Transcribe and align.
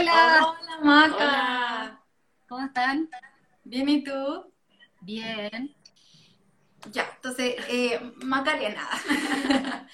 Hola. 0.00 0.56
Hola, 0.58 0.78
Maca. 0.82 1.14
Hola. 1.14 2.00
¿Cómo 2.48 2.64
están? 2.64 3.10
Bien, 3.64 3.86
¿y 3.86 4.02
tú? 4.02 4.50
Bien. 5.02 5.76
Ya, 6.90 7.06
entonces, 7.16 7.56
eh, 7.68 8.00
Macarena. 8.22 8.88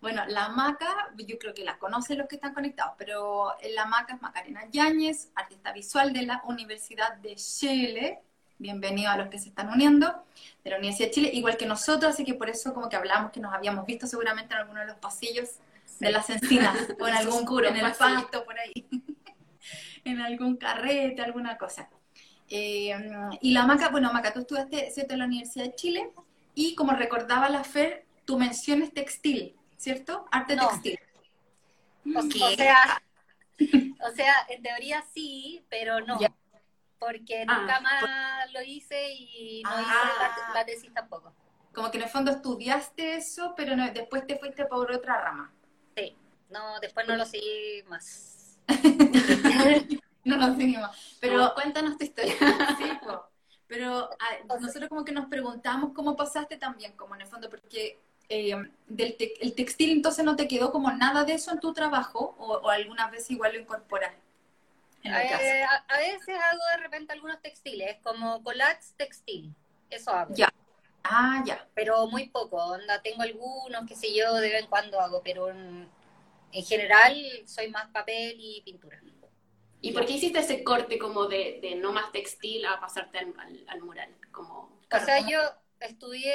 bueno, 0.00 0.22
la 0.28 0.50
Maca, 0.50 1.12
yo 1.16 1.40
creo 1.40 1.54
que 1.54 1.64
la 1.64 1.76
conocen 1.76 2.18
los 2.18 2.28
que 2.28 2.36
están 2.36 2.54
conectados, 2.54 2.94
pero 2.96 3.52
la 3.74 3.84
Maca 3.86 4.14
es 4.14 4.22
Macarena 4.22 4.62
Yáñez, 4.70 5.32
artista 5.34 5.72
visual 5.72 6.12
de 6.12 6.22
la 6.22 6.40
Universidad 6.44 7.16
de 7.16 7.34
Chile. 7.34 8.20
Bienvenido 8.58 9.10
a 9.10 9.16
los 9.16 9.26
que 9.26 9.40
se 9.40 9.48
están 9.48 9.70
uniendo 9.70 10.24
de 10.62 10.70
la 10.70 10.76
Universidad 10.76 11.08
de 11.08 11.14
Chile, 11.14 11.30
igual 11.32 11.56
que 11.56 11.66
nosotros, 11.66 12.14
así 12.14 12.24
que 12.24 12.34
por 12.34 12.48
eso 12.48 12.72
como 12.72 12.88
que 12.88 12.94
hablamos 12.94 13.32
que 13.32 13.40
nos 13.40 13.52
habíamos 13.52 13.84
visto 13.86 14.06
seguramente 14.06 14.54
en 14.54 14.60
alguno 14.60 14.78
de 14.78 14.86
los 14.86 14.98
pasillos 14.98 15.48
de 15.98 16.12
las 16.12 16.30
encinas, 16.30 16.76
o 17.00 17.08
en 17.08 17.14
algún 17.16 17.38
oscuro 17.38 17.66
en 17.66 17.76
el 17.76 17.92
pasto, 17.92 18.44
por 18.44 18.56
ahí, 18.56 18.88
en 20.08 20.20
algún 20.20 20.56
carrete, 20.56 21.22
alguna 21.22 21.56
cosa. 21.58 21.88
Eh, 22.50 22.94
y 23.42 23.52
la 23.52 23.66
Maca, 23.66 23.88
bueno, 23.90 24.12
Maca, 24.12 24.32
tú 24.32 24.40
estudiaste 24.40 24.90
¿cierto? 24.90 25.12
en 25.12 25.18
la 25.20 25.26
Universidad 25.26 25.66
de 25.66 25.74
Chile 25.74 26.10
y 26.54 26.74
como 26.74 26.92
recordaba 26.92 27.48
la 27.50 27.62
Fer, 27.64 28.06
tu 28.24 28.38
mención 28.38 28.82
es 28.82 28.92
textil, 28.92 29.54
¿cierto? 29.76 30.26
Arte 30.30 30.56
No. 30.56 30.68
textil. 30.68 30.98
O, 32.16 32.20
¿Qué? 32.28 32.42
o 32.42 32.50
sea, 32.56 33.02
o 34.08 34.10
sea, 34.14 34.34
en 34.48 34.62
teoría 34.62 35.04
sí, 35.12 35.62
pero 35.68 36.00
no. 36.00 36.18
Ya. 36.20 36.32
Porque 36.98 37.44
Ah, 37.46 37.58
nunca 37.60 37.80
más 37.80 38.52
lo 38.52 38.60
hice 38.62 39.12
y 39.12 39.62
no 39.62 39.70
Ah. 39.70 39.82
hice 39.82 40.48
la, 40.48 40.54
la 40.60 40.64
tesis 40.66 40.92
tampoco. 40.92 41.32
Como 41.72 41.90
que 41.92 41.98
en 41.98 42.04
el 42.04 42.10
fondo 42.10 42.32
estudiaste 42.32 43.14
eso, 43.16 43.54
pero 43.56 43.76
no- 43.76 43.88
después 43.92 44.26
te 44.26 44.36
fuiste 44.36 44.64
por 44.64 44.90
otra 44.90 45.20
rama. 45.22 45.52
Sí. 45.96 46.16
No, 46.50 46.80
después 46.80 47.06
no 47.06 47.14
lo 47.14 47.24
seguí 47.24 47.82
más. 47.88 48.37
No 50.24 50.36
lo 50.36 50.54
seguimos. 50.56 50.90
Pero 51.20 51.54
cuéntanos 51.54 51.96
tu 51.96 52.04
historia. 52.04 52.34
Sí, 52.76 52.84
pero 53.66 54.10
ah, 54.18 54.56
nosotros 54.60 54.88
como 54.88 55.04
que 55.04 55.12
nos 55.12 55.26
preguntamos 55.26 55.92
cómo 55.94 56.16
pasaste 56.16 56.56
también, 56.56 56.92
como 56.92 57.14
en 57.14 57.22
el 57.22 57.26
fondo, 57.26 57.48
porque 57.50 57.98
eh, 58.28 58.54
del 58.86 59.16
te- 59.16 59.42
el 59.44 59.54
textil 59.54 59.90
entonces 59.90 60.24
no 60.24 60.36
te 60.36 60.48
quedó 60.48 60.70
como 60.72 60.90
nada 60.92 61.24
de 61.24 61.34
eso 61.34 61.50
en 61.52 61.60
tu 61.60 61.72
trabajo 61.72 62.34
o, 62.38 62.54
o 62.58 62.70
algunas 62.70 63.10
veces 63.10 63.30
igual 63.30 63.52
lo 63.54 63.60
incorporas 63.60 64.12
en 65.02 65.12
la 65.12 65.22
Eh, 65.22 65.28
casa. 65.28 65.54
a, 65.88 65.94
a 65.94 65.98
veces 65.98 66.28
hago 66.36 66.60
de 66.72 66.82
repente 66.82 67.12
algunos 67.12 67.40
textiles, 67.40 67.96
como 68.02 68.42
collage 68.42 68.80
textil. 68.96 69.54
Eso 69.90 70.10
hago. 70.12 70.34
Ya. 70.34 70.50
Ah, 71.04 71.42
ya. 71.46 71.66
Pero 71.74 72.06
muy 72.08 72.28
poco. 72.28 72.56
Onda, 72.56 73.00
tengo 73.02 73.22
algunos, 73.22 73.86
qué 73.86 73.94
sé 73.96 74.14
yo, 74.14 74.34
de 74.34 74.50
vez 74.50 74.62
en 74.62 74.68
cuando 74.68 75.00
hago, 75.00 75.22
pero 75.22 75.48
en, 76.52 76.58
en 76.58 76.64
general 76.64 77.16
soy 77.46 77.68
más 77.70 77.88
papel 77.90 78.36
y 78.38 78.62
pintura. 78.62 79.00
¿Y 79.80 79.92
por 79.92 80.06
qué 80.06 80.14
hiciste 80.14 80.40
ese 80.40 80.64
corte 80.64 80.98
como 80.98 81.26
de, 81.26 81.60
de 81.62 81.76
no 81.76 81.92
más 81.92 82.10
textil 82.10 82.66
a 82.66 82.80
pasarte 82.80 83.18
al, 83.18 83.34
al- 83.38 83.64
al 83.68 83.80
mural? 83.82 84.14
Como... 84.32 84.76
Claro, 84.88 85.04
o 85.04 85.06
sea, 85.06 85.18
como- 85.18 85.30
yo 85.30 85.40
estudié 85.80 86.34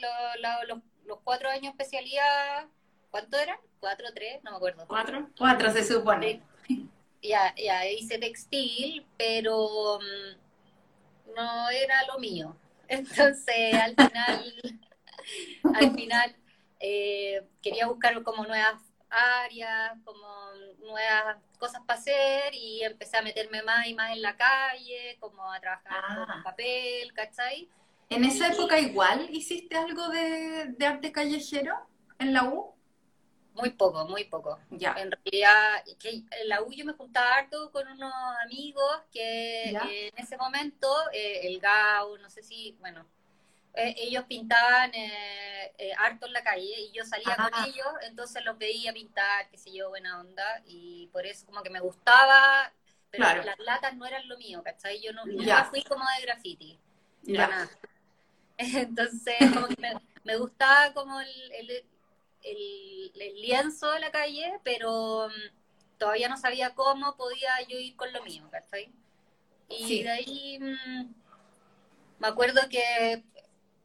lo- 0.00 0.66
los, 0.66 0.78
los 1.04 1.18
cuatro 1.22 1.48
años 1.48 1.72
especialidad, 1.72 2.66
¿cuánto 3.10 3.38
eran? 3.38 3.58
¿Cuatro, 3.78 4.06
tres? 4.14 4.42
No 4.42 4.50
me 4.52 4.56
acuerdo. 4.56 4.86
¿Cuatro? 4.88 5.28
Cuatro 5.38 5.70
se 5.72 5.84
supone. 5.84 6.42
Ya, 7.22 7.54
ya, 7.56 7.86
hice 7.88 8.18
textil, 8.18 9.06
pero 9.16 9.98
mm, 10.00 11.32
no 11.36 11.70
era 11.70 12.04
lo 12.06 12.18
mío. 12.18 12.56
Entonces, 12.88 13.74
al 13.74 13.94
final, 13.94 14.54
al 15.74 15.94
final 15.94 16.36
eh, 16.80 17.42
quería 17.62 17.86
buscar 17.86 18.20
como 18.22 18.44
nuevas 18.44 18.80
áreas, 19.12 19.92
como 20.04 20.26
nuevas 20.80 21.36
cosas 21.58 21.82
para 21.86 21.98
hacer 22.00 22.54
y 22.54 22.82
empecé 22.82 23.18
a 23.18 23.22
meterme 23.22 23.62
más 23.62 23.86
y 23.86 23.94
más 23.94 24.12
en 24.12 24.22
la 24.22 24.36
calle, 24.36 25.16
como 25.20 25.50
a 25.52 25.60
trabajar 25.60 26.04
Ah. 26.04 26.26
con 26.32 26.42
papel, 26.42 27.12
¿cachai? 27.14 27.68
¿En 28.08 28.24
esa 28.24 28.48
época 28.48 28.78
igual 28.78 29.28
hiciste 29.30 29.76
algo 29.76 30.08
de, 30.08 30.66
de 30.76 30.86
arte 30.86 31.12
callejero 31.12 31.74
en 32.18 32.32
la 32.34 32.44
U? 32.44 32.74
Muy 33.54 33.70
poco, 33.70 34.06
muy 34.06 34.24
poco. 34.24 34.58
Ya. 34.70 34.94
En 34.98 35.10
realidad, 35.10 35.84
que 35.98 36.08
en 36.10 36.48
la 36.48 36.62
U 36.62 36.72
yo 36.72 36.84
me 36.86 36.94
juntaba 36.94 37.34
harto 37.36 37.70
con 37.70 37.86
unos 37.86 38.12
amigos 38.44 39.02
que 39.12 39.70
eh, 39.70 40.08
en 40.08 40.18
ese 40.18 40.36
momento, 40.38 40.88
eh, 41.12 41.40
el 41.46 41.60
GAU, 41.60 42.16
no 42.18 42.30
sé 42.30 42.42
si, 42.42 42.76
bueno, 42.80 43.06
eh, 43.74 43.94
ellos 43.98 44.24
pintaban 44.28 44.94
eh, 44.94 45.72
eh, 45.78 45.92
harto 45.98 46.26
en 46.26 46.32
la 46.32 46.42
calle 46.42 46.80
y 46.80 46.92
yo 46.92 47.04
salía 47.04 47.34
Ah. 47.38 47.50
con 47.50 47.64
ellos, 47.68 47.86
entonces 48.02 48.44
los 48.44 48.58
veía 48.58 48.92
pintar, 48.92 49.48
qué 49.50 49.58
sé 49.58 49.72
yo, 49.72 49.88
buena 49.88 50.20
onda, 50.20 50.62
y 50.66 51.08
por 51.12 51.26
eso 51.26 51.46
como 51.46 51.62
que 51.62 51.70
me 51.70 51.80
gustaba, 51.80 52.72
pero 53.10 53.24
Claro. 53.24 53.44
las 53.44 53.58
latas 53.60 53.94
no 53.96 54.06
eran 54.06 54.26
lo 54.28 54.36
mío, 54.38 54.62
¿cachai? 54.62 55.00
Yo 55.00 55.12
no, 55.12 55.24
nunca 55.26 55.64
fui 55.64 55.82
como 55.82 56.04
de 56.18 56.22
graffiti. 56.26 56.78
Para 57.26 57.48
nada. 57.48 57.70
Entonces, 58.58 59.34
como 59.54 59.68
que 59.68 59.76
me, 59.80 59.94
me 60.24 60.36
gustaba 60.36 60.92
como 60.94 61.20
el, 61.20 61.52
el, 61.52 61.70
el- 62.44 63.12
el 63.20 63.34
lienzo 63.40 63.90
de 63.92 64.00
la 64.00 64.10
calle, 64.10 64.58
pero 64.64 65.28
mm, 65.28 65.98
todavía 65.98 66.28
no 66.28 66.36
sabía 66.36 66.74
cómo 66.74 67.16
podía 67.16 67.60
yo 67.68 67.78
ir 67.78 67.96
con 67.96 68.12
lo 68.12 68.22
mío, 68.22 68.48
¿cachai? 68.50 68.90
Y 69.68 69.86
Sí. 69.88 70.02
de 70.02 70.10
ahí 70.10 70.58
mm, 70.60 71.14
me 72.18 72.28
acuerdo 72.28 72.60
que 72.68 73.24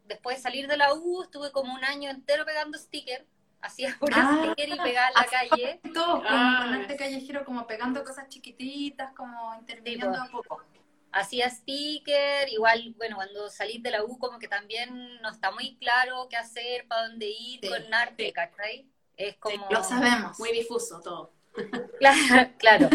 después 0.07 0.37
de 0.37 0.41
salir 0.43 0.67
de 0.67 0.77
la 0.77 0.93
U 0.93 1.23
estuve 1.23 1.51
como 1.51 1.73
un 1.73 1.83
año 1.85 2.09
entero 2.09 2.45
pegando 2.45 2.77
stickers, 2.77 3.25
hacía 3.61 3.95
puros 3.99 4.17
Ah, 4.21 4.53
stickers 4.53 4.75
y 4.77 4.79
pegaba 4.81 5.07
en 5.09 5.13
la 5.15 5.25
calle. 5.25 5.79
Como 5.93 6.23
Ah. 6.27 6.59
con 6.63 6.73
arte 6.81 6.95
callejero, 6.95 7.45
como 7.45 7.67
pegando 7.67 8.03
cosas 8.03 8.27
chiquititas, 8.29 9.11
como 9.13 9.53
interviniendo 9.55 10.13
Sí, 10.13 10.21
a 10.27 10.31
poco. 10.31 10.63
hacía 11.11 11.49
sticker, 11.49 12.49
igual, 12.49 12.93
bueno, 12.97 13.15
cuando 13.15 13.49
salís 13.49 13.81
de 13.81 13.91
la 13.91 14.03
U 14.03 14.17
como 14.19 14.37
que 14.39 14.47
también 14.47 15.19
no 15.21 15.29
está 15.29 15.51
muy 15.51 15.75
claro 15.77 16.27
qué 16.29 16.35
hacer, 16.37 16.87
para 16.87 17.07
dónde 17.07 17.27
ir 17.27 17.59
Sí, 17.61 17.67
con 17.69 17.93
arte, 17.93 18.27
sí. 18.27 18.31
¿cachai? 18.33 18.87
Es 19.15 19.35
como... 19.37 19.67
Lo 19.71 19.83
sabemos. 19.83 20.37
Muy 20.39 20.51
difuso 20.51 20.99
todo. 21.01 21.33
Claro, 21.99 22.51
claro. 22.59 22.89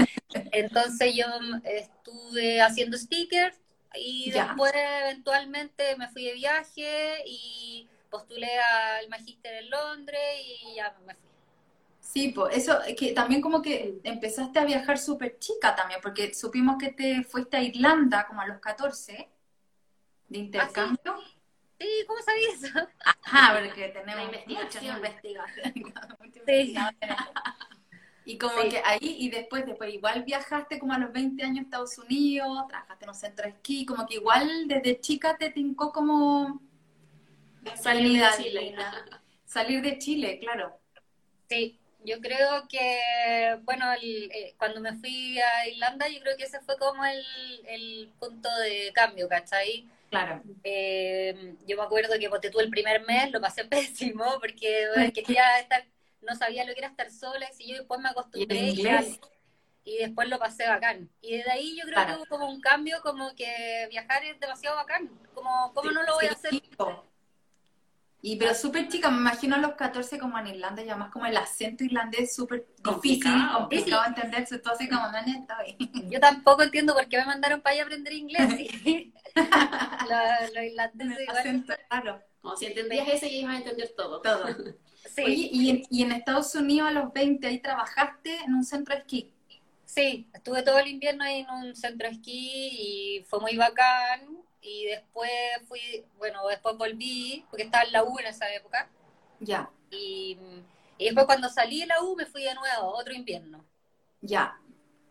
Entonces 0.52 1.16
yo 1.16 1.26
mm, 1.40 1.62
estuve 1.64 2.60
haciendo 2.62 2.96
stickers 2.96 3.58
y 3.94 4.30
Ya. 4.30 4.46
después 4.48 4.72
eventualmente 4.74 5.96
me 5.96 6.08
fui 6.08 6.24
de 6.24 6.34
viaje 6.34 7.22
y 7.26 7.88
postulé 8.10 8.58
al 8.58 9.08
magíster 9.08 9.54
en 9.54 9.70
Londres 9.70 10.20
y 10.62 10.74
ya 10.76 10.94
me 11.06 11.14
fui. 11.14 11.22
Sí, 12.00 12.28
pues 12.30 12.56
eso, 12.56 12.82
es 12.82 12.94
que 12.96 13.12
también 13.12 13.40
como 13.40 13.62
que 13.62 13.94
empezaste 14.04 14.58
a 14.58 14.64
viajar 14.64 14.98
súper 14.98 15.38
chica 15.38 15.74
también, 15.74 16.00
porque 16.02 16.34
supimos 16.34 16.76
que 16.78 16.90
te 16.92 17.22
fuiste 17.22 17.56
a 17.56 17.62
Irlanda 17.62 18.26
como 18.26 18.40
a 18.42 18.46
los 18.46 18.58
14 18.60 19.28
de 20.28 20.38
intercambio. 20.38 21.18
Sí, 21.80 21.88
¿cómo 22.06 22.20
sabías 22.22 22.62
eso? 22.62 22.88
Ajá, 23.24 23.58
porque 23.58 23.88
tenemos 23.88 24.26
muchas 24.46 24.82
investigación. 24.82 24.96
investigaciones. 24.96 25.74
muchas 26.20 26.42
Sí. 26.46 26.74
Y 28.24 28.38
como 28.38 28.60
Sí. 28.62 28.68
que 28.68 28.82
ahí, 28.84 28.98
y 29.18 29.30
después, 29.30 29.66
después 29.66 29.92
igual 29.92 30.22
viajaste 30.24 30.78
como 30.78 30.92
a 30.92 30.98
los 30.98 31.12
20 31.12 31.42
años 31.42 31.58
a 31.58 31.62
Estados 31.62 31.98
Unidos, 31.98 32.66
trabajaste 32.68 33.04
en 33.04 33.08
un 33.10 33.14
centro 33.16 33.44
de 33.44 33.50
esquí, 33.50 33.84
como 33.84 34.06
que 34.06 34.14
igual 34.14 34.68
desde 34.68 35.00
chica 35.00 35.36
te 35.36 35.50
tincó 35.50 35.92
como 35.92 36.60
Salir 37.76 38.20
de. 38.22 38.42
Chile. 38.42 38.74
salir 39.44 39.82
de 39.82 39.98
Chile, 39.98 40.38
claro. 40.40 40.78
Sí, 41.48 41.78
yo 42.04 42.20
creo 42.20 42.66
que, 42.68 43.58
bueno, 43.64 43.92
el- 43.92 44.30
eh, 44.32 44.54
cuando 44.58 44.80
me 44.80 44.94
fui 44.94 45.38
a 45.40 45.68
Irlanda, 45.68 46.08
yo 46.08 46.20
creo 46.20 46.36
que 46.36 46.44
ese 46.44 46.60
fue 46.60 46.76
como 46.78 47.04
el, 47.04 47.22
el 47.66 48.12
punto 48.18 48.48
de 48.60 48.90
cambio, 48.94 49.28
¿cachai? 49.28 49.86
Claro. 50.10 50.42
Eh, 50.64 51.54
yo 51.66 51.76
me 51.76 51.82
acuerdo 51.84 52.18
que 52.18 52.28
ponte 52.28 52.50
tú 52.50 52.60
el 52.60 52.70
primer 52.70 53.04
mes 53.06 53.30
lo 53.30 53.40
pasé 53.40 53.64
pésimo 54.14 54.24
porque 54.40 54.86
bueno, 54.94 55.12
quería 55.14 55.58
estar, 55.60 55.84
no 56.22 56.34
sabía 56.36 56.64
lo 56.64 56.72
que 56.72 56.78
era 56.80 56.88
estar 56.88 57.10
sola 57.10 57.46
y 57.50 57.54
si 57.54 57.68
yo 57.68 57.76
después 57.78 58.00
me 58.00 58.08
Y 58.08 58.12
acostumbré 58.12 58.56
y, 58.58 58.70
inglés. 58.70 59.20
y 59.84 59.96
después 59.98 60.28
lo 60.28 60.38
pasé 60.38 60.66
bacán. 60.68 61.10
Y 61.20 61.36
desde 61.36 61.50
ahí 61.50 61.76
yo 61.76 61.82
creo 61.84 61.94
Claro. 61.94 62.12
que 62.14 62.16
hubo 62.18 62.26
como 62.26 62.48
un 62.50 62.60
cambio, 62.60 63.00
como 63.02 63.34
que 63.34 63.86
viajar 63.90 64.24
es 64.24 64.38
demasiado 64.40 64.76
bacán. 64.76 65.10
Como, 65.34 65.72
¿cómo 65.74 65.90
no 65.90 66.02
lo 66.02 66.14
voy 66.14 66.26
a 66.26 66.32
hacer? 66.32 66.52
Y 68.24 68.36
pero 68.36 68.54
súper 68.54 68.86
chica, 68.88 69.10
me 69.10 69.16
imagino 69.18 69.56
a 69.56 69.58
los 69.58 69.72
14 69.72 70.16
como 70.16 70.38
en 70.38 70.46
Irlanda, 70.46 70.80
y 70.80 70.88
además 70.88 71.10
como 71.10 71.26
el 71.26 71.36
acento 71.36 71.82
irlandés 71.82 72.20
es 72.20 72.36
súper 72.36 72.60
difícil, 72.60 72.84
Complicado. 72.84 73.58
complicado 73.58 74.02
de 74.02 74.08
entenderse, 74.10 74.58
todo 74.60 74.74
así 74.74 74.88
como 74.88 75.02
no 75.08 75.18
ahí. 75.58 75.76
Yo 76.08 76.20
tampoco 76.20 76.62
entiendo 76.62 76.94
por 76.94 77.08
qué 77.08 77.18
me 77.18 77.24
mandaron 77.26 77.60
para 77.62 77.72
allá 77.74 77.82
a 77.82 77.86
aprender 77.86 78.12
inglés. 78.12 78.48
¿sí? 78.56 79.12
Lo- 79.34 80.54
Los 80.54 80.64
irlandeses 80.64 81.16
El 81.16 81.22
igual. 81.24 81.38
acento 81.38 81.74
raro, 81.90 82.22
Como 82.40 82.56
si 82.56 82.66
entendías 82.66 83.08
ese 83.08 83.26
y 83.28 83.40
ibas 83.40 83.54
a 83.54 83.58
entender 83.58 83.92
todo. 83.96 84.22
todo. 84.22 84.46
Sí, 85.14 85.22
Oye, 85.24 85.48
y 85.52 85.70
en, 85.70 85.82
y 85.90 86.02
en 86.02 86.12
Estados 86.12 86.54
Unidos 86.54 86.88
a 86.90 86.92
los 86.92 87.12
20 87.12 87.46
ahí 87.46 87.60
trabajaste 87.62 88.36
en 88.44 88.54
un 88.54 88.64
centro 88.64 88.94
de 88.94 89.00
esquí. 89.00 89.32
sí, 89.84 90.28
estuve 90.34 90.62
todo 90.62 90.78
el 90.78 90.88
invierno 90.88 91.24
ahí 91.24 91.40
en 91.40 91.50
un 91.50 91.76
centro 91.76 92.08
de 92.08 92.14
esquí 92.14 92.68
y 93.18 93.24
fue 93.24 93.40
muy 93.40 93.56
bacán. 93.56 94.38
Y 94.60 94.86
después 94.86 95.30
fui, 95.68 96.06
bueno, 96.18 96.46
después 96.48 96.76
volví, 96.76 97.46
porque 97.50 97.64
estaba 97.64 97.84
en 97.84 97.92
la 97.92 98.04
U 98.04 98.18
en 98.18 98.26
esa 98.26 98.52
época. 98.54 98.88
Ya, 99.40 99.70
Y, 99.90 100.38
y 100.98 101.04
después 101.06 101.26
cuando 101.26 101.48
salí 101.48 101.80
de 101.80 101.86
la 101.86 102.02
U 102.02 102.16
me 102.16 102.26
fui 102.26 102.42
de 102.44 102.54
nuevo, 102.54 102.88
otro 102.96 103.14
invierno. 103.14 103.64
ya. 104.22 104.58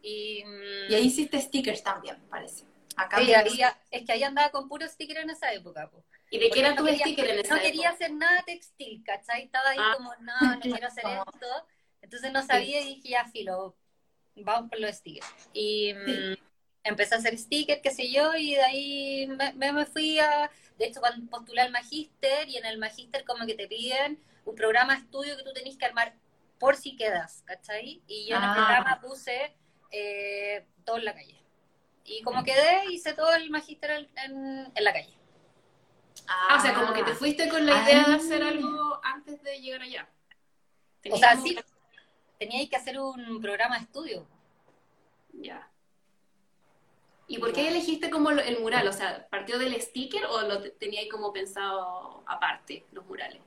Y, 0.01 0.44
y 0.88 0.94
ahí 0.95 1.06
hiciste 1.07 1.39
stickers 1.42 1.83
también, 1.83 2.18
parece. 2.30 2.65
Acá 2.95 3.18
sí, 3.18 3.33
había, 3.33 3.77
es 3.89 4.06
que 4.06 4.12
ahí 4.13 4.24
andaba 4.24 4.51
con 4.51 4.68
puro 4.68 4.88
sticker 4.88 5.18
en 5.18 5.30
esa 5.30 5.53
época. 5.53 5.89
Po. 5.89 6.03
¿Y 6.31 6.39
de 6.39 6.49
qué 6.49 6.61
era 6.61 6.75
tu 6.75 6.87
sticker 6.87 7.29
en 7.29 7.39
esa 7.39 7.41
época? 7.41 7.55
No 7.55 7.61
quería 7.61 7.89
hacer 7.89 8.13
nada 8.13 8.41
textil, 8.43 9.03
¿cachai? 9.03 9.43
Estaba 9.43 9.69
ahí 9.69 9.77
ah. 9.79 9.93
como, 9.97 10.15
no, 10.21 10.55
no 10.55 10.59
quiero 10.61 10.87
hacer 10.87 11.03
esto. 11.05 11.67
Entonces 12.01 12.31
no 12.31 12.41
sabía 12.43 12.81
y 12.81 12.95
dije, 12.95 13.09
ya, 13.09 13.25
filo, 13.25 13.75
vamos 14.37 14.69
por 14.69 14.79
los 14.79 14.95
stickers. 14.95 15.27
Y 15.53 15.93
mm, 15.93 16.35
empecé 16.85 17.15
a 17.15 17.17
hacer 17.17 17.37
stickers, 17.37 17.81
qué 17.81 17.91
sé 17.91 18.09
yo, 18.11 18.33
y 18.33 18.55
de 18.55 18.63
ahí 18.63 19.27
me, 19.27 19.71
me 19.73 19.85
fui 19.85 20.19
a... 20.19 20.49
De 20.79 20.85
hecho, 20.85 21.01
cuando 21.01 21.29
postulé 21.29 21.61
al 21.61 21.71
magíster, 21.71 22.49
y 22.49 22.57
en 22.57 22.65
el 22.65 22.79
magíster 22.79 23.23
como 23.25 23.45
que 23.45 23.53
te 23.53 23.67
piden 23.67 24.19
un 24.45 24.55
programa 24.55 24.95
estudio 24.95 25.37
que 25.37 25.43
tú 25.43 25.53
tenés 25.53 25.77
que 25.77 25.85
armar 25.85 26.15
por 26.59 26.77
si 26.77 26.95
quedas, 26.95 27.43
¿cachai? 27.45 28.01
Y 28.07 28.27
yo 28.27 28.37
en 28.37 28.43
el 28.43 28.49
ah. 28.49 28.53
programa 28.55 29.01
puse 29.01 29.55
eh, 29.91 30.65
todo 30.85 30.97
en 30.97 31.05
la 31.05 31.13
calle. 31.13 31.37
Y 32.05 32.21
como 32.23 32.43
quedé, 32.43 32.85
hice 32.89 33.13
todo 33.13 33.33
el 33.35 33.49
magíster 33.49 34.07
en, 34.15 34.71
en, 34.73 34.83
la 34.83 34.93
calle. 34.93 35.13
Ah, 36.27 36.57
o 36.57 36.62
sea, 36.62 36.73
como 36.73 36.94
que 36.94 37.03
te 37.03 37.13
fuiste 37.13 37.50
con 37.50 37.65
la 37.65 37.83
idea 37.83 38.03
de 38.03 38.15
hacer 38.15 38.44
algo 38.44 39.00
antes 39.03 39.41
de 39.44 39.59
llegar 39.59 39.81
allá. 39.81 40.09
O 41.09 41.18
sea, 41.18 41.35
sí, 41.38 41.57
teníais 42.39 42.69
que 42.69 42.75
hacer 42.75 43.00
un 43.00 43.41
programa 43.41 43.77
de 43.77 43.83
estudio. 43.83 44.27
Ya. 45.33 45.69
¿Y 47.27 47.38
por 47.38 47.53
qué 47.53 47.69
elegiste 47.69 48.09
como 48.09 48.29
el 48.31 48.59
mural? 48.59 48.88
O 48.88 48.94
sea, 48.94 49.27
¿partió 49.29 49.57
del 49.57 49.81
sticker 49.81 50.25
o 50.25 50.41
lo 50.41 50.62
teníais 50.73 51.09
como 51.09 51.31
pensado 51.31 52.24
aparte, 52.27 52.85
los 52.91 53.06
murales? 53.06 53.41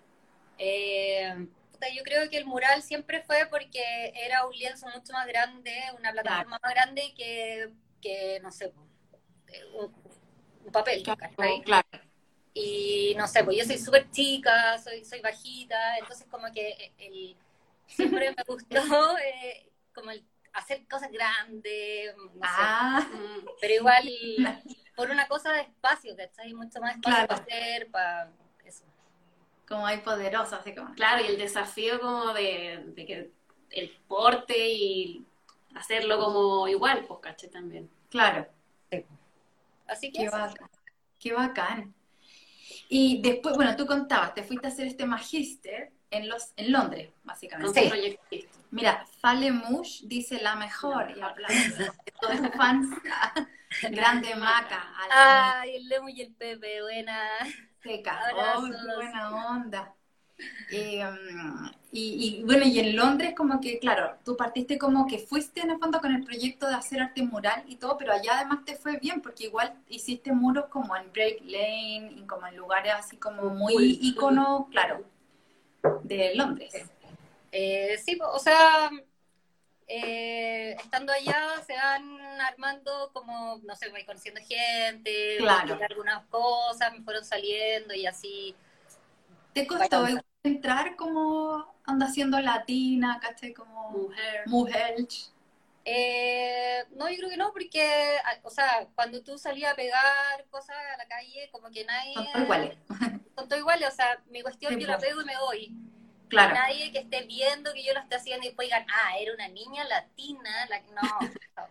Eh, 0.59 1.47
yo 1.95 2.03
creo 2.03 2.31
que 2.31 2.39
el 2.39 2.47
mural 2.47 2.83
siempre 2.83 3.23
fue 3.23 3.47
porque 3.51 4.13
era 4.15 4.47
un 4.47 4.53
lienzo 4.53 4.87
mucho 4.87 5.13
más 5.13 5.27
grande, 5.27 5.73
una 5.99 6.13
plataforma 6.13 6.59
más 6.63 6.75
grande 6.75 7.13
que, 7.17 7.71
que 8.01 8.41
no 8.41 8.51
sé, 8.51 8.73
un, 9.75 10.73
papel. 10.73 11.03
Claro, 11.65 11.89
Y 12.55 13.15
no 13.17 13.27
sé, 13.27 13.43
pues 13.43 13.59
yo 13.59 13.65
soy 13.65 13.79
súper 13.79 14.09
chica, 14.13 14.79
soy, 14.79 15.05
soy 15.05 15.21
bajita, 15.21 15.99
entonces 15.99 16.27
como 16.31 16.47
que 16.53 16.93
el, 16.99 17.37
siempre 17.87 18.33
me 18.37 18.45
gustó 18.45 18.79
eh, 19.19 19.73
como 19.93 20.13
el 20.13 20.25
hacer 20.53 20.87
cosas 20.89 21.11
grandes, 21.11 22.15
ah. 22.43 23.05
mm, 23.13 23.47
pero 23.61 23.75
igual 23.75 24.09
por 24.95 25.11
una 25.11 25.27
cosa 25.27 25.53
de 25.53 25.63
espacio, 25.63 26.17
¿cachai? 26.17 26.55
Mucho 26.55 26.81
más 26.81 26.95
espacio 26.95 27.27
para 27.27 27.43
hacer, 27.43 27.91
para 27.91 28.31
eso. 28.65 28.85
Como 29.67 29.85
hay 29.87 29.99
poderoso, 29.99 30.55
así 30.55 30.75
como. 30.75 30.95
Claro, 30.95 31.25
y 31.25 31.27
el 31.27 31.39
desafío 31.39 32.01
como 32.01 32.33
de, 32.33 32.93
que 32.97 33.31
el 33.71 33.91
porte 34.07 34.69
y 34.69 35.27
hacerlo 35.75 36.19
como 36.21 36.69
igual, 36.69 37.05
pues, 37.07 37.21
¿cachai? 37.21 37.51
También. 37.51 37.91
Claro. 38.11 38.47
Así 39.89 40.13
que. 40.13 40.21
Qué 40.21 40.29
bacán. 40.29 40.71
Qué 41.19 41.33
bacán. 41.33 41.95
Y 42.89 43.23
después, 43.23 43.57
bueno, 43.57 43.77
tú 43.77 43.87
contabas, 43.87 44.35
te 44.35 44.43
fuiste 44.43 44.67
a 44.67 44.71
hacer 44.71 44.87
este 44.87 45.07
magíster 45.07 45.93
en, 46.11 46.29
los, 46.29 46.53
en 46.57 46.73
Londres, 46.73 47.11
básicamente. 47.25 48.19
Sí. 48.31 48.49
Mira, 48.71 49.07
Fale 49.21 49.53
Mush 49.53 50.03
dice 50.05 50.41
la 50.43 50.57
mejor 50.57 51.13
y 51.17 51.21
aplausos. 51.21 51.93
Todos 52.21 52.41
los 52.41 52.51
fans. 52.53 52.89
Grande 53.91 54.35
Maca. 54.37 54.93
Ay, 55.11 55.77
el 55.77 55.89
Lemo 55.89 56.09
y 56.09 56.21
el 56.23 56.33
Pepe, 56.33 56.83
buena. 56.83 57.19
Seca. 57.83 58.21
Oh, 58.57 58.61
buena 58.61 59.51
onda. 59.51 59.95
Y, 60.71 61.01
y, 61.93 62.43
bueno, 62.45 62.65
y 62.67 62.81
en 62.81 62.97
Londres 62.97 63.35
como 63.37 63.61
que, 63.61 63.79
claro, 63.79 64.17
tú 64.25 64.37
partiste 64.37 64.79
como 64.79 65.07
que 65.07 65.19
fuiste 65.19 65.61
en 65.61 65.71
el 65.71 65.79
fondo 65.79 66.01
con 66.01 66.13
el 66.13 66.25
proyecto 66.25 66.67
de 66.67 66.75
hacer 66.75 67.01
arte 67.01 67.23
mural 67.23 67.63
y 67.69 67.77
todo, 67.77 67.97
pero 67.97 68.13
allá 68.13 68.39
además 68.39 68.65
te 68.65 68.75
fue 68.75 68.99
bien 68.99 69.21
porque 69.21 69.45
igual 69.45 69.75
hiciste 69.89 70.33
muros 70.33 70.67
como 70.67 70.97
en 70.97 71.13
Break 71.13 71.43
Lane 71.43 72.15
y 72.17 72.25
como 72.27 72.47
en 72.47 72.57
lugares 72.57 72.93
así 72.97 73.17
como 73.17 73.51
muy 73.51 73.99
ícono, 74.03 74.69
claro, 74.73 75.05
de 76.03 76.35
Londres. 76.35 76.75
Eh, 77.53 77.97
sí, 78.05 78.19
o 78.21 78.39
sea, 78.41 78.91
eh, 79.87 80.75
estando 80.83 81.13
allá 81.13 81.63
se 81.65 81.75
van 81.75 82.21
armando 82.41 83.11
como, 83.13 83.61
no 83.63 83.77
sé, 83.77 83.91
voy 83.91 84.05
conociendo 84.05 84.41
gente, 84.41 85.37
claro. 85.39 85.79
algunas 85.89 86.25
cosas 86.27 86.93
me 86.93 87.03
fueron 87.03 87.25
saliendo 87.25 87.95
y 87.95 88.07
así. 88.07 88.57
¿Te 89.55 89.67
costó 89.67 90.07
entrar 90.43 90.97
como 90.97 91.75
anda 91.85 92.09
siendo 92.09 92.41
latina, 92.41 93.19
caché 93.23 93.55
Como 93.55 93.91
mujer. 93.91 94.43
Mujer. 94.47 94.97
Eh, 95.87 96.83
no, 96.97 97.11
yo 97.11 97.17
creo 97.19 97.31
que 97.31 97.37
no, 97.37 97.53
porque, 97.53 98.17
o 98.43 98.51
sea, 98.51 98.89
cuando 98.95 99.23
tú 99.23 99.37
salías 99.37 99.73
a 99.73 99.77
pegar 99.77 100.47
cosas 100.51 100.77
a 100.95 100.97
la 100.97 101.07
calle, 101.07 101.49
como 101.53 101.71
que 101.71 101.85
nadie... 101.85 102.15
Son 102.33 102.43
iguales. 102.43 102.79
Son 103.37 103.49
todos 103.49 103.59
iguales, 103.59 103.89
o 103.89 103.95
sea, 103.95 104.23
mi 104.31 104.43
cuestión 104.43 104.79
yo 104.79 104.87
la 104.87 104.99
pego 104.99 105.21
y 105.21 105.25
me 105.25 105.37
voy. 105.37 105.77
Claro. 106.29 106.55
Nadie 106.55 106.91
que 106.91 107.01
esté 107.01 107.23
viendo 107.27 107.73
que 107.75 107.85
yo 107.85 107.93
lo 107.93 108.01
esté 108.01 108.17
haciendo 108.17 108.45
y 108.45 108.49
después 108.49 108.67
digan, 108.67 108.87
ah, 108.89 109.19
era 109.19 109.35
una 109.35 109.49
niña 109.49 109.85
latina, 109.85 110.67
la... 110.71 110.81
no. 110.81 111.69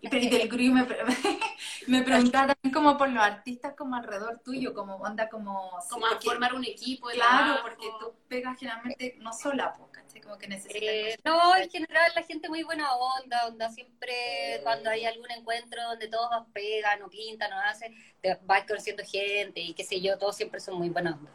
Y 0.00 0.28
del 0.28 0.48
grupo 0.48 0.74
me, 0.74 0.86
me 1.88 2.02
preguntaba 2.02 2.54
también 2.54 2.72
como 2.72 2.96
por 2.96 3.08
los 3.08 3.22
artistas 3.22 3.74
como 3.76 3.96
alrededor 3.96 4.38
tuyo, 4.44 4.72
como 4.72 4.96
onda 4.96 5.28
como... 5.28 5.70
Como 5.90 6.06
a 6.06 6.20
formar 6.20 6.54
un 6.54 6.64
equipo. 6.64 7.08
Claro, 7.08 7.60
porque 7.62 7.88
tú 7.98 8.12
pegas 8.28 8.58
generalmente 8.58 9.16
no 9.18 9.32
sola, 9.32 9.74
¿cachai? 9.90 10.20
Como 10.20 10.38
que 10.38 10.46
necesitas... 10.46 10.82
Eh, 10.82 11.18
no, 11.24 11.56
en 11.56 11.68
general 11.68 12.12
la 12.14 12.22
gente 12.22 12.48
muy 12.48 12.62
buena 12.62 12.94
onda, 12.94 13.46
onda 13.46 13.70
siempre 13.70 14.60
cuando 14.62 14.90
hay 14.90 15.04
algún 15.04 15.30
encuentro 15.30 15.82
donde 15.82 16.08
todos 16.08 16.30
pegan 16.52 17.02
o 17.02 17.08
pintan 17.08 17.52
o 17.52 17.58
hacen, 17.58 17.94
te 18.20 18.38
vas 18.42 18.64
conociendo 18.66 19.02
gente 19.04 19.60
y 19.60 19.74
qué 19.74 19.84
sé 19.84 20.00
yo, 20.00 20.16
todos 20.18 20.36
siempre 20.36 20.60
son 20.60 20.76
muy 20.76 20.90
buena 20.90 21.14
onda. 21.14 21.30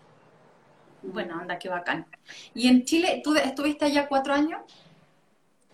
Bueno, 1.02 1.38
anda, 1.38 1.60
qué 1.60 1.68
bacán. 1.68 2.08
¿Y 2.54 2.70
en 2.70 2.86
Chile, 2.86 3.22
tú 3.24 3.36
estuviste 3.36 3.86
allá 3.86 4.08
cuatro 4.08 4.34
años? 4.34 4.62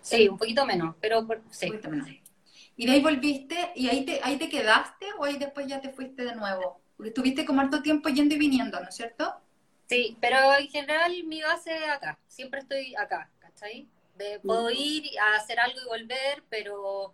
Sí, 0.02 0.28
un 0.28 0.40
poquito 0.40 0.66
menos, 0.66 0.96
pero 1.00 1.26
sí. 1.52 1.68
Un 1.68 1.74
poquito 1.74 1.90
menos. 1.90 2.29
¿Y 2.80 2.86
de 2.86 2.94
ahí 2.94 3.02
volviste 3.02 3.74
y 3.76 3.90
ahí 3.90 4.06
te, 4.06 4.22
ahí 4.24 4.38
te 4.38 4.48
quedaste 4.48 5.08
o 5.18 5.26
ahí 5.26 5.38
después 5.38 5.68
ya 5.68 5.82
te 5.82 5.90
fuiste 5.90 6.24
de 6.24 6.34
nuevo? 6.34 6.80
Porque 6.96 7.10
estuviste 7.10 7.44
como 7.44 7.60
harto 7.60 7.82
tiempo 7.82 8.08
yendo 8.08 8.36
y 8.36 8.38
viniendo, 8.38 8.80
¿no 8.80 8.88
es 8.88 8.96
cierto? 8.96 9.36
Sí, 9.90 10.16
pero 10.22 10.38
en 10.58 10.70
general 10.70 11.12
mi 11.26 11.42
base 11.42 11.76
es 11.76 11.90
acá. 11.90 12.18
Siempre 12.30 12.62
estoy 12.62 12.96
acá, 12.96 13.30
¿cachai? 13.40 13.86
De, 14.16 14.40
puedo 14.40 14.72
ir 14.72 15.04
a 15.20 15.36
hacer 15.36 15.60
algo 15.60 15.78
y 15.78 15.90
volver, 15.90 16.42
pero 16.50 17.14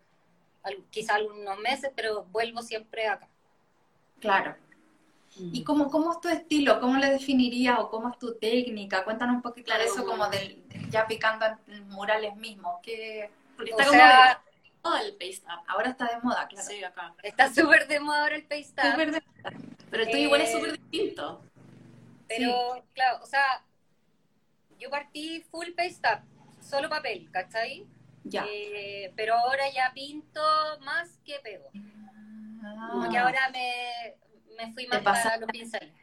quizá 0.92 1.16
algunos 1.16 1.58
meses, 1.58 1.90
pero 1.96 2.25
vuelvo 2.25 2.62
siempre 2.62 3.08
acá. 3.08 3.28
Claro. 4.20 4.56
¿Y 5.36 5.63
cómo, 5.63 5.90
cómo 5.90 6.12
es 6.12 6.22
tu 6.22 6.30
estilo? 6.30 6.80
¿Cómo 6.80 6.98
le 6.98 7.10
definirías 7.10 7.80
o 7.80 7.90
cómo 7.90 8.10
es 8.10 8.20
tu 8.20 8.36
técnica? 8.36 9.04
Cuéntanos 9.04 9.38
un 9.38 9.42
poquito 9.42 9.75
de 9.75 9.86
eso 9.86 10.06
como 10.06 10.28
del, 10.28 10.63
ya 10.92 11.08
picando 11.08 11.48
en 11.70 11.90
murales 11.90 12.36
mismos. 12.36 12.75
¿Qué, 12.84 13.32
porque 13.56 13.72
está 13.72 13.86
como 13.88 13.98
de 13.98 14.46
el 15.01 15.12
paste 15.13 15.44
up. 15.46 15.63
Ahora 15.68 15.89
está 15.89 16.06
de 16.06 16.22
moda, 16.22 16.48
claro. 16.48 16.68
Sí, 16.68 16.84
acá. 16.84 17.15
Está 17.24 17.54
súper 17.54 17.88
de 17.88 18.00
moda 18.00 18.24
ahora 18.24 18.36
el 18.36 18.44
paste 18.44 18.82
up. 18.82 19.24
Pero 19.89 20.04
el 20.04 20.10
tuyo 20.10 20.24
igual 20.24 20.42
es 20.42 20.51
súper 20.51 20.80
distinto. 20.80 21.42
Pero, 22.27 22.84
claro, 22.94 23.20
o 23.24 23.25
sea, 23.25 23.63
yo 24.80 24.89
partí 24.89 25.42
full 25.51 25.68
paste 25.75 26.08
up, 26.08 26.22
solo 26.62 26.89
papel, 26.89 27.30
¿cachai? 27.32 27.86
Ya. 28.24 28.46
Eh, 28.50 29.13
pero 29.15 29.36
ahora 29.36 29.63
ya 29.72 29.92
pinto 29.94 30.42
más 30.82 31.20
que 31.24 31.39
pego. 31.44 31.70
Ah. 32.63 32.89
Como 32.92 33.10
que 33.10 33.18
ahora 33.18 33.50
me, 33.51 34.15
me 34.58 34.74
fui 34.74 34.88
más 34.88 35.01
para 35.01 35.38
los 35.38 35.50
pinceles. 35.50 35.94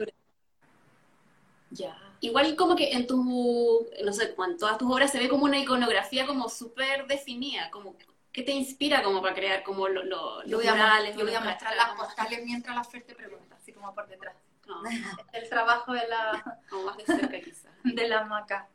Ya. 1.70 1.98
Igual 2.20 2.54
como 2.54 2.76
que 2.76 2.92
en 2.92 3.06
tu, 3.06 3.88
no 4.04 4.12
sé, 4.12 4.34
en 4.38 4.56
todas 4.58 4.78
tus 4.78 4.90
obras 4.90 5.10
se 5.10 5.18
ve 5.18 5.28
como 5.28 5.44
una 5.44 5.58
iconografía 5.58 6.26
como 6.26 6.48
súper 6.48 7.06
definida, 7.08 7.68
como 7.70 7.96
¿qué 8.32 8.42
te 8.42 8.52
inspira 8.52 9.02
como 9.02 9.20
para 9.20 9.34
crear 9.34 9.62
como 9.62 9.88
lo, 9.88 10.02
lo, 10.04 10.42
los 10.44 10.64
murales? 10.64 11.16
Yo 11.16 11.24
voy 11.24 11.34
a 11.34 11.40
mostrar 11.40 11.76
las 11.76 11.90
postales 11.90 12.44
mientras 12.44 12.74
la 12.74 12.84
Fer 12.84 13.02
te 13.02 13.14
pregunta, 13.14 13.56
así 13.56 13.72
como 13.72 13.94
por 13.94 14.08
detrás. 14.08 14.34
El 15.32 15.48
trabajo 15.48 15.92
de 15.92 16.06
la... 16.08 16.60
Como 16.70 16.84
más 16.84 16.96
de 16.96 17.04
cerca 17.04 17.40
quizás. 17.40 17.70
De 17.82 18.08
la 18.08 18.24
maca. 18.24 18.68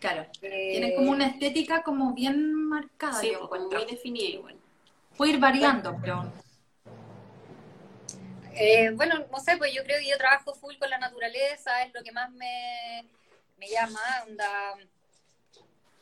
Claro. 0.00 0.26
Eh... 0.42 0.94
Como 0.96 1.10
una 1.10 1.26
estética 1.26 1.82
como 1.82 2.14
bien 2.14 2.54
marcada. 2.54 3.20
Sí, 3.20 3.32
como 3.48 3.68
muy 3.68 3.84
definida 3.84 4.28
igual. 4.28 4.56
Puede 5.16 5.32
ir 5.32 5.38
variando, 5.38 5.96
pero... 6.00 6.32
Eh, 8.54 8.90
bueno, 8.94 9.26
no 9.30 9.38
sé, 9.40 9.56
pues 9.56 9.72
yo 9.72 9.84
creo 9.84 10.00
que 10.00 10.08
yo 10.08 10.18
trabajo 10.18 10.54
full 10.54 10.74
con 10.78 10.90
la 10.90 10.98
naturaleza, 10.98 11.82
es 11.82 11.94
lo 11.94 12.02
que 12.02 12.12
más 12.12 12.30
me, 12.32 13.04
me 13.58 13.68
llama, 13.68 14.00
onda, 14.26 14.74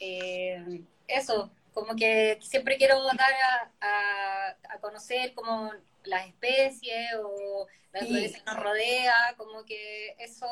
eh, 0.01 0.83
eso, 1.07 1.51
como 1.79 1.95
que 1.95 2.39
siempre 2.43 2.77
quiero 2.77 3.01
dar 3.05 3.33
a, 3.81 4.57
a, 4.69 4.79
conocer 4.81 5.33
como 5.33 5.71
las 6.05 6.27
especies 6.27 7.15
o 7.23 7.69
la 7.93 8.01
naturaleza 8.01 8.39
que 8.39 8.45
nos 8.45 8.63
rodea, 8.63 9.35
como 9.37 9.65
que 9.65 10.17
eso 10.19 10.49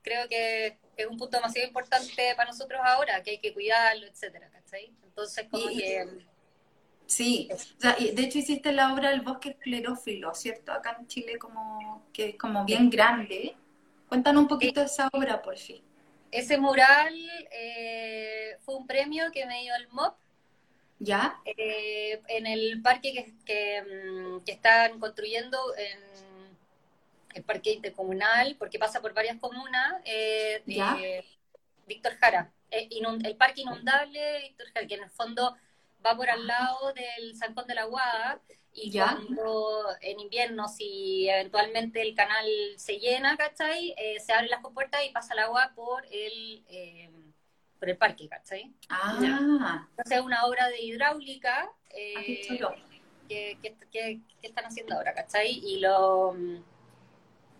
creo 0.00 0.26
que 0.28 0.78
es 0.96 1.06
un 1.06 1.18
punto 1.18 1.36
demasiado 1.36 1.68
importante 1.68 2.34
para 2.34 2.50
nosotros 2.50 2.80
ahora, 2.82 3.22
que 3.22 3.32
hay 3.32 3.38
que 3.38 3.52
cuidarlo, 3.52 4.06
etcétera, 4.06 4.48
¿cachai? 4.50 4.90
Entonces 5.04 5.46
como 5.50 5.68
que 5.68 6.24
Sí, 7.06 7.48
o 7.52 7.58
sea, 7.58 7.96
y 7.98 8.12
de 8.12 8.22
hecho 8.22 8.38
hiciste 8.38 8.72
la 8.72 8.94
obra 8.94 9.10
El 9.10 9.22
bosque 9.22 9.50
esclerófilo, 9.50 10.32
¿cierto? 10.32 10.70
Acá 10.70 10.96
en 10.98 11.08
Chile 11.08 11.38
como 11.38 12.06
que 12.12 12.30
es 12.30 12.36
como 12.36 12.64
bien 12.64 12.88
grande. 12.88 13.56
Cuéntanos 14.08 14.42
un 14.42 14.48
poquito 14.48 14.80
de 14.80 14.86
esa 14.86 15.08
obra, 15.12 15.42
por 15.42 15.58
fin. 15.58 15.82
Ese 16.30 16.56
mural 16.56 17.12
eh, 17.50 18.56
fue 18.60 18.76
un 18.76 18.86
premio 18.86 19.30
que 19.32 19.44
me 19.44 19.60
dio 19.62 19.74
el 19.74 19.88
MOP. 19.88 20.14
¿Ya? 21.00 21.40
Eh, 21.44 22.20
en 22.28 22.46
el 22.46 22.80
parque 22.82 23.12
que, 23.12 23.34
que, 23.44 23.82
mm, 23.82 24.44
que, 24.44 24.52
están 24.52 25.00
construyendo 25.00 25.58
en 25.76 25.98
el 27.34 27.42
parque 27.42 27.72
intercomunal, 27.72 28.54
porque 28.58 28.78
pasa 28.78 29.00
por 29.00 29.14
varias 29.14 29.38
comunas, 29.38 29.94
eh, 30.04 30.62
¿Ya? 30.66 30.96
Víctor 31.86 32.12
Jara. 32.20 32.52
el 32.70 33.36
parque 33.36 33.62
inundable 33.62 34.40
Víctor 34.42 34.66
Jara, 34.72 34.86
que 34.86 34.94
en 34.94 35.02
el 35.04 35.10
fondo 35.10 35.56
va 36.04 36.16
por 36.16 36.30
al 36.30 36.46
lado 36.46 36.92
del 36.92 37.36
Zancón 37.36 37.66
de 37.66 37.74
la 37.74 37.84
Guada 37.84 38.40
y 38.72 38.90
¿Ya? 38.90 39.16
cuando 39.16 39.86
en 40.00 40.20
invierno, 40.20 40.68
si 40.68 41.28
eventualmente 41.28 42.02
el 42.02 42.14
canal 42.14 42.46
se 42.76 42.98
llena, 42.98 43.36
¿cachai? 43.36 43.94
Eh, 43.96 44.20
se 44.20 44.32
abren 44.32 44.50
las 44.50 44.60
compuertas 44.60 45.02
y 45.04 45.10
pasa 45.10 45.32
el 45.32 45.40
agua 45.40 45.72
por 45.74 46.04
el, 46.06 46.62
eh, 46.68 47.10
por 47.80 47.88
el 47.90 47.96
parque, 47.96 48.28
¿cachai? 48.28 48.72
Ah, 48.90 49.16
Entonces 49.90 50.18
es 50.18 50.20
una 50.22 50.44
obra 50.44 50.68
de 50.68 50.80
hidráulica 50.80 51.68
eh, 51.90 52.46
que, 53.28 53.58
que, 53.62 53.76
que- 53.90 54.20
que 54.40 54.46
están 54.46 54.66
haciendo 54.66 54.94
ahora, 54.94 55.14
¿cachai? 55.14 55.50
Y 55.50 55.80
lo 55.80 56.34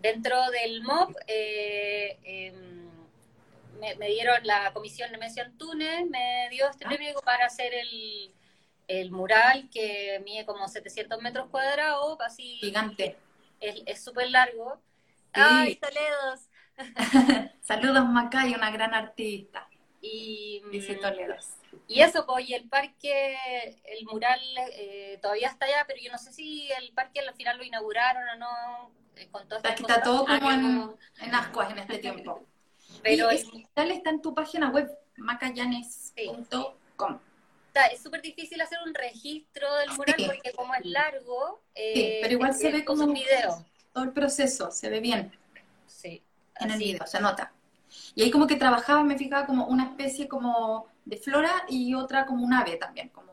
dentro 0.01 0.51
del 0.51 0.83
MOP 0.83 1.15
eh, 1.27 2.19
em, 2.23 2.89
me, 3.81 3.95
me 3.97 4.09
dieron 4.09 4.39
la 4.47 4.73
comisión 4.73 5.11
de 5.13 5.19
Mención 5.19 5.57
Túnez, 5.59 6.09
me 6.09 6.49
dio 6.51 6.69
este 6.69 6.85
Ah. 6.85 6.89
premio 6.89 7.15
para 7.25 7.47
hacer 7.47 7.73
el, 7.75 8.33
el 8.89 9.11
mural 9.11 9.69
que 9.71 10.21
mide 10.25 10.45
como 10.45 10.69
700 10.69 11.21
metros 11.23 11.49
cuadrados, 11.51 12.19
así 12.21 12.57
Gigante. 12.61 13.17
es 13.61 13.83
es 13.87 14.05
súper 14.05 14.31
largo. 14.31 14.81
Sí. 15.35 15.41
¡Ay, 15.41 15.77
Toledos! 15.77 16.41
Saludos 17.61 18.05
Macay, 18.09 18.55
una 18.55 18.71
gran 18.71 18.95
artista, 18.95 19.69
Y, 20.01 20.63
dice 20.71 20.97
mm, 20.97 21.01
Toledo. 21.01 21.35
Y 21.87 22.01
eso, 22.01 22.25
pues, 22.27 22.49
y 22.49 22.55
el 22.55 22.69
parque, 22.69 23.37
el 23.85 24.05
mural 24.07 24.41
eh, 24.73 25.19
todavía 25.21 25.49
está 25.49 25.67
allá, 25.67 25.85
pero 25.87 26.01
yo 26.03 26.11
no 26.11 26.19
sé 26.19 26.33
si 26.33 26.71
el 26.73 26.93
parque 26.93 27.21
al 27.21 27.35
final 27.35 27.59
lo 27.59 27.65
inauguraron 27.65 28.27
o 28.29 28.37
no, 28.37 28.91
eh, 29.17 29.29
con 29.31 29.47
todas 29.49 29.65
Aquí 29.65 29.83
estas 29.83 29.99
está 29.99 30.11
cosas. 30.11 30.27
todo 30.27 30.39
como 30.39 30.51
en, 30.53 30.63
como- 30.63 30.99
en 31.21 31.35
ascuas 31.35 31.71
en 31.73 31.79
este 31.81 31.99
tiempo. 31.99 32.45
Pero 33.03 33.31
y 33.31 33.35
ese 33.37 33.47
mural 33.53 33.91
está 33.93 34.11
en 34.11 34.23
tu 34.23 34.35
página 34.35 34.71
web, 34.71 34.91
macayanes.com. 35.17 37.19
está- 37.69 37.87
es 37.87 38.03
súper 38.03 38.21
difícil 38.23 38.61
hacer 38.61 38.79
un 38.85 38.95
registro 38.95 39.73
del 39.77 39.91
mural 39.93 40.17
Sí. 40.19 40.27
porque 40.27 40.53
como 40.53 40.75
es 40.75 40.85
largo, 40.85 41.63
eh, 41.75 41.93
Sí, 41.95 42.19
pero 42.23 42.33
igual 42.35 42.55
se 42.55 42.71
ve 42.73 42.85
como- 42.85 43.05
un 43.05 43.15
video. 43.15 43.65
Todo 43.93 44.05
el 44.05 44.13
proceso 44.13 44.71
se 44.71 44.89
ve 44.91 45.01
bien 45.01 45.37
Sí. 45.87 46.23
en 46.61 46.71
el 46.71 46.79
video, 46.79 47.07
se 47.07 47.21
nota. 47.21 47.53
Y 48.15 48.23
ahí 48.23 48.31
como 48.31 48.47
que 48.47 48.57
trabajaba, 48.57 49.03
me 49.05 49.19
fijaba 49.19 49.47
como 49.47 49.67
una 49.67 49.85
especie 49.85 50.29
como 50.29 50.87
de 51.05 51.17
flora 51.17 51.51
y 51.69 51.95
otra 51.95 52.27
como 52.27 52.45
un 52.45 52.53
ave 52.53 52.77
también, 52.77 53.09
como 53.11 53.31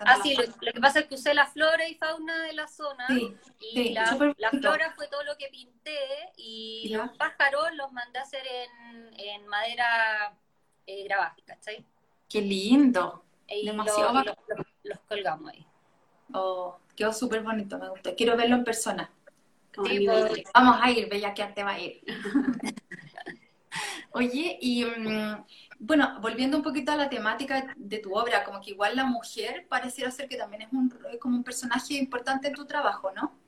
Ah, 0.00 0.16
sí, 0.22 0.34
lo, 0.34 0.42
lo 0.60 0.72
que 0.72 0.80
pasa 0.80 1.00
es 1.00 1.06
que 1.06 1.14
usé 1.14 1.34
la 1.34 1.46
flora 1.46 1.86
y 1.88 1.94
fauna 1.94 2.42
de 2.44 2.52
la 2.52 2.66
zona 2.68 3.06
Sí, 3.08 3.36
y 3.60 3.76
sí, 3.76 3.88
la, 3.90 4.34
la 4.38 4.50
flora 4.50 4.92
fue 4.96 5.08
todo 5.08 5.22
lo 5.24 5.36
que 5.36 5.48
pinté 5.48 5.98
y 6.36 6.88
Ya. 6.90 6.98
los 7.06 7.16
pájaros 7.16 7.68
los 7.74 7.92
mandé 7.92 8.18
a 8.18 8.22
hacer 8.22 8.42
en, 8.46 9.10
en 9.18 9.46
madera 9.46 10.34
eh, 10.86 11.04
grabada, 11.04 11.36
¿cachai? 11.46 11.84
Qué 12.28 12.40
lindo. 12.40 13.24
Y 13.48 13.64
lo- 13.64 13.72
Demasiado 13.72 14.10
y 14.10 14.14
bacán. 14.14 14.34
los, 14.48 14.66
los- 14.84 14.98
colgamos 15.08 15.52
ahí. 15.52 15.66
Oh, 16.32 16.76
quedó 16.96 17.12
súper 17.12 17.42
bonito, 17.42 17.78
me 17.78 17.88
gustó. 17.88 18.14
Quiero 18.16 18.36
verlo 18.36 18.56
en 18.56 18.64
persona. 18.64 19.10
Sí, 19.86 20.06
Vamos 20.54 20.78
a 20.82 20.90
ir, 20.90 21.08
Bella 21.08 21.32
que 21.34 21.44
te 21.44 21.62
va 21.62 21.72
a 21.72 21.80
ir. 21.80 22.02
Oye, 24.18 24.58
y 24.60 24.84
mm, 24.84 25.44
bueno, 25.78 26.18
volviendo 26.20 26.56
un 26.56 26.62
poquito 26.62 26.92
a 26.92 26.96
la 26.96 27.08
temática 27.08 27.72
de 27.76 27.98
tu 27.98 28.14
obra, 28.14 28.44
como 28.44 28.60
que 28.60 28.70
igual 28.72 28.96
la 28.96 29.04
mujer 29.04 29.66
pareciera 29.68 30.10
ser 30.10 30.28
que 30.28 30.36
también 30.36 30.62
es 30.62 30.72
un, 30.72 30.88
como 31.20 31.36
un 31.36 31.44
personaje 31.44 31.94
importante 31.94 32.48
en 32.48 32.54
tu 32.54 32.66
trabajo, 32.66 33.12
¿no? 33.12 33.38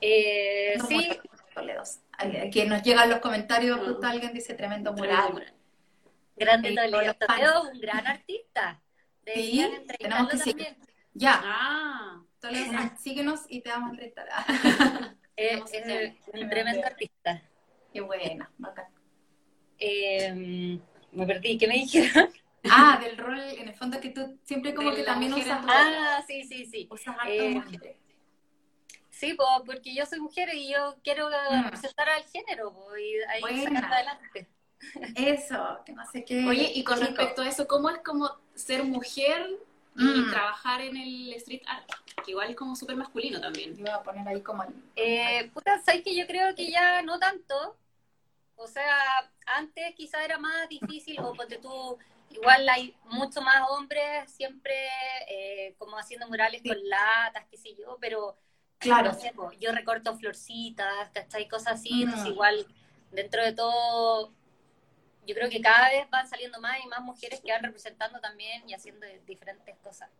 Eh, 0.00 0.74
No, 0.78 0.86
sí. 0.86 1.08
Al- 2.18 2.50
Que 2.50 2.66
nos 2.66 2.82
llegan 2.82 3.08
los 3.10 3.18
comentarios, 3.20 3.80
Mm. 3.80 3.84
justo 3.86 4.06
alguien 4.06 4.32
dice 4.32 4.54
tremendo 4.54 4.92
mural. 4.92 5.44
grande 6.36 6.68
Sí, 6.70 6.74
Toledo. 6.74 7.62
un 7.72 7.80
gran 7.80 8.06
artista. 8.06 8.80
Deberían 9.24 9.70
Sí, 9.70 9.96
tenemos 9.98 10.28
que 10.28 10.36
seguir. 10.38 10.76
Ya, 11.12 11.40
Ah, 11.44 12.22
Toledo, 12.40 12.72
síguenos 12.98 13.42
y 13.48 13.60
te 13.62 13.70
vamos 13.70 13.88
a 13.88 13.92
entrevistar. 13.92 14.26
Eh, 15.36 15.60
es 15.72 16.14
un 16.32 16.48
tremendo 16.48 16.86
artista. 16.86 17.42
Qué 17.92 18.00
buena, 18.00 18.48
bacán. 18.56 18.86
Eh, 19.86 20.78
me 21.12 21.26
perdí, 21.26 21.58
¿qué 21.58 21.68
me 21.68 21.74
dijeron? 21.74 22.30
Ah, 22.70 22.98
del 23.02 23.18
rol, 23.18 23.38
en 23.38 23.68
el 23.68 23.74
fondo 23.74 24.00
que 24.00 24.08
tú 24.08 24.38
siempre 24.44 24.74
como 24.74 24.90
De 24.90 24.96
que 24.96 25.02
también 25.02 25.34
usas 25.34 25.60
rol. 25.62 25.70
Ah, 25.70 26.24
sí, 26.26 26.44
sí, 26.44 26.64
sí. 26.64 26.88
Usas 26.90 27.14
harto 27.18 27.30
Eh. 27.30 27.96
Sí, 29.10 29.34
po, 29.34 29.44
porque 29.64 29.94
yo 29.94 30.06
soy 30.06 30.18
mujer 30.20 30.48
y 30.54 30.72
yo 30.72 30.96
quiero 31.04 31.28
Mm. 31.28 31.64
representar 31.64 32.08
al 32.08 32.24
género 32.24 32.72
po, 32.72 32.96
y 32.96 33.16
ahí 33.28 33.64
sacar 33.64 33.84
adelante. 33.92 34.48
Eso, 35.14 35.78
que 35.86 35.92
no 35.92 36.04
sé 36.10 36.24
qué. 36.24 36.44
Oye, 36.46 36.72
y 36.74 36.82
con 36.84 36.96
chico. 36.98 37.06
respecto 37.08 37.42
a 37.42 37.48
eso, 37.48 37.66
¿cómo 37.66 37.90
es 37.90 37.98
como 37.98 38.30
ser 38.54 38.82
mujer 38.84 39.46
y 39.96 40.02
Mm. 40.22 40.30
trabajar 40.30 40.80
en 40.80 40.96
el 40.96 41.32
street 41.34 41.62
art? 41.66 41.88
Que 42.24 42.30
igual 42.32 42.50
es 42.50 42.56
como 42.56 42.74
súper 42.74 42.96
masculino 42.96 43.40
también. 43.40 43.76
Yo 43.76 43.82
voy 43.84 43.90
a 43.92 44.02
poner 44.02 44.26
ahí 44.26 44.40
como 44.40 44.62
el... 44.64 44.70
Eh, 44.96 45.50
puta, 45.52 45.80
¿sabes 45.82 46.02
que 46.02 46.16
yo 46.16 46.26
creo 46.26 46.54
que 46.54 46.70
ya 46.70 47.02
no 47.02 47.18
tanto? 47.18 47.76
O 48.56 48.66
sea, 48.66 48.96
antes 49.46 49.94
quizá 49.94 50.24
era 50.24 50.38
más 50.38 50.68
difícil, 50.68 51.20
o 51.20 51.32
porque 51.34 51.58
tú, 51.58 51.98
igual 52.30 52.68
hay 52.68 52.96
mucho 53.04 53.40
más 53.42 53.68
hombres 53.70 54.30
siempre 54.30 54.74
eh, 55.28 55.74
como 55.78 55.98
haciendo 55.98 56.28
murales 56.28 56.62
Sí. 56.62 56.68
con 56.68 56.88
latas, 56.88 57.44
qué 57.50 57.56
sé 57.56 57.74
yo, 57.74 57.98
pero 58.00 58.36
Claro. 58.78 59.12
no 59.12 59.18
sé, 59.18 59.32
po, 59.32 59.50
yo 59.52 59.72
recorto 59.72 60.16
florcitas, 60.16 61.10
¿cachai? 61.12 61.48
Cosas 61.48 61.74
así, 61.80 61.92
Mm. 61.94 62.02
entonces 62.08 62.28
igual 62.28 62.66
dentro 63.12 63.42
de 63.42 63.52
todo, 63.52 64.32
yo 65.26 65.34
creo 65.34 65.48
que 65.48 65.60
cada 65.60 65.88
vez 65.88 66.08
van 66.10 66.28
saliendo 66.28 66.60
más 66.60 66.76
y 66.84 66.88
más 66.88 67.00
mujeres 67.00 67.40
que 67.40 67.50
van 67.52 67.62
representando 67.62 68.20
también 68.20 68.68
y 68.68 68.74
haciendo 68.74 69.06
diferentes 69.26 69.76
cosas. 69.78 70.10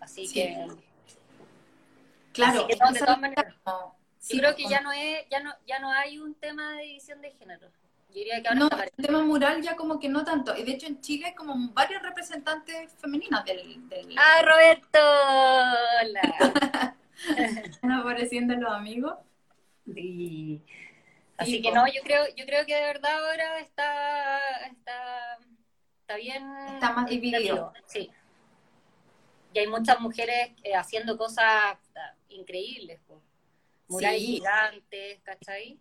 Así 0.00 0.26
Sí. 0.26 0.34
que, 0.34 0.66
Claro. 2.32 2.60
así 2.60 2.66
que 2.68 2.76
no, 2.76 2.92
de 2.92 2.98
todas 3.00 3.18
maneras. 3.20 3.54
Sí, 4.20 4.36
Yo 4.36 4.40
creo 4.42 4.54
que 4.56 4.62
como- 4.62 4.70
ya 4.74 4.80
no 4.82 4.92
es, 4.92 5.28
ya 5.28 5.40
no, 5.40 5.52
ya 5.66 5.78
no 5.80 5.90
hay 5.90 6.18
un 6.18 6.34
tema 6.36 6.74
de 6.76 6.82
división 6.84 7.20
de 7.20 7.32
género. 7.32 7.68
Yo 8.10 8.14
diría 8.14 8.42
que 8.42 8.48
ahora 8.48 8.60
No, 8.60 8.68
el 8.82 9.04
tema 9.04 9.22
mural 9.22 9.62
ya 9.62 9.74
como 9.76 9.98
que 9.98 10.08
no 10.08 10.24
tanto. 10.24 10.56
Y 10.56 10.62
de 10.64 10.72
hecho 10.72 10.86
en 10.86 11.00
Chile 11.00 11.26
hay 11.26 11.34
como 11.34 11.72
varios 11.72 12.02
representantes 12.02 12.92
femeninas 13.00 13.44
del... 13.44 13.88
del... 13.88 14.14
¡Ah, 14.18 14.42
Roberto! 14.42 14.98
Hola. 16.02 16.94
Están 17.64 17.90
apareciendo 17.92 18.54
los 18.54 18.72
amigos. 18.72 19.14
Sí. 19.92 20.62
Así 21.36 21.52
Sí, 21.52 21.62
que 21.62 21.72
no, 21.72 21.86
yo 21.86 22.02
creo, 22.02 22.24
yo 22.36 22.44
creo 22.44 22.66
que 22.66 22.74
de 22.74 22.82
verdad 22.82 23.12
ahora 23.28 23.58
está, 23.60 24.38
está, 24.66 25.38
está 26.00 26.16
bien. 26.16 26.44
Está 26.74 26.92
más 26.92 27.06
dividido. 27.08 27.72
Sí. 27.86 28.10
Y 29.54 29.58
hay 29.58 29.66
muchas 29.66 29.98
mujeres 30.00 30.50
eh, 30.62 30.74
haciendo 30.74 31.16
cosas 31.16 31.76
puta, 31.86 32.16
increíbles, 32.28 33.00
po. 33.06 33.22
Murales 33.90 34.20
Sí. 34.20 34.26
gigantes, 34.26 35.20
¿cachai? 35.22 35.78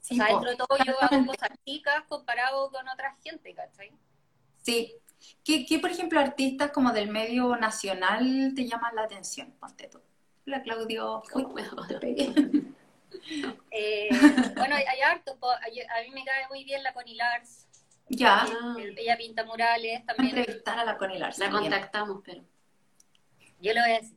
Sí, 0.00 0.14
o 0.14 0.16
sea, 0.16 0.26
dentro 0.28 0.50
de 0.50 0.56
todo 0.56 0.78
yo 0.84 1.02
hago 1.02 1.26
cosas 1.26 1.50
chicas 1.64 2.04
comparado 2.08 2.70
con 2.70 2.88
otra 2.88 3.14
gente, 3.22 3.54
¿cachai? 3.54 3.90
Sí. 4.62 4.94
¿Qué, 5.44 5.66
qué, 5.66 5.78
por 5.78 5.90
ejemplo, 5.90 6.18
artistas 6.18 6.70
como 6.70 6.92
del 6.92 7.08
medio 7.10 7.54
nacional 7.56 8.52
te 8.56 8.66
llaman 8.66 8.94
la 8.96 9.02
atención? 9.02 9.52
Ponte 9.60 9.88
tú. 9.88 10.00
Hola, 10.46 10.62
Claudio. 10.62 11.22
Uy, 11.34 11.46
pegué. 12.00 12.32
Eh, 13.70 14.08
bueno, 14.56 14.74
hay, 14.76 15.00
harto. 15.02 15.38
A 15.42 15.60
mí 16.02 16.10
me 16.14 16.24
cae 16.24 16.48
muy 16.48 16.64
bien 16.64 16.82
la 16.82 16.94
Connie 16.94 17.16
Lars. 17.16 17.66
Ya. 18.08 18.44
Ah, 18.44 18.76
Ella 18.96 19.16
pinta 19.16 19.44
murales 19.44 20.04
también. 20.06 20.38
entrevistar 20.38 20.78
a 20.78 20.84
la 20.84 20.96
Connie 20.96 21.18
Lars 21.18 21.38
la 21.38 21.50
también. 21.50 21.70
contactamos, 21.72 22.22
pero 22.24 22.42
Yo 23.60 23.72
le 23.74 23.80
voy 23.80 23.90
a 23.90 24.00
decir. 24.00 24.16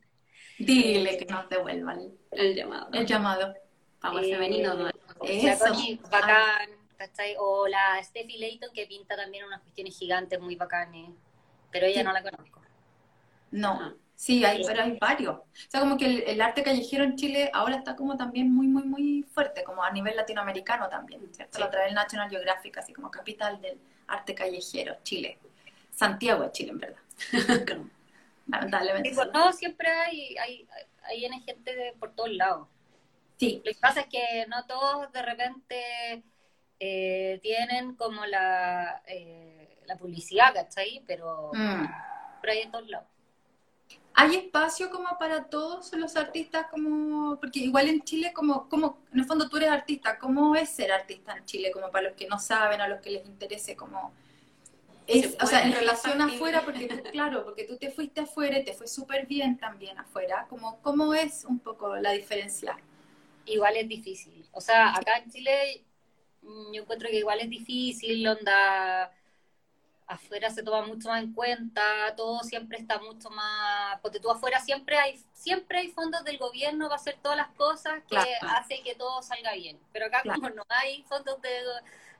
Dile 0.58 1.18
que 1.18 1.26
nos 1.26 1.48
devuelvan 1.48 2.00
el 2.36 2.54
llamado. 2.54 2.88
el 2.92 3.06
llamado. 3.06 3.54
Power 4.00 4.24
Eh, 4.24 4.30
femenino, 4.32 4.74
¿no? 4.74 4.90
Eso. 5.22 5.64
Bacán, 6.10 6.68
¿cachai? 6.96 7.34
O 7.38 7.66
la 7.66 8.02
Steffi 8.02 8.38
Layton, 8.38 8.70
que 8.74 8.86
pinta 8.86 9.16
también 9.16 9.44
unas 9.46 9.60
cuestiones 9.62 9.96
gigantes 9.98 10.38
muy 10.40 10.56
bacanes. 10.56 11.10
Pero 11.70 11.86
ella 11.86 12.00
Sí. 12.00 12.04
no 12.04 12.12
la 12.12 12.22
conozco. 12.22 12.60
No, 13.50 13.72
Ajá. 13.72 13.94
sí, 14.16 14.44
hay, 14.44 14.62
pero 14.66 14.82
hay 14.82 14.98
varios. 15.00 15.36
O 15.36 15.44
sea, 15.68 15.80
como 15.80 15.96
que 15.96 16.06
el, 16.06 16.22
el 16.26 16.40
arte 16.42 16.62
callejero 16.62 17.04
en 17.04 17.16
Chile 17.16 17.50
ahora 17.52 17.76
está 17.76 17.96
como 17.96 18.16
también 18.16 18.52
muy, 18.52 18.66
muy, 18.66 18.82
muy 18.84 19.22
fuerte, 19.32 19.64
como 19.64 19.82
a 19.82 19.90
nivel 19.90 20.16
latinoamericano 20.16 20.88
también, 20.88 21.22
¿cierto? 21.32 21.56
Sí. 21.58 21.62
Lo 21.62 21.70
trae 21.70 21.88
el 21.88 21.94
National 21.94 22.28
Geographic, 22.30 22.76
así 22.78 22.92
como 22.92 23.10
capital 23.10 23.60
del 23.60 23.78
arte 24.08 24.34
callejero, 24.34 24.96
Chile. 25.02 25.38
Santiago 25.90 26.42
de 26.44 26.52
Chile, 26.52 26.70
en 26.72 26.78
verdad. 26.78 27.00
lamentablemente. 28.48 29.14
Sí, 29.14 29.20
no, 29.32 29.52
siempre 29.52 29.88
hay, 29.88 30.36
hay, 30.36 30.68
hay 31.06 31.20
gente 31.42 31.74
de, 31.74 31.92
por 31.98 32.14
todos 32.14 32.32
lados. 32.32 32.68
Sí. 33.36 33.62
Lo 33.64 33.72
que 33.72 33.78
pasa 33.80 34.02
es 34.02 34.06
que 34.06 34.46
no 34.48 34.64
todos 34.66 35.10
de 35.12 35.22
repente 35.22 36.22
eh, 36.80 37.40
tienen 37.42 37.94
como 37.96 38.24
la, 38.26 39.02
eh, 39.06 39.78
la 39.86 39.96
publicidad, 39.96 40.54
¿cachai? 40.54 41.02
Pero, 41.06 41.50
Mm. 41.52 41.86
pero 42.40 42.52
hay 42.52 42.60
en 42.60 42.70
todos 42.70 42.88
lados. 42.88 43.08
¿Hay 44.16 44.36
espacio 44.36 44.90
como 44.90 45.18
para 45.18 45.44
todos 45.44 45.92
los 45.94 46.14
artistas? 46.16 46.66
como 46.70 47.36
Porque 47.40 47.58
igual 47.58 47.88
en 47.88 48.02
Chile, 48.02 48.32
como, 48.32 48.68
como 48.68 48.98
en 49.12 49.18
el 49.20 49.24
fondo 49.26 49.48
tú 49.48 49.56
eres 49.56 49.70
artista, 49.70 50.18
¿cómo 50.18 50.54
es 50.54 50.68
ser 50.68 50.92
artista 50.92 51.36
en 51.36 51.44
Chile? 51.44 51.72
Como 51.72 51.90
para 51.90 52.08
los 52.08 52.16
que 52.16 52.28
no 52.28 52.38
saben, 52.38 52.80
a 52.80 52.88
los 52.88 53.00
que 53.00 53.10
les 53.10 53.26
interese, 53.26 53.74
como... 53.76 54.12
Es, 55.06 55.32
Se 55.32 55.42
o 55.42 55.46
sea, 55.46 55.62
en 55.64 55.72
relación 55.72 56.20
afuera, 56.20 56.62
porque 56.64 56.86
tú, 56.88 57.02
claro, 57.10 57.44
porque 57.44 57.64
tú 57.64 57.76
te 57.76 57.90
fuiste 57.90 58.22
afuera 58.22 58.58
y 58.58 58.64
te 58.64 58.72
fue 58.72 58.86
súper 58.88 59.26
bien 59.26 59.58
también 59.58 59.98
afuera, 59.98 60.46
como, 60.48 60.80
¿cómo 60.82 61.12
es 61.14 61.44
un 61.44 61.58
poco 61.58 61.96
la 61.96 62.12
diferencia? 62.12 62.76
Igual 63.46 63.76
es 63.76 63.88
difícil. 63.88 64.48
O 64.52 64.60
sea, 64.60 64.94
acá 64.94 65.18
en 65.18 65.30
Chile 65.30 65.84
mm, 66.42 66.72
yo 66.72 66.82
encuentro 66.82 67.08
que 67.08 67.18
igual 67.18 67.40
es 67.40 67.50
difícil, 67.50 68.26
onda 68.26 69.12
afuera 70.06 70.50
se 70.50 70.62
toma 70.62 70.86
mucho 70.86 71.08
más 71.08 71.22
en 71.22 71.32
cuenta, 71.32 71.82
todo 72.16 72.40
siempre 72.42 72.78
está 72.78 72.98
mucho 73.00 73.30
más, 73.30 73.98
porque 74.02 74.20
tú 74.20 74.30
afuera 74.30 74.60
siempre 74.60 74.98
hay, 74.98 75.18
siempre 75.32 75.78
hay 75.78 75.88
fondos 75.88 76.22
del 76.24 76.36
gobierno 76.36 76.86
para 76.88 76.96
hacer 77.00 77.16
todas 77.22 77.38
las 77.38 77.48
cosas 77.48 78.00
que 78.02 78.16
Claro. 78.16 78.28
hace 78.58 78.82
que 78.82 78.94
todo 78.94 79.22
salga 79.22 79.54
bien. 79.54 79.78
Pero 79.92 80.06
acá 80.06 80.20
Claro. 80.22 80.40
como 80.40 80.54
no 80.54 80.62
hay 80.68 81.02
fondos 81.04 81.40
de- 81.40 81.50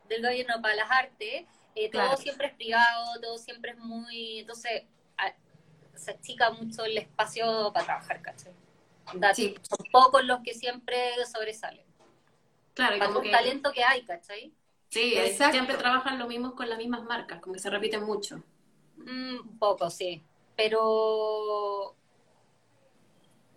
del 0.09 0.23
gobierno 0.23 0.61
para 0.63 0.75
las 0.77 0.91
artes, 0.91 1.45
eh, 1.75 1.91
todo 1.91 2.17
siempre 2.17 2.49
es 2.49 2.55
privado, 2.55 3.21
todo 3.21 3.39
siempre 3.39 3.73
es 3.73 3.79
muy, 3.79 4.41
entonces 4.41 4.85
a- 5.17 5.35
se 5.97 6.13
achica 6.13 6.51
mucho 6.51 6.85
el 6.85 6.99
espacio 6.99 7.73
para 7.73 7.87
trabajar, 7.87 8.23
¿cachai? 8.23 8.53
Sí. 9.35 9.55
Son 9.63 9.87
pocos 9.93 10.25
los 10.25 10.41
que 10.41 10.55
siempre 10.55 10.97
sobresalen. 11.33 11.85
Claro, 12.75 12.99
Para 12.99 13.07
como 13.09 13.19
un 13.21 13.25
que, 13.25 13.31
talento 13.31 13.73
que 13.73 13.85
hay, 13.85 14.03
¿cachai? 14.05 14.53
sí, 14.91 15.15
es- 15.15 15.33
Exacto. 15.33 15.53
siempre 15.55 15.77
trabajan 15.77 16.19
lo 16.19 16.27
mismo 16.27 16.55
con 16.55 16.69
las 16.69 16.79
mismas 16.79 17.03
marcas, 17.05 17.41
como 17.41 17.55
que 17.55 17.61
se 17.61 17.71
repiten 17.71 18.05
mucho. 18.05 18.43
Mm, 18.97 19.41
un 19.51 19.59
poco, 19.59 19.91
sí. 19.91 20.23
Pero. 20.57 21.97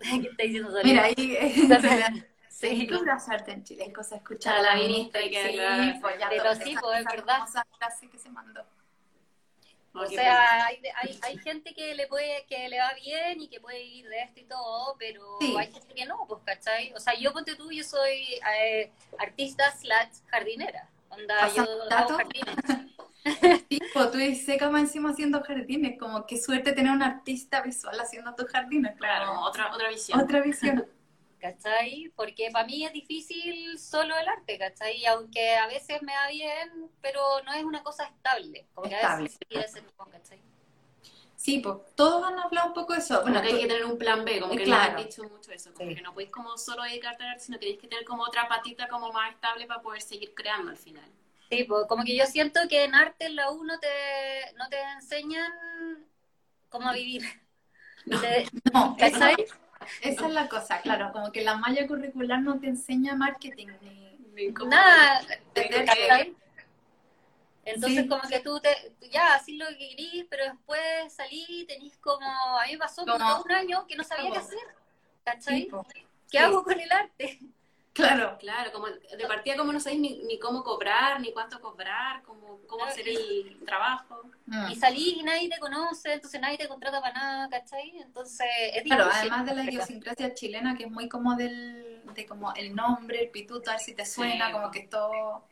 ¿Qué 0.00 0.28
está 0.28 0.42
diciendo? 0.44 0.70
Mira, 0.84 1.04
ahí... 1.04 1.14
Sí. 2.60 2.88
¿Qué 2.88 2.94
es 3.16 3.28
arte 3.28 3.52
en 3.52 3.62
Chile? 3.62 3.92
Cosa 3.92 4.16
escuchar 4.16 4.56
A 4.56 4.62
la 4.62 4.74
ministra 4.74 5.22
y 5.22 5.30
que 5.30 5.46
sí, 5.46 5.52
claro. 5.52 5.92
pues 6.00 6.18
ya 6.18 6.28
Pero 6.28 6.54
sí, 6.56 6.74
pues, 6.80 6.98
es 6.98 7.04
verdad. 7.04 7.46
frase 7.78 8.08
que 8.10 8.18
se 8.18 8.30
mandó. 8.30 8.64
O 9.94 10.06
sea, 10.06 10.66
hay, 10.66 10.80
hay, 11.02 11.18
hay 11.22 11.38
gente 11.38 11.72
que 11.74 11.94
le 11.94 12.06
puede, 12.08 12.44
que 12.46 12.68
le 12.68 12.78
va 12.78 12.92
bien 12.94 13.40
y 13.40 13.48
que 13.48 13.60
puede 13.60 13.78
vivir 13.82 14.08
de 14.08 14.22
esto 14.22 14.40
y 14.40 14.44
todo, 14.44 14.96
pero 14.98 15.38
Sí. 15.40 15.56
hay 15.56 15.72
gente 15.72 15.94
que 15.94 16.04
no, 16.04 16.24
pues, 16.28 16.40
¿cachai? 16.44 16.92
O 16.94 17.00
sea, 17.00 17.14
yo 17.14 17.32
ponte 17.32 17.54
tú, 17.56 17.70
yo 17.70 17.82
soy 17.84 18.40
eh, 18.60 18.90
artista 19.18 19.70
slash 19.76 20.18
jardinera. 20.26 20.88
Onda, 21.10 21.38
¿Pasa 21.40 21.56
yo 21.64 21.92
hago 21.96 22.16
jardines. 22.16 22.56
Sí, 23.68 23.78
pues 23.92 24.10
tú 24.10 24.18
dices 24.18 24.58
como 24.60 24.78
encima 24.78 25.10
haciendo 25.10 25.42
jardines, 25.42 25.98
como 25.98 26.26
qué 26.26 26.40
suerte 26.40 26.72
tener 26.72 26.92
un 26.92 27.02
artista 27.02 27.60
visual 27.60 27.98
haciendo 28.00 28.34
tus 28.34 28.46
jardines, 28.48 28.96
Claro, 28.96 29.26
como 29.28 29.40
otra, 29.42 29.72
otra 29.74 29.88
visión. 29.90 30.20
otra 30.20 30.40
visión. 30.40 30.86
¿Cachai? 31.38 32.12
Porque 32.16 32.50
para 32.52 32.66
mí 32.66 32.84
es 32.84 32.92
difícil 32.92 33.78
solo 33.78 34.16
el 34.16 34.28
arte, 34.28 34.58
¿cachai? 34.58 35.04
Aunque 35.06 35.56
a 35.56 35.66
veces 35.66 36.02
me 36.02 36.12
va 36.14 36.28
bien, 36.28 36.90
pero 37.00 37.20
no 37.44 37.52
es 37.52 37.64
una 37.64 37.82
cosa 37.82 38.04
estable. 38.04 38.66
Como 38.74 38.88
que 38.88 38.94
a 38.96 38.98
Estable. 39.00 39.24
veces 39.24 39.38
sí, 39.48 39.56
a 39.56 39.60
veces 39.60 39.82
no, 39.98 40.06
¿cachai? 40.06 40.40
Sí, 41.36 41.60
pues 41.60 41.76
todos 41.94 42.26
han 42.26 42.38
hablado 42.38 42.68
un 42.68 42.74
poco 42.74 42.92
de 42.94 42.98
eso. 42.98 43.22
Bueno, 43.22 43.40
que 43.40 43.48
hay 43.48 43.60
que 43.60 43.66
tener 43.68 43.84
un 43.84 43.96
plan 43.96 44.24
B, 44.24 44.40
como 44.40 44.56
que 44.56 44.64
Claro. 44.64 44.92
no 44.92 44.98
han 44.98 45.04
dicho 45.04 45.22
mucho 45.22 45.52
eso, 45.52 45.72
como 45.72 45.88
Sí. 45.88 45.94
que 45.94 46.02
no 46.02 46.12
podéis 46.12 46.30
como 46.32 46.58
solo 46.58 46.82
dedicarte 46.82 47.22
al 47.22 47.30
arte, 47.30 47.44
sino 47.44 47.58
que 47.58 47.66
tenéis 47.66 47.80
que 47.80 47.86
tener 47.88 48.04
como 48.04 48.24
otra 48.24 48.48
patita 48.48 48.88
como 48.88 49.12
más 49.12 49.32
estable 49.34 49.66
para 49.66 49.80
poder 49.80 50.02
seguir 50.02 50.34
creando 50.34 50.70
al 50.72 50.76
final. 50.76 51.08
Sí, 51.48 51.64
pues 51.64 51.86
como 51.88 52.02
que 52.04 52.16
yo 52.16 52.26
siento 52.26 52.60
que 52.68 52.84
en 52.84 52.94
arte 52.94 53.26
en 53.26 53.36
la 53.36 53.50
U 53.52 53.62
no 53.64 53.78
te, 53.78 53.88
no 54.56 54.68
te 54.68 54.82
enseñan 54.96 55.52
cómo 56.68 56.92
vivir. 56.92 57.22
Te- 58.04 58.46
no, 58.72 58.96
esa, 58.98 59.18
¿Cachai? 59.30 59.46
Esa 60.00 60.26
es 60.26 60.32
la 60.32 60.48
cosa, 60.48 60.80
claro, 60.80 61.12
como 61.12 61.32
que 61.32 61.42
la 61.42 61.56
malla 61.56 61.86
curricular 61.86 62.40
no 62.40 62.58
te 62.58 62.66
enseña 62.68 63.14
marketing 63.14 63.68
ni... 63.80 64.08
Ni 64.34 64.52
Nada, 64.52 65.20
Entender 65.54 65.84
¿cachai? 65.84 66.36
Entonces 67.64 68.02
Sí. 68.04 68.08
como 68.08 68.22
que 68.22 68.40
tú 68.40 68.60
te, 68.60 68.70
ya, 69.10 69.34
así 69.34 69.56
lo 69.56 69.66
que 69.66 69.76
querís, 69.90 70.26
pero 70.30 70.44
después 70.44 71.12
salí 71.12 71.44
y 71.48 71.66
tenés 71.66 71.96
como, 71.98 72.26
a 72.26 72.64
mí 72.66 72.72
me 72.72 72.78
pasó 72.78 73.04
como 73.04 73.42
un 73.42 73.52
año 73.52 73.86
que 73.86 73.96
no 73.96 74.04
sabía 74.04 74.30
qué 74.30 74.38
hacer, 74.38 74.58
¿cachai? 75.24 75.68
¿Qué 76.30 76.38
Sí. 76.38 76.44
hago 76.44 76.62
con 76.62 76.78
el 76.80 76.90
arte? 76.90 77.40
Claro, 77.98 78.38
Claro, 78.38 78.70
como 78.72 78.86
de 78.86 79.26
partida 79.26 79.56
como 79.56 79.72
no 79.72 79.80
sabéis 79.80 80.00
ni, 80.00 80.22
ni 80.22 80.38
cómo 80.38 80.62
cobrar, 80.62 81.20
ni 81.20 81.32
cuánto 81.32 81.60
cobrar, 81.60 82.22
como, 82.22 82.60
cómo 82.68 82.84
Ah, 82.84 82.88
hacer 82.88 83.08
y- 83.08 83.16
el 83.16 83.64
trabajo. 83.66 84.22
Mm. 84.46 84.70
Y 84.70 84.76
salí 84.76 85.16
y 85.18 85.22
nadie 85.24 85.48
te 85.48 85.58
conoce, 85.58 86.12
entonces 86.12 86.40
nadie 86.40 86.56
te 86.58 86.68
contrata 86.68 87.00
para 87.00 87.12
nada, 87.14 87.48
¿cachai? 87.50 87.98
Entonces 87.98 88.46
es 88.72 88.82
Claro, 88.84 89.04
difícil. 89.06 89.28
además 89.32 89.46
de 89.46 89.54
la 89.56 89.64
idiosincrasia 89.64 90.32
chilena, 90.34 90.76
que 90.76 90.84
es 90.84 90.90
muy 90.90 91.08
como 91.08 91.34
del, 91.34 92.02
de 92.14 92.24
como 92.26 92.54
el 92.54 92.74
nombre, 92.74 93.22
el 93.24 93.30
pituto, 93.30 93.70
a 93.70 93.74
ver 93.74 93.80
si 93.82 93.94
te 93.94 94.06
suena, 94.06 94.46
Sí. 94.46 94.52
como 94.52 94.70
que 94.70 94.80
todo, 94.86 95.44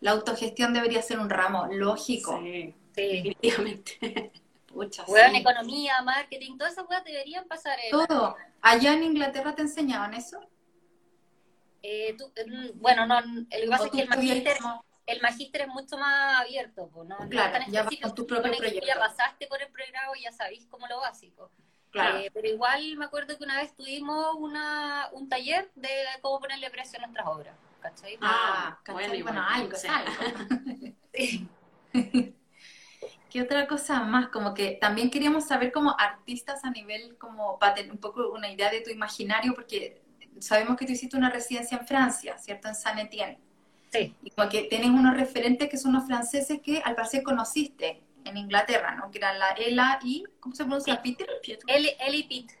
la 0.00 0.10
autogestión 0.10 0.74
debería 0.74 1.02
ser 1.02 1.20
un 1.20 1.30
ramo 1.30 1.68
lógico. 1.70 2.40
Sí, 2.42 2.74
Sí. 2.96 3.02
definitivamente. 3.22 4.32
Pucha, 4.66 5.04
Weón, 5.06 5.30
sí. 5.32 5.36
economía, 5.36 6.02
marketing, 6.02 6.56
todas 6.58 6.72
esas 6.72 6.84
cosas 6.86 7.04
deberían 7.04 7.46
pasar 7.46 7.78
en... 7.84 7.90
Todo. 7.92 8.36
Allá 8.60 8.94
en 8.94 9.04
Inglaterra 9.04 9.54
te 9.54 9.62
enseñaban 9.62 10.14
eso. 10.14 10.40
Eh, 11.82 12.14
tú- 12.16 12.32
mm, 12.46 12.80
bueno, 12.80 13.06
no, 13.06 13.20
lo 13.20 13.46
que 13.48 13.66
pasa 13.68 13.82
¿O 13.82 13.86
es 13.86 13.92
que 13.92 14.02
el 14.02 14.08
magíster, 14.08 14.56
el 15.06 15.20
magíster 15.20 15.62
es 15.62 15.68
mucho 15.68 15.98
más 15.98 16.40
abierto, 16.40 16.88
pues, 16.92 17.08
¿no? 17.08 17.18
No 17.18 17.28
Claro, 17.28 17.56
es 17.58 17.64
tan 17.64 17.72
ya 17.72 17.80
específico, 17.80 18.14
tu 18.14 18.26
propio 18.26 18.52
proyecto. 18.56 18.86
Ya 18.86 18.98
pasaste 18.98 19.46
por 19.48 19.60
el 19.60 19.68
programa 19.68 20.16
y 20.16 20.22
ya 20.22 20.32
sabéis 20.32 20.66
como 20.66 20.86
lo 20.86 21.00
básico. 21.00 21.50
Claro. 21.90 22.18
Eh, 22.18 22.30
pero 22.32 22.48
igual 22.48 22.96
me 22.96 23.04
acuerdo 23.04 23.36
que 23.36 23.44
una 23.44 23.58
vez 23.60 23.74
tuvimos 23.74 24.34
una, 24.38 25.08
un 25.12 25.28
taller 25.28 25.70
de 25.74 25.90
cómo 26.22 26.40
ponerle 26.40 26.70
precio 26.70 26.98
a 26.98 27.02
nuestras 27.02 27.26
obras, 27.26 27.54
¿cachai? 27.80 28.16
Ah, 28.22 28.78
bueno, 28.86 29.00
¿cachai? 29.00 29.18
igual, 29.18 29.34
bueno, 29.34 29.48
algo, 29.48 29.76
sí. 29.76 29.88
algo. 29.88 30.12
Sí. 31.14 31.46
¿Qué 33.30 33.42
otra 33.42 33.66
cosa 33.66 34.00
más? 34.00 34.28
Como 34.28 34.54
que 34.54 34.78
también 34.80 35.10
queríamos 35.10 35.46
saber 35.46 35.72
como 35.72 35.94
artistas 35.98 36.64
a 36.64 36.70
nivel, 36.70 37.16
como 37.18 37.58
para 37.58 37.74
tener 37.74 37.90
un 37.90 37.98
poco 37.98 38.30
una 38.30 38.50
idea 38.50 38.70
de 38.70 38.80
tu 38.82 38.90
imaginario, 38.90 39.54
porque 39.54 40.02
sabemos 40.40 40.76
que 40.76 40.86
tú 40.86 40.92
hiciste 40.92 41.16
una 41.16 41.30
residencia 41.30 41.78
en 41.78 41.86
Francia, 41.86 42.38
¿cierto? 42.38 42.68
En 42.68 42.74
Saint 42.74 43.00
Etienne. 43.00 43.38
Sí. 43.92 44.14
Y 44.22 44.30
como 44.30 44.48
que 44.48 44.62
tienes 44.64 44.88
unos 44.88 45.16
referentes 45.16 45.68
que 45.68 45.76
son 45.76 45.92
los 45.92 46.06
franceses 46.06 46.60
que 46.62 46.80
al 46.82 46.94
parecer 46.94 47.22
conociste 47.22 48.02
en 48.24 48.36
Inglaterra, 48.36 48.94
¿no? 48.94 49.10
Que 49.10 49.18
eran 49.18 49.38
la 49.38 49.54
Ella 49.56 49.98
y, 50.02 50.24
¿cómo 50.40 50.54
se 50.54 50.64
pronuncia? 50.64 51.02
Peter. 51.02 51.28
Eli, 51.66 51.90
Eli 51.98 52.22
Pitt. 52.24 52.52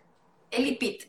Eli 0.50 0.76
Pitt. 0.76 1.04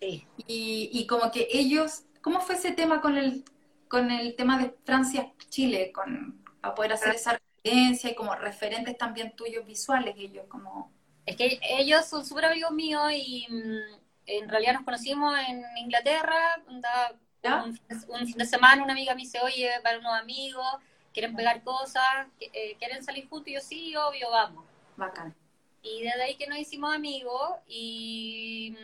Sí. 0.00 0.26
Y, 0.46 0.90
y 0.92 1.06
como 1.06 1.30
que 1.30 1.48
ellos, 1.50 2.04
¿cómo 2.20 2.40
fue 2.40 2.54
ese 2.54 2.72
tema 2.72 3.00
con 3.00 3.16
el, 3.16 3.44
con 3.88 4.10
el 4.10 4.36
tema 4.36 4.58
de 4.58 4.74
Francia-Chile, 4.84 5.92
con, 5.92 6.44
para 6.60 6.74
poder 6.74 6.92
hacer 6.92 7.14
esa 7.14 7.38
residencia 7.64 8.10
y 8.10 8.14
como 8.14 8.34
referentes 8.34 8.96
también 8.96 9.34
tuyos 9.36 9.66
visuales, 9.66 10.14
ellos 10.18 10.44
como... 10.48 10.92
Es 11.24 11.36
que 11.36 11.58
ellos 11.62 12.06
son 12.06 12.24
súper 12.24 12.44
amigos 12.44 12.70
míos 12.70 13.10
y 13.12 13.46
mm, 13.50 14.05
en 14.26 14.48
realidad 14.48 14.74
nos 14.74 14.84
conocimos 14.84 15.38
en 15.48 15.64
Inglaterra. 15.76 16.62
un, 16.66 17.80
un 18.08 18.26
fin 18.26 18.38
de 18.38 18.44
semana 18.44 18.82
una 18.82 18.92
amiga 18.92 19.14
me 19.14 19.22
dice, 19.22 19.40
oye, 19.40 19.70
para 19.82 19.98
unos 19.98 20.14
amigos, 20.14 20.66
quieren 21.12 21.34
pegar 21.34 21.62
cosas, 21.62 22.26
eh, 22.40 22.76
quieren 22.78 23.02
salir 23.02 23.28
juntos. 23.28 23.48
Y 23.48 23.54
yo, 23.54 23.60
sí, 23.60 23.96
obvio, 23.96 24.30
vamos. 24.30 24.64
Bacán. 24.96 25.34
Y 25.82 26.02
desde 26.02 26.22
ahí 26.22 26.34
que 26.36 26.46
nos 26.46 26.58
hicimos 26.58 26.94
amigos 26.94 27.52
y, 27.68 28.76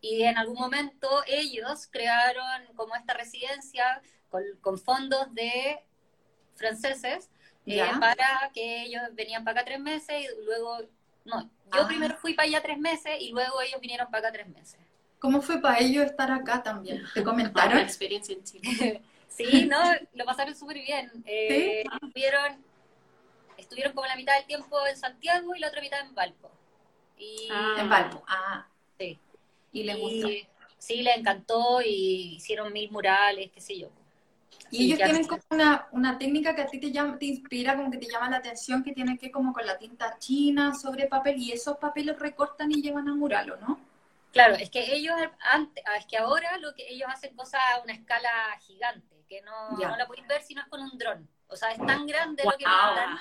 y 0.00 0.22
en 0.22 0.38
algún 0.38 0.56
momento 0.56 1.08
ellos 1.26 1.88
crearon 1.90 2.66
como 2.74 2.96
esta 2.96 3.12
residencia 3.14 4.00
con, 4.30 4.42
con 4.60 4.78
fondos 4.78 5.32
de 5.34 5.84
franceses 6.54 7.28
eh, 7.66 7.84
para 8.00 8.50
que 8.54 8.84
ellos 8.84 9.02
venían 9.12 9.44
para 9.44 9.60
acá 9.60 9.66
tres 9.66 9.80
meses 9.80 10.22
y 10.22 10.44
luego, 10.44 10.78
no, 11.26 11.42
yo 11.42 11.82
Ah. 11.82 11.86
primero 11.88 12.16
fui 12.16 12.34
para 12.34 12.46
allá 12.48 12.62
tres 12.62 12.78
meses 12.78 13.12
y 13.20 13.30
luego 13.30 13.60
ellos 13.60 13.80
vinieron 13.80 14.08
para 14.10 14.28
acá 14.28 14.32
tres 14.32 14.48
meses. 14.48 14.80
¿Cómo 15.18 15.42
fue 15.42 15.60
para 15.60 15.78
ellos 15.80 16.04
estar 16.06 16.30
acá 16.30 16.62
también? 16.62 17.02
¿Te 17.14 17.20
Una 17.20 17.30
comentaron? 17.30 17.78
experiencia 17.78 18.34
en 18.34 18.44
Chile. 18.44 19.02
Sí, 19.28 19.66
no, 19.66 19.78
lo 20.14 20.24
pasaron 20.24 20.56
súper 20.56 20.78
bien. 20.78 21.10
Eh, 21.26 21.84
estuvieron, 22.00 22.64
estuvieron 23.58 23.92
como 23.92 24.06
la 24.06 24.16
mitad 24.16 24.34
del 24.34 24.46
tiempo 24.46 24.78
en 24.86 24.96
Santiago 24.96 25.54
y 25.54 25.58
la 25.58 25.68
otra 25.68 25.82
mitad 25.82 26.00
en 26.00 26.14
Valpo. 26.14 26.50
Y, 27.18 27.46
Ah. 27.50 27.76
En 27.78 27.88
Valpo. 27.90 28.24
Ah, 28.26 28.66
sí. 28.98 29.18
y 29.72 29.82
les 29.84 29.98
Y 29.98 30.00
gustó. 30.00 30.28
Sí, 30.78 31.02
les 31.02 31.18
encantó 31.18 31.82
y 31.82 32.36
hicieron 32.36 32.72
mil 32.72 32.90
murales, 32.90 33.50
qué 33.52 33.60
sé 33.60 33.78
yo. 33.78 33.90
Y 34.70 34.86
ellos 34.86 34.98
tienen 34.98 35.26
como 35.26 35.42
una, 35.50 35.88
una, 35.92 36.18
técnica 36.18 36.54
que 36.54 36.62
a 36.62 36.66
ti 36.66 36.80
te, 36.80 36.90
llama, 36.90 37.18
te 37.18 37.26
inspira, 37.26 37.76
como 37.76 37.90
que 37.90 37.98
te 37.98 38.06
llama 38.06 38.30
la 38.30 38.38
atención, 38.38 38.82
que 38.82 38.92
tiene 38.92 39.16
que 39.16 39.30
como 39.30 39.52
con 39.52 39.64
la 39.64 39.78
tinta 39.78 40.18
china 40.18 40.74
sobre 40.74 41.06
papel, 41.06 41.36
y 41.38 41.52
esos 41.52 41.78
papeles 41.78 42.18
recortan 42.18 42.72
y 42.72 42.82
llevan 42.82 43.08
al 43.08 43.16
mural, 43.16 43.52
¿o 43.52 43.56
no? 43.58 43.80
Claro, 44.32 44.54
es 44.54 44.68
que 44.70 44.94
ellos, 44.94 45.14
antes, 45.52 45.82
ah, 45.86 45.96
es 45.96 46.06
que 46.06 46.18
ahora 46.18 46.58
lo 46.58 46.74
que 46.74 46.86
ellos 46.88 47.08
hacen 47.10 47.34
cosas 47.34 47.60
a 47.74 47.82
una 47.82 47.94
escala 47.94 48.30
gigante, 48.60 49.24
que 49.28 49.40
no, 49.42 49.70
no 49.70 49.96
la 49.96 50.06
puedes 50.06 50.26
ver 50.26 50.42
si 50.42 50.54
no 50.54 50.62
es 50.62 50.68
con 50.68 50.82
un 50.82 50.98
dron. 50.98 51.28
O 51.48 51.56
sea, 51.56 51.70
es 51.70 51.78
tan 51.78 52.06
grande 52.06 52.42
lo 52.44 52.56
que 52.56 52.64
mandan 52.64 53.18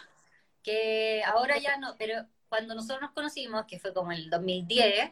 que 0.65 1.23
ahora 1.23 1.59
ya 1.59 1.77
no, 1.77 1.95
pero 1.95 2.25
cuando 2.49 2.73
nosotros 2.73 2.99
nos 2.99 3.11
conocimos, 3.11 3.65
que 3.65 3.77
fue 3.77 3.93
como 3.93 4.11
el 4.11 4.31
2010, 4.31 5.11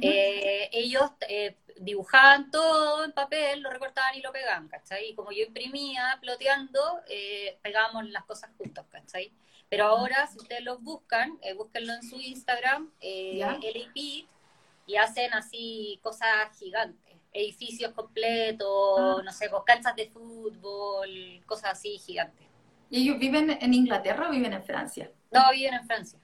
eh, 0.00 0.68
ellos 0.72 1.10
eh, 1.28 1.56
dibujaban 1.78 2.50
todo 2.50 3.04
en 3.04 3.12
papel, 3.12 3.60
lo 3.60 3.70
recortaban 3.70 4.14
y 4.16 4.20
lo 4.22 4.32
pegaban, 4.32 4.68
¿cachai? 4.68 5.10
Y 5.10 5.14
como 5.14 5.32
yo 5.32 5.44
imprimía, 5.44 6.18
ploteando, 6.20 6.80
eh, 7.08 7.58
pegábamos 7.62 8.08
las 8.10 8.24
cosas 8.24 8.50
juntos, 8.56 8.84
¿cachai? 8.90 9.32
Pero 9.68 9.86
ahora, 9.86 10.26
si 10.26 10.38
ustedes 10.38 10.64
los 10.64 10.82
buscan, 10.82 11.38
búsquenlo 11.56 11.92
en 11.94 12.02
su 12.02 12.20
Instagram, 12.20 12.90
LAP, 13.00 13.96
y 13.96 14.96
hacen 14.96 15.32
así 15.32 16.00
cosas 16.02 16.58
gigantes, 16.58 17.16
edificios 17.32 17.92
completos, 17.92 18.98
ah. 18.98 19.22
no 19.24 19.32
sé, 19.32 19.48
canchas 19.64 19.94
de 19.94 20.08
fútbol, 20.10 21.42
cosas 21.46 21.72
así 21.72 21.98
gigantes. 21.98 22.46
¿Y 22.90 23.02
ellos 23.02 23.18
viven 23.20 23.56
en 23.60 23.72
Inglaterra 23.72 24.28
o 24.28 24.32
viven 24.32 24.52
en 24.52 24.64
Francia? 24.64 25.10
No, 25.30 25.42
viven 25.52 25.74
en 25.74 25.86
Francia. 25.86 26.18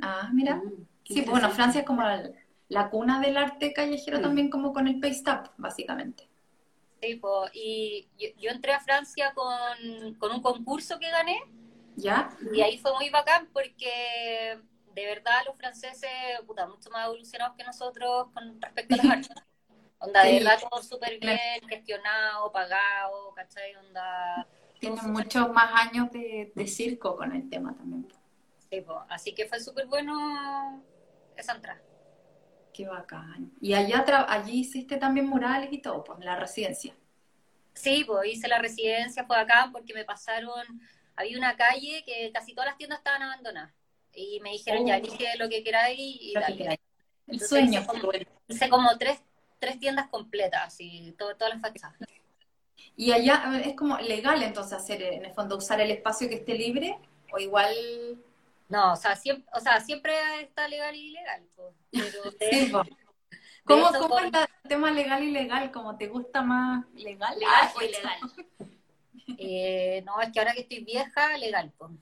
Ah, 0.00 0.30
mira. 0.32 0.56
Mm, 0.56 0.86
sí, 1.04 1.22
pues 1.22 1.30
bueno, 1.30 1.50
Francia 1.50 1.80
es 1.80 1.86
como 1.86 2.02
la, 2.72 2.90
cuna 2.90 3.20
del 3.20 3.36
arte 3.36 3.72
callejero 3.72 4.18
mm. 4.18 4.22
también 4.22 4.50
como 4.50 4.72
con 4.72 4.88
el 4.88 5.00
paste 5.00 5.30
up, 5.30 5.50
básicamente. 5.56 6.28
Sí, 7.00 7.16
pues, 7.16 7.50
y 7.54 8.08
yo, 8.38 8.50
entré 8.50 8.72
a 8.72 8.80
Francia 8.80 9.32
con, 9.34 10.14
con, 10.14 10.32
un 10.32 10.40
concurso 10.40 10.98
que 10.98 11.10
gané. 11.10 11.40
¿Ya? 11.96 12.30
Y 12.54 12.62
ahí 12.62 12.78
fue 12.78 12.94
muy 12.94 13.10
bacán 13.10 13.48
porque 13.52 14.58
de 14.94 15.06
verdad 15.06 15.42
los 15.46 15.56
franceses, 15.56 16.10
puta, 16.46 16.66
mucho 16.66 16.90
más 16.90 17.06
evolucionados 17.06 17.56
que 17.56 17.64
nosotros 17.64 18.28
con 18.32 18.60
respecto 18.60 18.94
a 18.94 18.98
las 18.98 19.06
artes. 19.28 19.44
Onda, 19.98 20.24
de 20.24 20.32
verdad 20.34 20.58
todo 20.68 20.82
súper 20.82 21.18
bien, 21.20 21.68
gestionado, 21.68 22.50
pagado, 22.50 23.32
¿cachai? 23.34 23.74
Onda... 23.76 24.46
Tienen 24.80 25.12
muchos 25.12 25.48
más 25.52 25.70
años 25.74 26.10
de, 26.10 26.66
circo 26.66 27.16
con 27.16 27.32
el 27.32 27.48
tema 27.48 27.74
también. 27.76 28.08
Sí, 28.70 28.80
pues, 28.80 28.98
así 29.08 29.34
que 29.34 29.46
fue 29.46 29.60
súper 29.60 29.86
bueno 29.86 30.82
esa 31.36 31.54
entrada. 31.54 31.80
Qué 32.72 32.86
bacán. 32.86 33.52
Y 33.60 33.74
allá 33.74 34.04
allí 34.28 34.60
hiciste 34.60 34.96
también 34.96 35.26
murales 35.26 35.72
y 35.72 35.78
todo, 35.78 36.02
pues, 36.04 36.18
la 36.20 36.36
residencia. 36.36 36.94
Sí, 37.74 38.04
pues 38.04 38.30
hice 38.30 38.48
la 38.48 38.58
residencia, 38.58 39.24
fue 39.24 39.36
acá 39.36 39.70
porque 39.72 39.94
me 39.94 40.04
pasaron, 40.04 40.80
había 41.16 41.38
una 41.38 41.56
calle 41.56 42.02
que 42.04 42.30
casi 42.32 42.54
todas 42.54 42.68
las 42.68 42.76
tiendas 42.76 42.98
estaban 42.98 43.22
abandonadas 43.22 43.72
y 44.14 44.40
me 44.40 44.50
dijeron, 44.50 44.86
ya, 44.86 44.94
oh. 44.94 44.98
elige 44.98 45.36
lo 45.38 45.48
que 45.48 45.64
queráis 45.64 45.98
y 45.98 46.34
dale. 46.34 46.80
El 47.26 47.40
sueño. 47.40 47.82
Hice 48.48 48.68
como, 48.68 48.98
tres, 48.98 49.20
tres 49.58 49.78
tiendas 49.78 50.08
completas, 50.08 50.76
y 50.78 51.12
todo, 51.12 51.34
todas 51.36 51.54
las 51.54 51.62
fachadas. 51.62 51.96
Y 52.96 53.12
allá 53.12 53.60
es 53.64 53.74
como 53.74 53.96
legal 53.98 54.42
entonces 54.42 54.74
hacer, 54.74 55.02
en 55.02 55.24
el 55.24 55.32
fondo, 55.32 55.56
usar 55.56 55.80
el 55.80 55.90
espacio 55.90 56.28
que 56.28 56.36
esté 56.36 56.54
libre, 56.54 56.98
o 57.32 57.38
igual... 57.38 57.74
No, 58.72 58.92
o 58.94 58.96
sea, 58.96 59.14
siempre, 59.16 59.46
o 59.54 59.60
sea, 59.60 59.80
siempre 59.80 60.14
está 60.40 60.66
legal 60.66 60.94
y 60.96 61.10
ilegal. 61.10 61.42
Pero 61.90 62.22
¿Cómo, 63.64 63.92
¿cómo 63.92 64.18
es 64.18 64.24
el 64.24 64.68
tema 64.68 64.90
legal 64.90 65.22
y 65.22 65.28
ilegal? 65.28 65.70
¿Cómo 65.70 65.96
te 65.96 66.08
gusta 66.08 66.42
más 66.42 66.84
legal? 66.94 67.38
Legal 67.38 67.70
o 67.76 67.82
ilegal. 67.82 68.18
Eh, 69.38 70.02
no, 70.06 70.20
es 70.20 70.32
que 70.32 70.38
ahora 70.40 70.54
que 70.54 70.62
estoy 70.62 70.84
vieja, 70.84 71.36
legal. 71.36 71.70
Pues. 71.76 71.92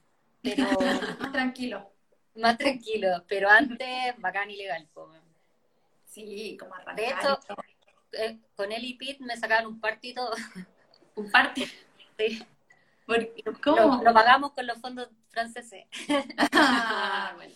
Pero... 0.42 0.68
más 1.20 1.32
tranquilo 1.32 1.90
más 2.36 2.56
tranquilo, 2.56 3.24
pero 3.28 3.50
antes 3.50 4.14
bacán 4.18 4.50
ilegal. 4.50 4.88
Sí, 6.06 6.56
como 6.58 6.74
arrancar. 6.74 6.96
De 6.96 7.08
hecho, 7.08 7.40
eh, 8.12 8.38
con 8.54 8.72
él 8.72 8.84
y 8.84 8.94
Pete 8.94 9.22
me 9.24 9.36
sacaron 9.36 9.72
un 9.72 9.80
partito. 9.80 10.30
¿Un 11.16 11.30
parte? 11.30 11.68
Sí. 12.16 12.42
¿Cómo? 13.62 14.02
Lo, 14.02 14.12
pagamos 14.12 14.52
con 14.52 14.66
los 14.66 14.78
fondos 14.78 15.08
franceses. 15.28 15.86
Ah, 16.52 17.32
bueno. 17.36 17.54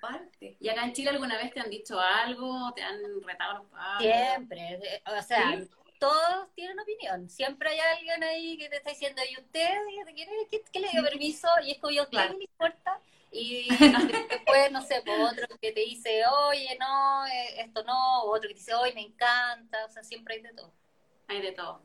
Parte. 0.00 0.56
¿Y 0.60 0.68
acá 0.68 0.84
en 0.84 0.92
Chile 0.92 1.10
alguna 1.10 1.36
vez 1.36 1.52
te 1.52 1.60
han 1.60 1.70
dicho 1.70 1.98
algo? 1.98 2.72
¿Te 2.74 2.82
han 2.82 2.98
retado 3.22 3.58
los 3.58 3.66
padres? 3.66 4.14
Siempre. 4.14 5.00
O 5.06 5.22
sea, 5.22 5.58
todos 5.98 6.52
tienen 6.54 6.78
opinión. 6.78 7.28
Siempre 7.28 7.70
hay 7.70 7.78
alguien 7.80 8.22
ahí 8.22 8.58
que 8.58 8.68
te 8.68 8.76
está 8.76 8.90
diciendo, 8.90 9.22
¿y 9.28 9.40
usted? 9.40 9.70
¿Qué, 10.70 10.80
le 10.80 10.88
dio 10.90 11.02
permiso? 11.02 11.48
Y 11.64 11.72
es 11.72 11.78
como 11.78 11.92
yo, 11.92 12.08
¿qué 12.10 12.18
me 12.18 12.44
importa? 12.44 13.00
Y 13.30 13.68
después, 14.28 14.70
no 14.70 14.82
sé, 14.82 15.02
por 15.02 15.18
otro 15.20 15.46
que 15.60 15.72
te 15.72 15.80
dice, 15.80 16.22
oye, 16.26 16.76
no, 16.78 17.26
eh, 17.26 17.60
esto 17.62 17.82
no, 17.82 18.24
otro 18.24 18.42
que 18.42 18.54
te 18.54 18.60
dice, 18.60 18.74
oye, 18.74 18.92
me 18.92 19.00
encanta, 19.00 19.84
o 19.86 19.88
sea, 19.88 20.04
siempre 20.04 20.34
hay 20.34 20.42
de 20.42 20.52
todo. 20.52 20.72
Hay 21.26 21.40
de 21.40 21.52
todo. 21.52 21.82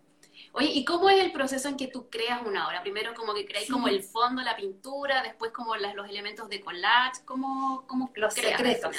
Oye, 0.54 0.71
¿y 0.73 0.86
cómo 0.86 1.10
es 1.10 1.23
el 1.23 1.32
proceso 1.32 1.69
en 1.69 1.78
que 1.78 1.88
tú 1.88 2.10
creas 2.10 2.41
una 2.45 2.67
obra? 2.67 2.82
Primero 2.82 3.13
como 3.13 3.34
que 3.34 3.45
creas 3.45 3.67
como 3.69 3.88
el 3.88 4.04
fondo, 4.04 4.41
la 4.41 4.56
pintura, 4.56 5.21
después 5.21 5.52
como 5.52 5.75
los 5.75 6.10
elementos 6.10 6.49
de 6.49 6.60
collage, 6.60 7.23
¿cómo, 7.25 7.86
cómo 7.88 8.12
los 8.15 8.34
creas 8.34 8.58
secretos? 8.58 8.95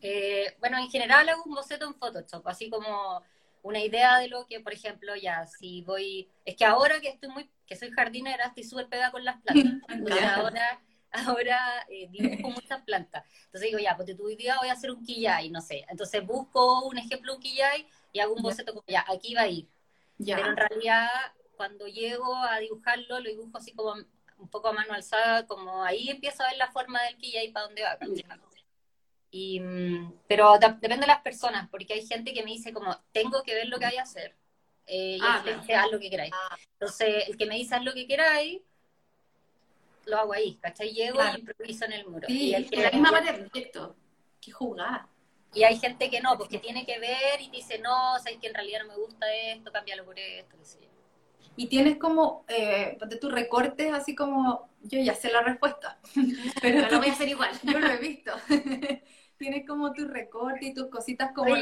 Eh, 0.00 0.56
bueno, 0.58 0.78
en 0.78 0.90
general 0.90 1.28
hago 1.28 1.44
un 1.44 1.54
boceto 1.54 1.86
en 1.86 1.94
Photoshop, 1.94 2.46
así 2.48 2.68
como 2.68 3.22
una 3.62 3.78
idea 3.78 4.18
de 4.18 4.28
lo 4.28 4.46
que, 4.46 4.58
por 4.60 4.72
ejemplo, 4.72 5.14
ya, 5.14 5.46
si 5.46 5.82
voy, 5.82 6.28
es 6.44 6.56
que 6.56 6.64
ahora 6.64 7.00
que 7.00 7.08
estoy 7.08 7.28
muy, 7.28 7.48
que 7.66 7.76
soy 7.76 7.90
jardinera, 7.90 8.46
estoy 8.46 8.64
súper 8.64 8.88
pegada 8.88 9.12
con 9.12 9.24
las 9.24 9.40
plantas, 9.42 9.88
ahora 10.36 10.80
ahora 11.12 11.86
eh, 11.88 12.08
dibujo 12.10 12.50
muchas 12.50 12.82
plantas. 12.82 13.24
Entonces 13.44 13.68
digo, 13.68 13.78
ya, 13.78 13.96
pues 13.96 14.16
tu 14.16 14.28
idea 14.28 14.56
voy 14.58 14.68
a 14.68 14.72
hacer 14.72 14.90
un 14.90 15.04
quillay, 15.04 15.50
no 15.50 15.60
sé. 15.60 15.84
Entonces 15.88 16.24
busco 16.26 16.86
un 16.86 16.98
ejemplo 16.98 17.32
de 17.32 17.36
un 17.36 17.42
quillay 17.42 17.86
y 18.12 18.20
hago 18.20 18.34
un 18.34 18.42
boceto 18.42 18.72
como, 18.72 18.84
ya, 18.86 19.04
aquí 19.08 19.34
va 19.34 19.42
a 19.42 19.48
ir. 19.48 19.68
Pero 20.24 20.46
en 20.46 20.56
realidad, 20.56 21.08
cuando 21.56 21.86
llego 21.86 22.34
a 22.36 22.58
dibujarlo, 22.58 23.20
lo 23.20 23.28
dibujo 23.28 23.58
así 23.58 23.72
como 23.72 23.94
un 23.94 24.48
poco 24.48 24.68
a 24.68 24.72
mano 24.72 24.94
alzada, 24.94 25.46
como 25.46 25.84
ahí 25.84 26.08
empiezo 26.08 26.42
a 26.42 26.48
ver 26.48 26.58
la 26.58 26.70
forma 26.72 27.02
del 27.02 27.16
quillay 27.16 27.52
para 27.52 27.66
dónde 27.66 27.82
va. 27.82 27.98
Y, 29.30 29.60
mm, 29.60 30.12
pero 30.28 30.58
depende 30.58 30.98
de 30.98 31.06
las 31.06 31.22
personas, 31.22 31.68
porque 31.70 31.94
hay 31.94 32.06
gente 32.06 32.34
que 32.34 32.42
me 32.42 32.50
dice 32.50 32.72
como, 32.72 32.94
tengo 33.12 33.42
que 33.42 33.54
ver 33.54 33.68
lo 33.68 33.78
que 33.78 33.86
hay 33.86 33.96
a 33.96 34.02
hacer. 34.02 34.36
Eh, 34.86 35.16
y 35.18 35.20
ah, 35.22 35.42
haz 35.76 35.90
lo 35.90 35.98
que 35.98 36.10
queráis. 36.10 36.32
Ah. 36.34 36.56
Entonces, 36.72 37.28
el 37.28 37.36
que 37.36 37.46
me 37.46 37.54
dice 37.54 37.74
haz 37.74 37.82
lo 37.82 37.94
que 37.94 38.06
queráis, 38.06 38.60
lo 40.06 40.18
hago 40.18 40.32
ahí, 40.32 40.56
¿cachai? 40.56 40.92
Llego 40.92 41.20
y 41.22 41.40
improviso 41.40 41.84
en 41.84 41.92
el 41.92 42.06
muro. 42.06 42.26
y 42.28 42.54
el 42.54 42.68
que 42.68 42.82
la 42.82 42.90
misma 42.90 43.12
manera, 43.12 43.38
perfecto. 43.38 43.96
Que 44.40 44.50
jugar. 44.50 45.06
Y 45.54 45.64
hay 45.64 45.78
gente 45.78 46.10
que 46.10 46.20
no, 46.20 46.38
porque 46.38 46.58
tiene 46.58 46.86
que 46.86 46.98
ver 46.98 47.40
y 47.40 47.50
dice, 47.50 47.78
no, 47.78 48.18
sabes 48.18 48.38
que 48.40 48.48
en 48.48 48.54
realidad 48.54 48.80
no 48.82 48.88
me 48.88 48.96
gusta 48.96 49.26
esto, 49.34 49.70
cámbialo 49.70 50.04
por 50.04 50.18
esto, 50.18 50.56
qué 50.58 50.64
sé 50.64 50.78
Y 51.56 51.66
tienes 51.66 51.98
como, 51.98 52.44
eh, 52.48 52.96
ponte 52.98 53.16
tus 53.16 53.32
recortes, 53.32 53.92
así 53.92 54.14
como, 54.14 54.70
yo 54.82 54.98
ya 55.00 55.14
sé 55.14 55.30
la 55.30 55.42
respuesta, 55.42 55.98
pero 56.62 56.88
lo 56.90 56.98
voy 56.98 57.08
a 57.08 57.12
hacer 57.12 57.28
igual. 57.28 57.50
Yo 57.62 57.78
lo 57.78 57.86
he 57.86 57.98
visto. 57.98 58.32
tienes 59.42 59.66
como 59.66 59.92
tu 59.92 60.06
recorte 60.06 60.66
y 60.66 60.74
tus 60.74 60.86
cositas 60.86 61.32
como 61.32 61.54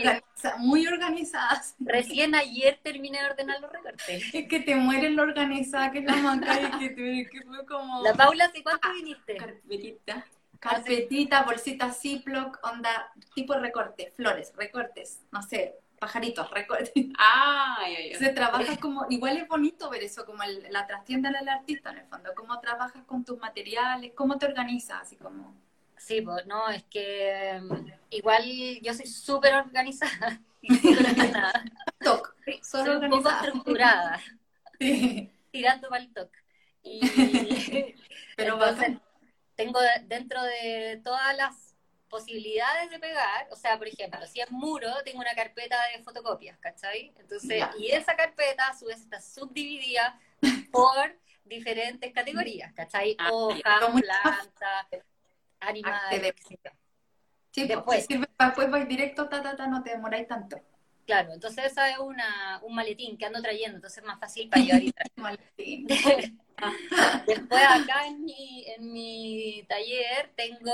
muy 0.59 0.87
organizadas. 0.87 1.75
Recién 1.79 2.35
ayer 2.35 2.79
terminé 2.83 3.19
de 3.19 3.25
ordenar 3.25 3.59
los 3.61 3.73
recortes. 3.73 4.35
Es 4.35 4.49
que 4.49 4.61
te 4.61 4.75
mueres 4.75 5.13
lo 5.13 5.23
organizada 5.23 5.91
que 5.91 6.01
es 6.01 6.05
la 6.05 6.17
manca 6.17 6.61
y 6.61 6.79
que, 6.79 6.95
que 6.95 7.43
fue 7.47 7.65
como... 7.65 8.03
La 8.03 8.13
Paula, 8.13 8.45
¿hace 8.45 8.63
cuánto 8.63 8.93
viniste? 8.93 9.35
Carpetita. 9.37 10.27
Carpetita, 10.61 11.43
bolsita 11.43 11.91
Ziploc, 11.91 12.59
onda, 12.63 13.13
tipo 13.35 13.55
recorte, 13.55 14.13
flores, 14.15 14.53
recortes, 14.57 15.23
no 15.33 15.43
sé, 15.43 15.77
pajaritos, 15.99 16.51
recortes. 16.51 16.93
Ah, 17.19 17.79
Se 18.19 18.29
trabaja 18.31 18.77
como, 18.77 19.07
igual 19.09 19.39
es 19.39 19.49
bonito 19.49 19.89
ver 19.91 20.03
eso, 20.03 20.25
como 20.27 20.43
la 20.71 20.87
trastienda 20.87 21.31
del 21.31 21.49
artista 21.49 21.91
en 21.91 21.99
el 21.99 22.07
fondo, 22.07 22.31
cómo 22.37 22.61
trabajas 22.61 23.05
con 23.07 23.25
tus 23.25 23.39
materiales, 23.39 24.13
cómo 24.15 24.39
te 24.39 24.47
organizas, 24.47 25.03
así 25.03 25.17
como... 25.17 25.55
Sí, 25.97 26.23
pues 26.23 26.47
no, 26.47 26.69
es 26.71 26.83
que 26.85 27.61
mm, 27.63 27.87
igual 28.11 28.45
yo 28.83 28.95
soy 28.95 29.07
súper 29.07 29.55
organizada. 29.55 30.41
Toc, 32.03 32.35
soy 32.63 32.89
un 32.89 33.11
poco 33.11 33.31
estructurada. 33.31 34.21
Tirando 35.51 35.89
para 35.89 36.03
el 36.03 36.13
toc. 36.13 36.31
Y 36.83 37.01
Pero 38.37 38.55
entonces, 38.55 38.99
tengo 39.61 39.81
dentro 40.07 40.43
de 40.43 41.01
todas 41.05 41.37
las 41.37 41.77
posibilidades 42.09 42.91
de 42.91 42.99
pegar, 42.99 43.47
o 43.51 43.57
sea, 43.57 43.79
por 43.79 43.87
ejemplo, 43.87 44.27
si 44.27 44.41
es 44.41 44.51
muro, 44.51 44.89
tengo 45.05 45.21
una 45.21 45.35
carpeta 45.35 45.77
de 45.95 46.03
fotocopias, 46.03 46.59
¿cachai? 46.59 47.13
Entonces, 47.19 47.63
y 47.79 47.93
esa 47.93 48.17
carpeta 48.17 48.67
a 48.69 48.77
su 48.77 48.87
vez 48.87 49.01
está 49.01 49.21
subdividida 49.21 50.19
por 50.73 51.15
diferentes 51.45 52.13
categorías, 52.13 52.73
¿cachai? 52.73 53.17
Ah, 53.19 53.31
Hojas, 53.33 53.63
plantas, 53.63 55.05
animales. 55.61 56.35
Sí, 57.53 57.67
pues, 57.67 58.09
después. 58.09 58.09
después 58.39 58.71
vais 58.71 58.89
directo, 58.89 59.29
ta, 59.29 59.43
ta, 59.43 59.57
ta, 59.57 59.67
no 59.67 59.83
te 59.83 59.91
demoráis 59.91 60.27
tanto. 60.27 60.61
Claro, 61.07 61.33
entonces 61.33 61.67
esa 61.67 61.91
es 61.91 61.99
una, 61.99 62.61
un 62.63 62.75
maletín 62.75 63.19
que 63.19 63.27
ando 63.27 63.43
trayendo, 63.43 63.77
entonces 63.77 63.99
es 63.99 64.05
más 64.05 64.19
fácil 64.19 64.49
para 64.49 64.63
llevar 64.63 64.83
y 64.83 64.93
traer. 65.87 66.33
Después 67.27 67.63
acá 67.63 68.07
en 68.07 68.25
mi, 68.25 68.65
en 68.67 68.93
mi 68.93 69.65
taller 69.69 70.31
tengo 70.37 70.73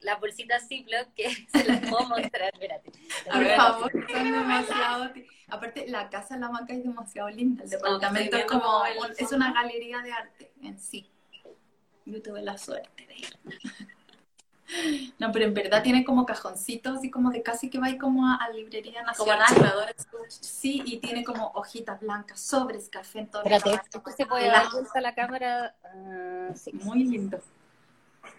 las 0.00 0.20
bolsitas 0.20 0.66
Ziploc 0.68 1.12
que 1.14 1.30
se 1.52 1.64
las 1.64 1.80
puedo 1.80 2.06
mostrar, 2.08 2.50
espérate. 2.52 2.92
Por 3.24 3.46
favor, 3.56 3.92
son 3.92 4.32
demasiado. 4.32 5.12
Aparte, 5.48 5.86
la 5.88 6.10
casa 6.10 6.34
de 6.34 6.40
la 6.40 6.50
maca 6.50 6.74
es 6.74 6.82
demasiado 6.82 7.28
linda. 7.30 7.64
El 7.64 7.70
departamento 7.70 8.36
es 8.36 8.44
como. 8.46 8.84
el 8.84 9.14
es 9.16 9.32
una 9.32 9.52
galería 9.52 10.00
de 10.02 10.12
arte 10.12 10.52
en 10.62 10.78
sí. 10.78 11.10
Yo 12.04 12.22
tuve 12.22 12.42
la 12.42 12.56
suerte 12.56 13.06
de 13.06 13.16
ir. 13.16 13.38
No, 15.18 15.32
pero 15.32 15.44
en 15.46 15.54
verdad 15.54 15.82
tiene 15.82 16.04
como 16.04 16.26
cajoncitos, 16.26 16.98
así 16.98 17.10
como 17.10 17.30
de 17.30 17.42
casi 17.42 17.70
que 17.70 17.78
va 17.78 17.86
ahí 17.86 17.98
como 17.98 18.26
a, 18.26 18.34
a 18.36 18.50
librería 18.50 19.04
Como 19.16 19.32
nacional. 19.32 19.94
Sí, 20.28 20.82
y 20.84 20.98
tiene 20.98 21.24
como 21.24 21.48
hojitas 21.54 22.00
blancas, 22.00 22.40
sobres, 22.40 22.88
café 22.88 23.20
en 23.20 23.30
todo 23.30 23.42
Espérate, 23.42 23.80
esto 23.84 24.02
se 24.16 24.26
puede 24.26 24.48
dar 24.48 24.70
vuelta 24.70 24.98
a 24.98 25.00
la 25.00 25.14
cámara. 25.14 25.76
ah, 25.84 26.54
sí. 26.54 26.72
Muy 26.72 27.04
lindo. 27.04 27.38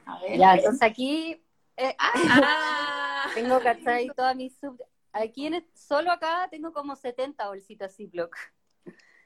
A 0.05 0.19
ver. 0.19 0.37
Ya, 0.37 0.55
entonces 0.55 0.81
aquí 0.81 1.41
eh, 1.77 1.95
Ah, 1.99 3.29
tengo, 3.35 3.59
¿cachai? 3.59 4.07
Todas 4.15 4.35
mis 4.35 4.57
sub... 4.57 4.81
Aquí 5.13 5.47
en 5.47 5.65
solo 5.73 6.11
acá 6.11 6.47
tengo 6.51 6.73
como 6.73 6.95
70 6.95 7.47
bolsitas 7.47 7.95
Ziploc. 7.95 8.35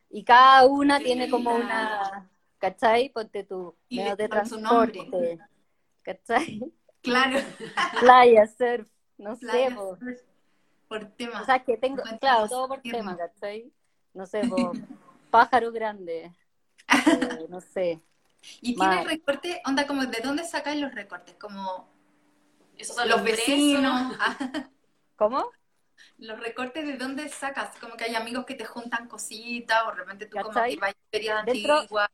Y 0.09 0.23
cada 0.23 0.65
una 0.65 0.99
tiene 0.99 1.29
como 1.29 1.55
una, 1.55 2.29
¿cachai? 2.59 3.09
Ponte 3.09 3.43
tú, 3.43 3.75
Y 3.89 3.97
de 4.01 4.29
con 4.29 4.45
su 4.45 4.59
nombre. 4.59 4.91
transporte, 4.93 5.39
¿cachai? 6.03 6.61
Claro. 7.01 7.39
Playa, 7.99 8.45
surf, 8.47 8.87
no 9.17 9.35
sé, 9.35 9.75
por 10.87 11.05
tema. 11.11 11.41
O 11.41 11.45
sea, 11.45 11.63
que 11.63 11.77
tengo, 11.77 11.97
Encuentro 11.99 12.19
claro, 12.19 12.47
todo 12.49 12.67
por 12.67 12.81
tierno. 12.81 12.99
tema, 12.99 13.17
¿cachai? 13.17 13.71
No 14.13 14.25
sé, 14.25 14.41
po, 14.47 14.73
pájaro 15.29 15.71
grande, 15.71 16.31
eh, 16.89 17.45
no 17.49 17.61
sé. 17.61 18.01
¿Y 18.61 18.75
tienes 18.75 19.05
recortes? 19.05 19.57
Onda, 19.65 19.87
como, 19.87 20.05
¿de 20.05 20.19
dónde 20.21 20.43
sacáis 20.43 20.81
los 20.81 20.93
recortes? 20.93 21.35
Como 21.35 21.87
esos 22.77 22.95
son 22.95 23.07
los 23.07 23.17
los 23.17 23.25
vecinos. 23.25 24.15
¿Cómo? 25.15 25.49
los 26.17 26.39
recortes, 26.39 26.85
¿de 26.85 26.97
dónde 26.97 27.29
sacas? 27.29 27.77
Como 27.79 27.95
que 27.95 28.03
hay 28.05 28.15
amigos 28.15 28.45
que 28.45 28.55
te 28.55 28.65
juntan 28.65 29.07
cositas, 29.07 29.83
o 29.85 29.91
de 29.91 29.95
repente 29.95 30.25
tú 30.25 30.37
como 30.37 30.49
¿Cachai? 30.49 30.73
que 30.75 30.79
vas 30.81 30.91
a 30.91 30.95
ferias 31.11 31.45
Dentro- 31.45 31.79
antiguas. 31.79 32.09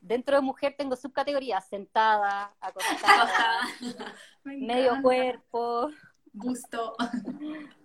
Dentro 0.00 0.36
de 0.36 0.42
mujer 0.42 0.74
tengo 0.78 0.96
subcategorías, 0.96 1.68
sentada, 1.68 2.54
acostada, 2.60 3.68
Me 4.44 4.56
medio 4.56 5.02
cuerpo, 5.02 5.90
Busto. 6.32 6.96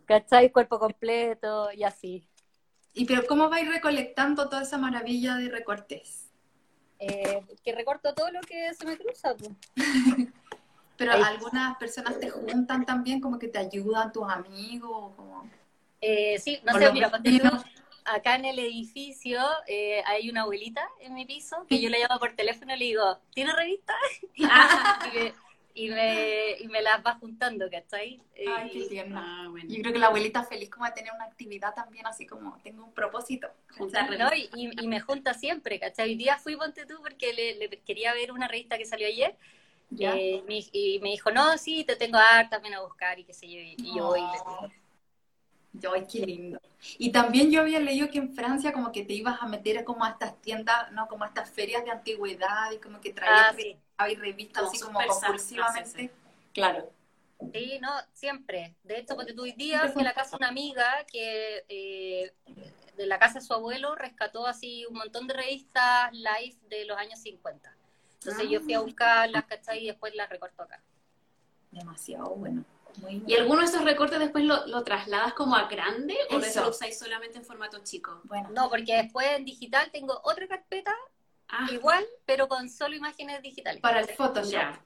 ¿cachai? 0.05 0.51
Cuerpo 0.51 0.79
completo 0.79 1.71
y 1.73 1.83
así. 1.83 2.27
¿Y 2.93 3.05
pero 3.05 3.25
cómo 3.27 3.49
vais 3.49 3.67
recolectando 3.67 4.47
toda 4.47 4.61
esa 4.61 4.77
maravilla 4.77 5.35
de 5.35 5.49
recortes? 5.49 6.31
Eh, 6.99 7.41
que 7.63 7.75
recorto 7.75 8.13
todo 8.13 8.31
lo 8.31 8.39
que 8.41 8.73
se 8.73 8.85
me 8.85 8.97
cruza. 8.97 9.35
pues. 9.35 9.51
Pero 10.97 11.11
Ahí. 11.11 11.21
algunas 11.23 11.75
personas 11.77 12.17
te 12.19 12.29
juntan 12.29 12.85
también, 12.85 13.19
como 13.19 13.37
que 13.37 13.49
te 13.49 13.59
ayudan 13.59 14.13
tus 14.13 14.29
amigos, 14.29 15.13
como... 15.17 15.49
Eh, 15.99 16.39
sí, 16.39 16.59
no 16.63 16.71
sé, 16.71 16.91
mira, 16.93 17.09
vecinos. 17.09 17.65
Acá 18.05 18.35
en 18.35 18.45
el 18.45 18.59
edificio 18.59 19.39
eh, 19.67 20.01
hay 20.05 20.29
una 20.29 20.41
abuelita 20.41 20.87
en 20.99 21.13
mi 21.13 21.25
piso 21.25 21.65
que 21.67 21.81
yo 21.81 21.89
le 21.89 21.99
llamo 21.99 22.19
por 22.19 22.33
teléfono 22.35 22.75
y 22.75 22.79
le 22.79 22.85
digo, 22.85 23.19
¿tiene 23.33 23.53
revista? 23.53 23.93
y, 24.35 24.43
me, 24.45 25.33
y, 25.73 25.89
me, 25.89 26.51
y 26.59 26.67
me 26.67 26.81
las 26.81 27.05
va 27.05 27.15
juntando, 27.15 27.69
¿cachai? 27.69 28.21
Ay, 28.47 28.69
qué 28.71 28.85
tierno. 28.85 29.19
Ah, 29.19 29.47
bueno. 29.49 29.67
Yo 29.69 29.81
creo 29.81 29.93
que 29.93 29.99
la 29.99 30.07
abuelita 30.07 30.43
feliz 30.43 30.69
como 30.69 30.85
de 30.85 30.91
tener 30.91 31.11
una 31.13 31.25
actividad 31.25 31.73
también, 31.73 32.07
así 32.07 32.25
como 32.25 32.57
tengo 32.63 32.85
un 32.85 32.93
propósito. 32.93 33.47
Juntar 33.77 34.09
¿no? 34.17 34.29
Y, 34.33 34.87
me 34.87 34.99
junta 35.01 35.33
siempre, 35.33 35.79
¿cachai? 35.79 36.09
Hoy 36.09 36.15
día 36.15 36.37
fui, 36.37 36.55
ponte 36.55 36.85
tú, 36.85 36.95
porque 37.01 37.33
le, 37.33 37.55
le 37.55 37.69
quería 37.81 38.13
ver 38.13 38.31
una 38.31 38.47
revista 38.47 38.77
que 38.77 38.85
salió 38.85 39.07
ayer 39.07 39.35
eh, 39.99 40.43
y 40.71 40.99
me 41.01 41.09
dijo, 41.09 41.31
no, 41.31 41.57
sí, 41.57 41.83
te 41.83 41.95
tengo 41.95 42.17
a 42.17 42.23
dar 42.23 42.49
también 42.49 42.73
a 42.73 42.81
buscar 42.81 43.19
y 43.19 43.23
qué 43.23 43.33
sé 43.33 43.47
yo, 43.47 43.59
y, 43.59 43.95
yo 43.95 44.07
voy 44.07 44.21
Oh. 44.45 44.67
Ay, 45.93 46.05
qué 46.11 46.19
lindo. 46.25 46.59
Y 46.97 47.11
también 47.11 47.51
yo 47.51 47.61
había 47.61 47.79
leído 47.79 48.09
que 48.09 48.17
en 48.19 48.33
Francia 48.33 48.71
como 48.73 48.91
que 48.91 49.03
te 49.03 49.13
ibas 49.13 49.41
a 49.41 49.47
meter 49.47 49.83
como 49.83 50.03
a 50.05 50.09
estas 50.09 50.39
tiendas, 50.41 50.91
¿no? 50.91 51.07
Como 51.07 51.23
a 51.23 51.27
estas 51.27 51.49
ferias 51.49 51.83
de 51.83 51.91
antigüedad 51.91 52.71
y 52.71 52.77
como 52.77 53.01
que 53.01 53.11
traías 53.13 53.55
Ah, 53.97 54.07
sí. 54.07 54.15
revistas 54.15 54.63
Como 54.63 54.71
así 54.71 54.79
como 54.81 54.99
compulsivamente. 55.07 56.11
Claro. 56.53 56.91
Sí, 57.53 57.79
no, 57.81 57.91
siempre. 58.13 58.75
De 58.83 58.99
hecho, 58.99 59.15
porque 59.15 59.33
tú 59.33 59.43
hoy 59.43 59.51
día 59.53 59.89
fui 59.89 60.01
a 60.03 60.05
la 60.05 60.13
casa 60.13 60.31
de 60.31 60.37
una 60.37 60.47
amiga 60.47 61.05
que 61.11 61.65
eh, 61.67 62.33
de 62.95 63.05
la 63.07 63.19
casa 63.19 63.39
de 63.39 63.45
su 63.45 63.53
abuelo 63.53 63.93
rescató 63.95 64.47
así 64.47 64.85
un 64.85 64.95
montón 64.95 65.27
de 65.27 65.33
revistas 65.33 66.11
live 66.13 66.55
de 66.69 66.85
los 66.85 66.97
años 66.97 67.19
50. 67.19 67.75
Entonces 68.19 68.45
Ah. 68.47 68.49
yo 68.49 68.61
fui 68.61 68.73
a 68.73 68.79
buscarlas, 68.79 69.45
¿cachai? 69.45 69.83
Y 69.83 69.87
después 69.87 70.15
las 70.15 70.29
recorto 70.29 70.63
acá. 70.63 70.81
Demasiado 71.71 72.29
bueno. 72.35 72.63
Muy 73.01 73.23
¿Y 73.27 73.35
alguno 73.35 73.61
de 73.61 73.67
esos 73.67 73.83
recortes 73.83 74.19
después 74.19 74.43
lo, 74.45 74.65
lo 74.67 74.83
trasladas 74.83 75.33
como 75.33 75.55
a 75.55 75.67
grande 75.67 76.17
o 76.31 76.37
Eso. 76.37 76.45
eso 76.47 76.61
lo 76.63 76.69
usáis 76.69 76.97
solamente 76.97 77.37
en 77.37 77.45
formato 77.45 77.79
chico? 77.83 78.21
bueno. 78.25 78.49
No, 78.51 78.69
porque 78.69 78.95
después 78.95 79.27
en 79.31 79.45
digital 79.45 79.89
tengo 79.91 80.19
otra 80.23 80.47
carpeta 80.47 80.93
Ah, 81.47 81.67
igual, 81.71 82.03
pero 82.25 82.47
con 82.47 82.69
solo 82.69 82.95
imágenes 82.95 83.39
digitales. 83.41 83.79
Para 83.81 83.99
el 83.99 84.07
Photoshop. 84.07 84.51
ya. 84.51 84.83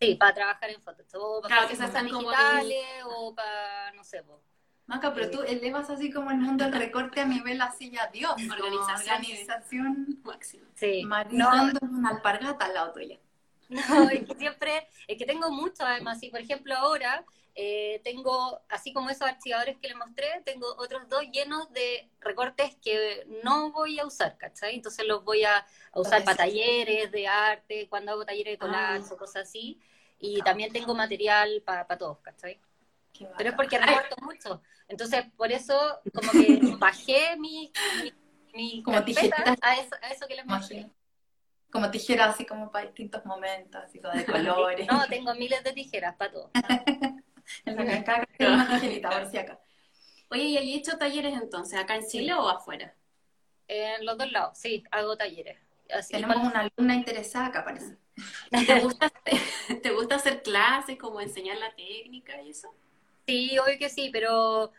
Sí, 0.00 0.16
para 0.16 0.34
trabajar 0.34 0.68
en 0.70 0.82
fotos. 0.82 1.06
O 1.14 1.40
para 1.40 1.54
Claro, 1.54 1.68
que 1.68 1.74
esas 1.74 1.86
están 1.88 2.08
como 2.10 2.28
digitales 2.30 2.84
o 3.06 3.34
para, 3.34 3.90
no 3.92 4.04
sé, 4.04 4.22
po. 4.22 4.42
Maca, 4.86 5.14
pero 5.14 5.30
tú 5.30 5.40
elevas 5.42 5.88
así 5.88 6.12
como 6.12 6.30
el 6.30 6.36
mundo 6.36 6.64
del 6.64 6.74
recorte 6.74 7.20
a 7.22 7.24
nivel 7.24 7.58
así 7.62 7.90
ya 7.90 8.08
Dios. 8.08 8.32
Organización. 8.32 9.14
Organización. 9.16 10.20
Máximo. 10.24 10.66
Sí. 10.74 11.04
No, 11.04 11.08
Marizando 11.08 11.80
una 11.90 12.10
alpargata 12.10 12.66
al 12.66 12.74
lado 12.74 12.92
tuyo. 12.92 13.18
No, 13.70 14.10
es 14.10 14.28
que 14.28 14.34
siempre, 14.34 14.86
es 15.08 15.16
que 15.16 15.24
tengo 15.24 15.50
mucho 15.50 15.84
además, 15.86 16.22
y 16.22 16.28
por 16.28 16.40
ejemplo 16.40 16.76
ahora 16.76 17.24
eh, 17.56 18.00
tengo, 18.02 18.60
así 18.68 18.92
como 18.92 19.10
esos 19.10 19.28
archivadores 19.28 19.76
que 19.78 19.88
les 19.88 19.96
mostré, 19.96 20.42
tengo 20.44 20.66
otros 20.76 21.08
dos 21.08 21.22
llenos 21.32 21.72
de 21.72 22.08
recortes 22.20 22.74
que 22.82 23.26
no 23.44 23.70
voy 23.70 23.98
a 24.00 24.06
usar, 24.06 24.36
¿cachai? 24.38 24.74
Entonces 24.74 25.06
los 25.06 25.24
voy 25.24 25.44
a, 25.44 25.58
a 25.92 26.00
usar 26.00 26.24
Para 26.24 26.36
para 26.36 26.36
talleres 26.38 27.12
de 27.12 27.28
arte, 27.28 27.88
cuando 27.88 28.12
hago 28.12 28.24
talleres 28.24 28.54
de 28.54 28.58
collage 28.58 29.04
Ah. 29.08 29.14
o 29.14 29.16
cosas 29.16 29.48
así, 29.48 29.80
y 30.18 30.40
también 30.42 30.72
tengo 30.72 30.94
material 30.94 31.62
para 31.64 31.86
todos, 31.98 32.18
¿cachai? 32.20 32.60
Pero 33.38 33.50
es 33.50 33.54
porque 33.54 33.78
recorto 33.78 34.16
mucho, 34.22 34.60
entonces 34.88 35.24
por 35.36 35.52
eso 35.52 36.00
como 36.12 36.32
que 36.32 36.58
bajé 36.80 37.36
mi, 37.36 37.70
mi, 38.02 38.12
mi 38.52 38.82
Como 38.82 39.04
tijeritas. 39.04 39.56
a 39.62 39.74
eso, 39.76 39.94
a 40.02 40.08
eso 40.10 40.26
que 40.26 40.34
les 40.34 40.44
mostré. 40.46 40.78
Imagino. 40.78 40.94
Como 41.70 41.90
tijeras 41.90 42.34
así 42.34 42.44
como 42.46 42.70
para 42.72 42.86
distintos 42.86 43.24
momentos, 43.24 43.80
así 43.84 44.00
como 44.00 44.14
de 44.14 44.24
colores. 44.26 44.88
No, 44.90 45.06
tengo 45.06 45.34
miles 45.34 45.62
de 45.62 45.72
tijeras 45.72 46.16
para 46.16 46.32
todo. 46.32 46.50
En 47.64 47.76
la 47.76 47.84
que 47.84 48.26
tengo 48.38 48.54
una 48.54 48.68
tijerita, 48.80 49.10
por 49.10 49.30
si 49.30 49.38
acá. 49.38 49.58
Oye, 50.30 50.42
¿y 50.44 50.56
hay 50.56 50.74
hecho 50.74 50.96
talleres 50.98 51.34
entonces, 51.34 51.78
acá 51.78 51.96
en 51.96 52.06
Chile 52.06 52.32
o 52.34 52.48
afuera? 52.48 52.94
En 53.68 54.04
los 54.04 54.18
dos 54.18 54.30
lados, 54.32 54.58
sí, 54.58 54.82
hago 54.90 55.16
talleres. 55.16 55.58
Así, 55.92 56.12
Tenemos 56.14 56.36
cuando- 56.36 56.50
una 56.50 56.60
alumna 56.74 56.94
interesada 56.94 57.46
acá, 57.46 57.64
parece. 57.64 57.96
¿Te 58.50 58.80
gusta, 58.80 59.12
¿Te 59.82 59.90
gusta 59.90 60.14
hacer 60.16 60.42
clases, 60.42 60.96
como 60.98 61.20
enseñar 61.20 61.58
la 61.58 61.74
técnica 61.74 62.40
y 62.42 62.50
eso? 62.50 62.74
Sí, 63.26 63.58
obvio 63.58 63.78
que 63.78 63.88
sí, 63.88 64.10
pero 64.12 64.72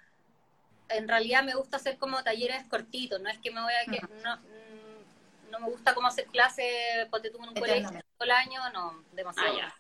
en 0.89 1.07
realidad 1.07 1.43
me 1.43 1.55
gusta 1.55 1.77
hacer 1.77 1.97
como 1.97 2.23
talleres 2.23 2.63
cortitos, 2.67 3.19
no 3.21 3.29
es 3.29 3.37
que 3.39 3.51
me 3.51 3.61
voy 3.61 3.73
a 3.73 3.91
que 3.91 3.99
no, 4.23 4.37
mm, 4.37 5.51
no 5.51 5.59
me 5.59 5.69
gusta 5.69 5.93
como 5.95 6.07
hacer 6.07 6.25
clases, 6.27 6.65
ponte 7.09 7.29
tú 7.31 7.37
en 7.41 7.49
un 7.49 7.55
colegio 7.55 7.89
todo 7.89 8.25
el 8.25 8.31
año, 8.31 8.61
no, 8.71 9.03
demasiado. 9.13 9.57
Ah. 9.61 9.73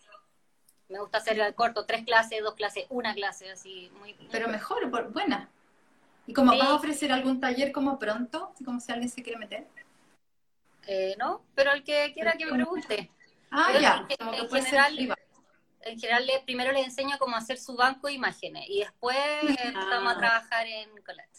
Me 0.89 0.99
gusta 0.99 1.17
hacer 1.17 1.55
corto, 1.55 1.85
tres 1.85 2.03
clases, 2.05 2.41
dos 2.43 2.53
clases, 2.55 2.85
una 2.89 3.13
clase, 3.13 3.51
así, 3.51 3.89
muy... 3.99 4.13
muy 4.13 4.27
Pero 4.31 4.47
mejor, 4.47 4.89
por- 4.91 5.11
buena. 5.11 5.49
¿Y 6.27 6.33
como 6.33 6.51
Sí. 6.51 6.59
vas 6.59 6.67
a 6.69 6.75
ofrecer 6.75 7.11
algún 7.11 7.39
taller 7.39 7.71
como 7.71 7.97
pronto? 7.99 8.53
Como 8.63 8.79
si 8.79 8.91
alguien 8.91 9.09
se 9.09 9.23
quiere 9.23 9.39
meter. 9.39 9.67
Eh, 10.87 11.15
¿No? 11.17 11.43
Pero 11.55 11.71
el 11.71 11.83
que 11.83 12.11
quiera 12.13 12.33
que 12.33 12.45
me 12.45 12.53
pregunte. 12.53 13.09
Ah, 13.49 13.71
ya. 13.79 14.05
en- 14.09 14.17
Como 14.17 14.31
que 14.31 14.37
en 14.39 14.47
puede 14.47 14.61
ser 14.63 14.81
general. 14.83 15.15
En 15.81 15.99
general, 15.99 16.25
le- 16.25 16.39
primero 16.41 16.71
les 16.71 16.85
enseño 16.85 17.17
cómo 17.19 17.35
hacer 17.35 17.59
su 17.59 17.75
banco 17.75 18.07
de 18.07 18.13
imágenes 18.13 18.65
y 18.67 18.79
después 18.79 19.17
empezamos 20.03 20.13
a 20.13 20.17
trabajar 20.17 20.67
en 20.67 20.89
collage. 21.03 21.29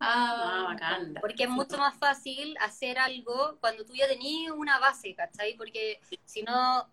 Ah, 0.00 0.64
Ah, 0.64 0.64
bacán. 0.72 1.14
Porque 1.20 1.44
es 1.44 1.48
mucho 1.48 1.78
más 1.78 1.96
fácil 1.96 2.56
hacer 2.60 2.98
algo 2.98 3.58
cuando 3.60 3.84
tú 3.84 3.94
ya 3.94 4.08
tenías 4.08 4.52
una 4.52 4.80
base, 4.80 5.14
¿cachai? 5.14 5.54
Porque 5.56 6.00
si 6.24 6.42
no, 6.42 6.88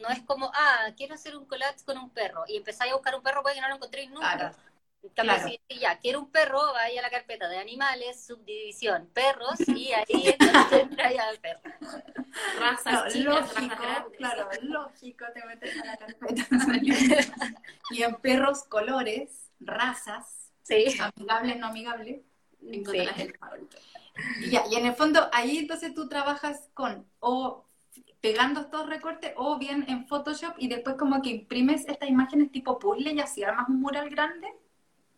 no 0.00 0.08
es 0.08 0.20
como, 0.22 0.50
ah, 0.54 0.88
quiero 0.96 1.14
hacer 1.14 1.36
un 1.36 1.46
collage 1.46 1.84
con 1.84 1.98
un 1.98 2.10
perro 2.10 2.44
y 2.48 2.56
empezáis 2.56 2.92
a 2.92 2.96
buscar 2.96 3.14
un 3.14 3.22
perro, 3.22 3.42
puede 3.42 3.54
que 3.56 3.60
no 3.60 3.68
lo 3.68 3.76
encontréis 3.76 4.10
nunca. 4.10 4.36
Claro. 4.36 4.56
Cambio, 5.14 5.34
Claro. 5.34 5.48
si 5.48 5.60
si 5.66 5.78
ya 5.80 5.98
quiero 5.98 6.18
un 6.20 6.30
perro, 6.30 6.60
vaya 6.74 7.00
a 7.00 7.02
la 7.04 7.08
carpeta 7.10 7.48
de 7.48 7.56
animales, 7.58 8.22
subdivisión, 8.26 9.08
perros, 9.14 9.54
y 9.68 9.92
ahí 9.92 10.04
entonces 10.38 10.80
entra 10.82 11.10
ya 11.12 11.30
el 11.30 11.38
perro. 11.40 11.60
Razas 12.58 13.12
chicas, 13.12 13.24
lógico, 13.24 13.54
razas 13.60 13.78
grandes. 13.80 14.18
claro, 14.18 14.48
lógico, 14.62 15.24
te 15.32 15.44
metes 15.46 15.80
a 15.80 15.84
la 15.86 15.96
carpeta. 15.96 16.46
y 17.90 18.02
en 18.02 18.14
perros, 18.16 18.64
colores, 18.64 19.50
razas, 19.60 20.36
Sí. 20.62 20.84
Amigables, 21.16 21.56
no 21.58 21.66
amigables. 21.68 22.20
Encontrarás 22.62 23.16
Sí. 23.16 23.22
el 23.22 23.38
favorito. 23.38 23.76
Y 24.40 24.50
Ya, 24.50 24.64
y 24.70 24.74
en 24.76 24.86
el 24.86 24.94
fondo, 24.94 25.28
ahí 25.32 25.58
entonces 25.58 25.94
tú 25.94 26.08
trabajas 26.08 26.68
con 26.74 27.10
o 27.18 27.64
pegando 28.20 28.60
estos 28.60 28.88
recortes 28.88 29.32
o 29.36 29.58
bien 29.58 29.84
en 29.88 30.06
Photoshop 30.06 30.54
y 30.58 30.68
después 30.68 30.96
como 30.96 31.22
que 31.22 31.30
imprimes 31.30 31.86
estas 31.88 32.08
imágenes 32.08 32.50
tipo 32.52 32.78
puzzle 32.78 33.12
y 33.12 33.20
así 33.20 33.42
armas 33.44 33.68
un 33.68 33.80
mural 33.80 34.10
grande. 34.10 34.48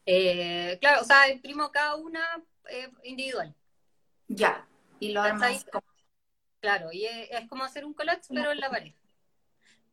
Eh, 0.06 0.78
claro, 0.80 1.02
o 1.02 1.04
sea, 1.04 1.30
imprimo 1.30 1.70
cada 1.70 1.96
una 1.96 2.20
eh, 2.68 2.90
individual. 3.04 3.54
Ya. 4.28 4.66
Y 5.00 5.12
lo 5.12 5.22
armas 5.22 5.64
como... 5.64 5.84
Claro, 6.60 6.92
y 6.92 7.04
es, 7.06 7.28
es 7.30 7.48
como 7.48 7.64
hacer 7.64 7.84
un 7.84 7.92
collage, 7.92 8.22
pero 8.28 8.52
en 8.52 8.60
la 8.60 8.70
pared. 8.70 8.92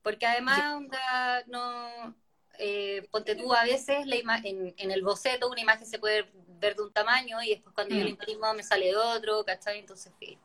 Porque 0.03 0.25
además, 0.25 0.75
onda, 0.75 1.43
no. 1.47 2.15
eh, 2.57 3.07
ponte 3.11 3.35
tú, 3.35 3.53
a 3.53 3.63
veces 3.63 4.05
la 4.07 4.15
ima- 4.15 4.41
en, 4.43 4.73
en 4.77 4.91
el 4.91 5.03
boceto 5.03 5.49
una 5.49 5.61
imagen 5.61 5.85
se 5.87 5.99
puede 5.99 6.29
ver 6.59 6.75
de 6.75 6.83
un 6.83 6.91
tamaño 6.93 7.41
y 7.41 7.49
después 7.49 7.73
cuando 7.73 7.93
yo 7.95 8.01
Mm. 8.01 8.03
la 8.05 8.09
imprimo 8.11 8.53
me 8.53 8.63
sale 8.63 8.87
de 8.87 8.95
otro, 8.97 9.43
¿cachai? 9.45 9.79
Entonces, 9.79 10.13
sí. 10.19 10.37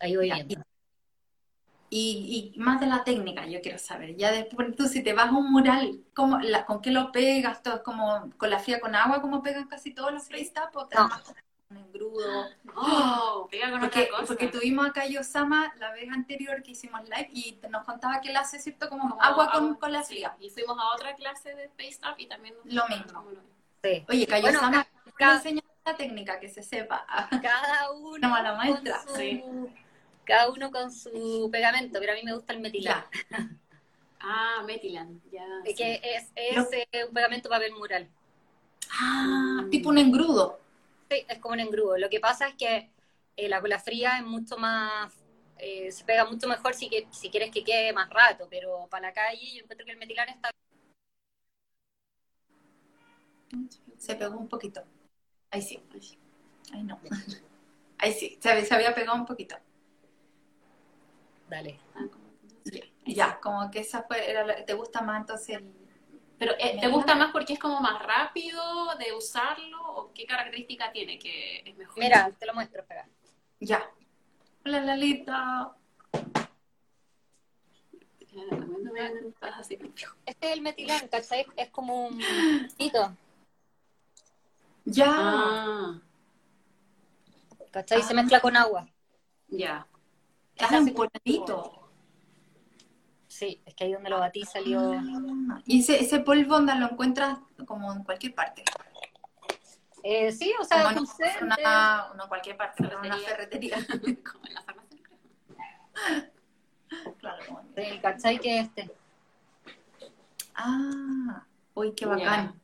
Ahí 0.00 0.16
voy 0.16 0.28
Ya, 0.28 0.34
viendo. 0.36 0.62
Y, 1.94 2.52
y 2.56 2.58
más 2.58 2.80
de 2.80 2.86
la 2.86 3.04
técnica, 3.04 3.44
yo 3.46 3.60
quiero 3.60 3.76
saber. 3.76 4.16
Ya 4.16 4.32
después, 4.32 4.74
tú 4.74 4.88
si 4.88 5.02
te 5.02 5.12
vas 5.12 5.26
a 5.28 5.32
un 5.32 5.52
mural, 5.52 6.00
¿cómo, 6.14 6.38
la- 6.38 6.64
¿con 6.64 6.80
qué 6.80 6.90
lo 6.90 7.12
pegas? 7.12 7.62
¿Todo 7.62 7.74
es 7.74 7.80
como 7.82 8.30
con 8.38 8.48
la 8.48 8.58
fría 8.58 8.80
con 8.80 8.94
agua, 8.94 9.20
como 9.20 9.42
pegan 9.42 9.68
casi 9.68 9.92
todos 9.92 10.10
los 10.10 10.24
freestyle? 10.24 10.68
¿O 10.72 10.86
te 10.86 10.96
No. 10.96 11.10
con 11.10 11.20
un 11.70 11.76
engrudo? 11.84 12.46
Oh, 12.74 13.46
pega 13.50 13.70
con 13.70 13.80
Porque, 13.80 14.04
otra 14.04 14.12
cosa. 14.12 14.26
porque 14.26 14.48
tuvimos 14.48 14.86
acá 14.86 15.02
a 15.02 15.06
Yosama 15.06 15.70
la 15.78 15.92
vez 15.92 16.10
anterior 16.10 16.62
que 16.62 16.70
hicimos 16.70 17.02
live 17.02 17.28
y 17.30 17.52
te- 17.60 17.68
nos 17.68 17.84
contaba 17.84 18.22
que 18.22 18.30
él 18.30 18.36
hace, 18.38 18.58
¿cierto? 18.58 18.88
Como, 18.88 19.10
Como 19.10 19.22
agua 19.22 19.50
con, 19.52 19.64
agua, 19.64 19.78
con 19.78 19.92
la 19.92 20.02
sí. 20.02 20.14
fría. 20.14 20.34
Y 20.40 20.48
fuimos 20.48 20.78
a 20.78 20.94
otra 20.94 21.14
clase 21.14 21.54
de 21.54 21.68
Face 21.68 21.98
Up 22.10 22.14
y 22.16 22.26
también 22.26 22.54
nos 22.64 22.72
Lo 22.72 22.88
mismo. 22.88 23.22
Sí. 23.84 24.02
Oye, 24.08 24.26
que 24.26 24.40
Bueno, 24.40 24.52
Yosama 24.60 24.86
cada- 25.18 25.34
enseña 25.36 25.62
la 25.84 25.94
técnica, 25.94 26.40
que 26.40 26.48
se 26.48 26.62
sepa. 26.62 27.04
Cada 27.42 27.90
uno, 27.92 28.18
Como 28.22 28.34
a 28.34 28.40
la 28.42 28.54
maestra, 28.54 29.02
su, 29.06 29.14
sí. 29.14 29.44
Cada 30.24 30.50
uno 30.50 30.70
con 30.70 30.92
su 30.92 31.48
pegamento, 31.50 31.98
pero 32.00 32.12
a 32.12 32.14
mí 32.14 32.22
me 32.24 32.34
gusta 32.34 32.52
el 32.52 32.60
metilán. 32.60 33.04
Ya. 33.30 33.38
Ah, 34.24 34.62
Metilan, 34.64 35.20
ya. 35.32 35.44
sí. 35.64 35.74
es, 35.82 36.30
eh, 36.36 37.04
un 37.08 37.12
pegamento 37.12 37.48
papel 37.48 37.72
mural. 37.72 38.08
Ah, 38.92 39.64
tipo 39.68 39.88
un 39.88 39.98
engrudo. 39.98 40.60
Sí, 41.10 41.24
es 41.28 41.38
como 41.40 41.54
un 41.54 41.58
engrudo. 41.60 41.98
Lo 41.98 42.08
que 42.08 42.20
pasa 42.20 42.46
es 42.46 42.54
que 42.54 42.88
eh, 43.36 43.48
la 43.48 43.60
cola 43.60 43.80
fría 43.80 44.18
es 44.18 44.24
mucho 44.24 44.56
más, 44.58 45.12
eh, 45.58 45.90
se 45.90 46.04
pega 46.04 46.24
mucho 46.24 46.46
mejor 46.46 46.72
si, 46.74 46.88
que, 46.88 47.08
si 47.10 47.30
quieres 47.30 47.50
que 47.50 47.64
quede 47.64 47.92
más 47.92 48.08
rato, 48.10 48.46
pero 48.48 48.86
para 48.88 49.08
la 49.08 49.12
calle 49.12 49.44
yo 49.56 49.62
encuentro 49.62 49.84
que 49.84 49.90
el 49.90 49.98
metilán 49.98 50.28
está 50.28 50.50
Se 53.98 54.14
pegó 54.14 54.38
un 54.38 54.48
poquito. 54.48 54.84
Ahí 55.50 55.62
sí. 55.62 55.82
Ahí 56.72 56.84
no. 56.84 57.00
Ahí 57.98 58.12
sí, 58.12 58.38
se, 58.40 58.50
había- 58.50 58.64
se 58.64 58.74
había 58.74 58.94
pegado 58.94 59.16
un 59.16 59.26
poquito. 59.26 59.56
Dale. 61.52 61.78
Ah, 61.94 62.06
Ya, 62.64 62.80
ya, 63.04 63.40
como 63.40 63.70
que 63.70 63.80
esa 63.80 64.04
fue, 64.04 64.30
era 64.30 64.46
la- 64.46 64.64
¿te 64.64 64.72
gusta 64.72 65.02
más 65.02 65.20
entonces 65.20 65.56
el- 65.58 65.70
Pero 66.38 66.52
eh, 66.58 66.78
¿te 66.80 66.88
gusta 66.88 67.14
más 67.14 67.30
porque 67.30 67.52
es 67.52 67.58
como 67.58 67.78
más 67.80 68.02
rápido 68.02 68.62
de 68.96 69.12
usarlo 69.12 69.78
o 69.96 70.12
qué 70.14 70.24
característica 70.24 70.90
tiene 70.92 71.18
que 71.18 71.58
es 71.66 71.76
mejor? 71.76 71.98
Mira, 71.98 72.30
te 72.38 72.46
lo 72.46 72.54
muestro, 72.54 72.80
espera. 72.80 73.06
Ya. 73.60 73.86
Hola 74.64 74.80
Lalita. 74.80 75.76
Este 80.24 80.46
es 80.48 80.52
el 80.54 80.62
metilán, 80.62 81.06
¿cachai? 81.08 81.46
Es 81.56 81.68
como 81.68 82.06
un 82.06 82.18
pito, 82.78 83.14
Ya. 84.86 85.06
Ah, 85.16 86.00
¿cachai? 87.70 88.00
Ah. 88.00 88.04
Se 88.04 88.14
mezcla 88.14 88.40
con 88.40 88.56
agua. 88.56 88.88
ya. 89.48 89.86
Como- 90.56 90.94
polvito. 90.94 91.78
Sí, 93.28 93.62
es 93.64 93.74
que 93.74 93.84
ahí 93.84 93.92
donde 93.94 94.10
lo 94.10 94.18
batí 94.20 94.42
salió... 94.44 94.92
Ah, 94.92 95.62
Y 95.64 95.80
ese, 95.80 96.00
ese 96.00 96.20
polvo 96.20 96.56
onda 96.56 96.74
lo 96.74 96.86
encuentras 96.90 97.38
como 97.66 97.90
en 97.92 98.04
cualquier 98.04 98.34
parte. 98.34 98.62
Eh, 100.02 100.30
sí, 100.32 100.52
o 100.60 100.64
sea, 100.64 100.90
en 100.90 100.96
concentre. 100.98 101.44
una, 101.46 102.12
no 102.14 102.24
en 102.24 102.28
cualquier 102.28 102.56
parte, 102.56 102.84
en 102.84 102.94
una 102.94 103.16
Ferretería. 103.16 103.76
como 104.32 104.46
en 104.46 104.54
la 104.54 104.62
farmacia. 104.62 104.98
claro, 107.18 107.42
como 107.46 107.60
en- 107.60 107.72
Sí, 107.92 107.98
¿cachai? 108.00 108.38
Que 108.38 108.58
este. 108.60 108.90
Ah, 110.54 111.46
uy, 111.74 111.92
qué 111.94 112.04
bacán. 112.06 112.60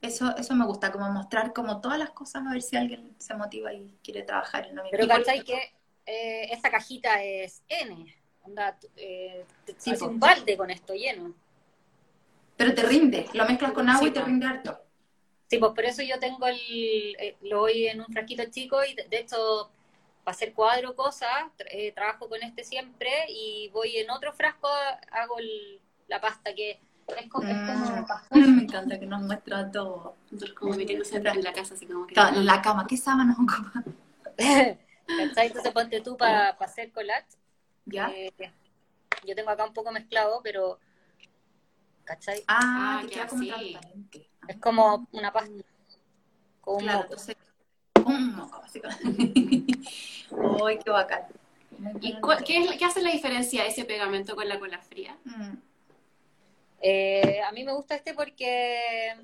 Eso, 0.00 0.36
eso 0.36 0.54
me 0.54 0.66
gusta, 0.66 0.90
como 0.92 1.08
mostrar 1.10 1.52
como 1.52 1.80
todas 1.80 1.98
las 1.98 2.10
cosas, 2.10 2.44
a 2.46 2.50
ver 2.52 2.62
si 2.62 2.76
alguien 2.76 3.14
se 3.18 3.34
motiva 3.34 3.72
y 3.72 3.96
quiere 4.02 4.22
trabajar 4.22 4.66
en 4.66 4.76
lo 4.76 4.82
mismo. 4.82 4.98
Pero 4.98 5.08
¿cachai? 5.08 5.42
Que 5.44 5.73
eh, 6.06 6.48
esta 6.50 6.70
cajita 6.70 7.22
es 7.22 7.62
N. 7.68 8.14
Onda, 8.42 8.78
eh, 8.96 9.44
te 9.64 9.96
po. 9.96 10.06
un 10.06 10.20
balde 10.20 10.56
con 10.56 10.70
esto 10.70 10.94
lleno. 10.94 11.34
Pero 12.56 12.74
te 12.74 12.82
rinde, 12.82 13.26
lo 13.32 13.46
mezclas 13.46 13.72
con 13.72 13.88
agua 13.88 14.02
Sí, 14.02 14.08
y 14.08 14.12
te 14.12 14.22
rinde 14.22 14.46
harto. 14.46 14.78
Sí, 15.48 15.58
pues 15.58 15.72
por 15.72 15.84
eso 15.84 16.02
yo 16.02 16.18
tengo 16.18 16.46
el, 16.46 17.16
eh, 17.18 17.36
lo 17.42 17.60
voy 17.60 17.86
en 17.88 18.00
un 18.00 18.06
frasquito 18.06 18.44
chico 18.50 18.84
y 18.84 18.94
de, 18.94 19.04
de 19.08 19.18
hecho 19.18 19.70
para 20.24 20.34
hacer 20.34 20.54
cuadro 20.54 20.96
cosas, 20.96 21.28
tra- 21.58 21.68
eh, 21.70 21.92
trabajo 21.92 22.28
con 22.28 22.42
este 22.42 22.64
siempre 22.64 23.10
y 23.28 23.68
voy 23.72 23.98
en 23.98 24.10
otro 24.10 24.32
frasco, 24.32 24.68
hago 25.10 25.38
el- 25.38 25.80
la 26.08 26.20
pasta 26.20 26.54
que 26.54 26.80
es, 27.16 27.28
co- 27.28 27.42
es 27.42 27.56
como 27.66 28.06
Mm, 28.30 28.30
me 28.56 28.62
encanta 28.62 28.98
que 28.98 29.06
nos 29.06 29.20
muestra 29.22 29.70
todo. 29.70 30.16
Entonces 30.30 30.52
como 30.54 30.74
metiéndose 30.74 31.16
en 31.16 31.42
la 31.44 31.52
casa 31.52 31.74
así 31.74 31.86
como 31.86 32.06
que... 32.06 32.14
La 32.14 32.62
cama, 32.62 32.86
¿qué 32.88 32.96
sábanas 32.96 33.36
ocupa? 33.38 33.84
¿Cachai? 35.06 35.46
Entonces 35.48 35.72
ponte 35.72 36.00
tú 36.00 36.16
para 36.16 36.50
hacer 36.50 36.92
collage. 36.92 37.26
¿Ya? 37.86 38.10
eh, 38.10 38.30
yo 39.26 39.34
tengo 39.34 39.50
acá 39.50 39.64
un 39.64 39.72
poco 39.74 39.90
mezclado, 39.92 40.40
pero 40.42 40.78
¿cachai? 42.04 42.42
Ah, 42.46 42.98
Ah, 42.98 43.00
que 43.02 43.08
que 43.08 43.14
queda 43.14 43.26
como 43.26 43.44
transparente. 43.46 44.30
Es 44.48 44.56
como 44.56 45.08
una 45.12 45.32
pasta. 45.32 45.50
Como 46.60 46.76
un 46.78 46.82
Claro, 46.84 46.98
moco. 47.00 47.12
entonces, 47.12 47.36
un 48.04 48.36
moco, 48.36 48.60
básicamente. 48.60 49.74
Uy, 50.30 50.78
qué 50.78 50.90
bacán. 50.90 51.22
¿Y 52.00 52.14
qué, 52.44 52.58
es- 52.58 52.76
qué 52.78 52.84
hace 52.84 53.02
la 53.02 53.10
diferencia 53.10 53.66
ese 53.66 53.84
pegamento 53.84 54.34
con 54.34 54.48
la 54.48 54.58
cola 54.58 54.78
fría? 54.78 55.16
Mm, 55.24 55.54
Eh, 56.86 57.40
a 57.42 57.50
mí 57.52 57.64
me 57.64 57.72
gusta 57.72 57.94
este 57.94 58.12
porque 58.14 59.16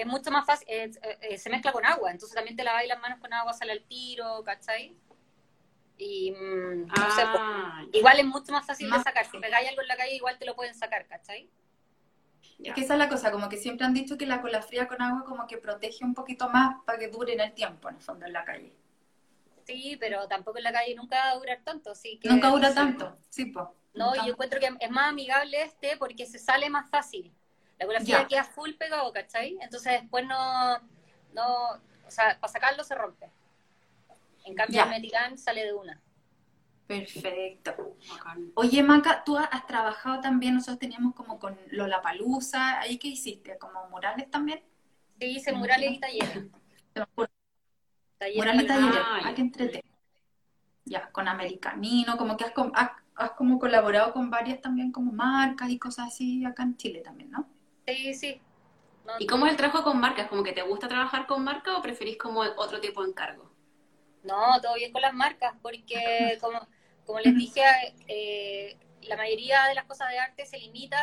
es 0.00 0.06
mucho 0.06 0.30
más 0.30 0.44
fácil, 0.46 0.66
eh, 0.68 1.38
se 1.38 1.50
mezcla 1.50 1.72
con 1.72 1.84
agua, 1.84 2.10
entonces 2.10 2.34
también 2.34 2.56
te 2.56 2.64
lavas 2.64 2.86
las 2.86 3.00
manos 3.00 3.18
con 3.20 3.32
agua, 3.32 3.52
sale 3.52 3.72
al 3.72 3.82
tiro, 3.84 4.42
¿cachai? 4.44 4.96
Y 5.98 6.32
mm, 6.32 6.86
no 6.86 7.10
sé, 7.10 7.22
pues, 7.30 7.42
Ah, 7.42 7.84
igual 7.92 8.18
es 8.18 8.24
mucho 8.26 8.52
más 8.52 8.66
fácil 8.66 8.86
de 8.86 8.90
Más 8.96 9.02
sacar. 9.02 9.26
Si 9.26 9.38
pegáis 9.38 9.68
algo 9.68 9.82
en 9.82 9.88
la 9.88 9.96
calle, 9.96 10.14
igual 10.14 10.38
te 10.38 10.46
lo 10.46 10.56
pueden 10.56 10.74
sacar, 10.74 11.06
¿cachai? 11.06 11.50
Es 12.62 12.74
que 12.74 12.80
esa 12.82 12.94
es 12.94 12.98
la 12.98 13.08
cosa, 13.08 13.30
como 13.30 13.48
que 13.48 13.56
siempre 13.56 13.86
han 13.86 13.94
dicho 13.94 14.18
que 14.18 14.26
la 14.26 14.40
cola 14.42 14.62
fría 14.62 14.86
con 14.86 15.00
agua 15.00 15.24
como 15.24 15.46
que 15.46 15.58
protege 15.58 16.04
un 16.04 16.14
poquito 16.14 16.48
más 16.48 16.76
para 16.84 16.98
que 16.98 17.08
dure 17.08 17.32
en 17.32 17.40
el 17.40 17.52
tiempo, 17.52 17.88
en 17.88 17.96
el 17.96 18.02
fondo, 18.02 18.26
en 18.26 18.32
la 18.32 18.44
calle. 18.44 18.72
Sí, 19.66 19.96
pero 20.00 20.26
tampoco 20.28 20.58
en 20.58 20.64
la 20.64 20.72
calle 20.72 20.94
nunca 20.94 21.16
va 21.16 21.30
a 21.30 21.36
durar 21.36 21.60
tanto, 21.64 21.92
que... 22.02 22.28
Nunca 22.28 22.48
dura 22.48 22.68
sí, 22.70 22.74
tanto, 22.74 23.18
sí, 23.28 23.44
po. 23.46 23.74
No, 23.94 24.06
Nunca- 24.10 24.24
yo 24.26 24.32
encuentro 24.32 24.60
que 24.60 24.70
es 24.80 24.90
más 24.90 25.08
amigable 25.10 25.62
este 25.62 25.96
porque 25.96 26.26
se 26.26 26.38
sale 26.38 26.68
más 26.70 26.88
fácil. 26.90 27.32
La 27.80 28.00
Ya. 28.00 28.26
queda 28.28 28.44
full 28.44 28.72
pegado, 28.74 29.12
¿cachai? 29.12 29.56
Entonces 29.60 30.00
después 30.02 30.26
no, 30.26 30.78
no, 31.32 31.70
o 32.06 32.10
sea, 32.10 32.38
para 32.38 32.52
sacarlo 32.52 32.84
se 32.84 32.94
rompe. 32.94 33.30
En 34.44 34.54
cambio 34.54 34.82
el 34.82 34.90
metilán 34.90 35.38
sale 35.38 35.64
de 35.64 35.72
una. 35.72 36.00
Perfecto. 36.86 37.96
Oye, 38.54 38.82
Maca, 38.82 39.22
tú 39.24 39.36
has 39.36 39.66
trabajado 39.66 40.20
también, 40.20 40.54
nosotros 40.54 40.80
teníamos 40.80 41.14
como 41.14 41.38
con 41.38 41.56
Lollapalooza, 41.70 42.80
¿ahí 42.80 42.98
qué 42.98 43.08
hiciste? 43.08 43.56
¿Como 43.58 43.88
murales 43.88 44.28
también? 44.28 44.62
Sí, 45.20 45.26
hice 45.26 45.52
murales 45.52 45.92
y 45.92 46.00
talleres. 46.00 46.44
Murales 48.34 48.64
y 48.64 48.66
talleres, 48.66 48.98
Ah, 49.00 49.20
ah, 49.24 49.34
que 49.34 49.40
entrete. 49.40 49.84
Ya, 50.84 51.10
con 51.12 51.28
Americanino, 51.28 52.16
como 52.16 52.36
que 52.36 52.44
has, 52.44 52.52
has, 52.74 52.90
has 53.14 53.30
como 53.32 53.58
colaborado 53.58 54.12
con 54.12 54.28
varias 54.28 54.60
también 54.60 54.90
como 54.90 55.12
marcas 55.12 55.70
y 55.70 55.78
cosas 55.78 56.08
así 56.08 56.44
acá 56.44 56.64
en 56.64 56.76
Chile 56.76 57.02
también, 57.02 57.30
¿no? 57.30 57.48
Sí, 57.96 58.14
sí. 58.14 58.40
No, 59.04 59.12
¿Y 59.18 59.26
cómo 59.26 59.46
es 59.46 59.52
el 59.52 59.56
trabajo 59.56 59.82
con 59.84 59.98
marcas? 60.00 60.28
¿Como 60.28 60.42
que 60.42 60.52
te 60.52 60.62
gusta 60.62 60.88
trabajar 60.88 61.26
con 61.26 61.42
marca 61.44 61.76
o 61.76 61.82
preferís 61.82 62.16
como 62.16 62.40
otro 62.40 62.80
tipo 62.80 63.02
de 63.02 63.10
encargo? 63.10 63.50
no, 64.22 64.60
todo 64.60 64.74
bien 64.74 64.92
con 64.92 65.02
las 65.02 65.14
marcas, 65.14 65.54
porque 65.62 66.38
como, 66.40 66.60
como 67.06 67.20
les 67.20 67.34
dije, 67.36 67.62
eh, 68.08 68.76
la 69.02 69.16
mayoría 69.16 69.64
de 69.66 69.74
las 69.74 69.84
cosas 69.86 70.10
de 70.10 70.18
arte 70.18 70.46
se 70.46 70.58
limita 70.58 70.98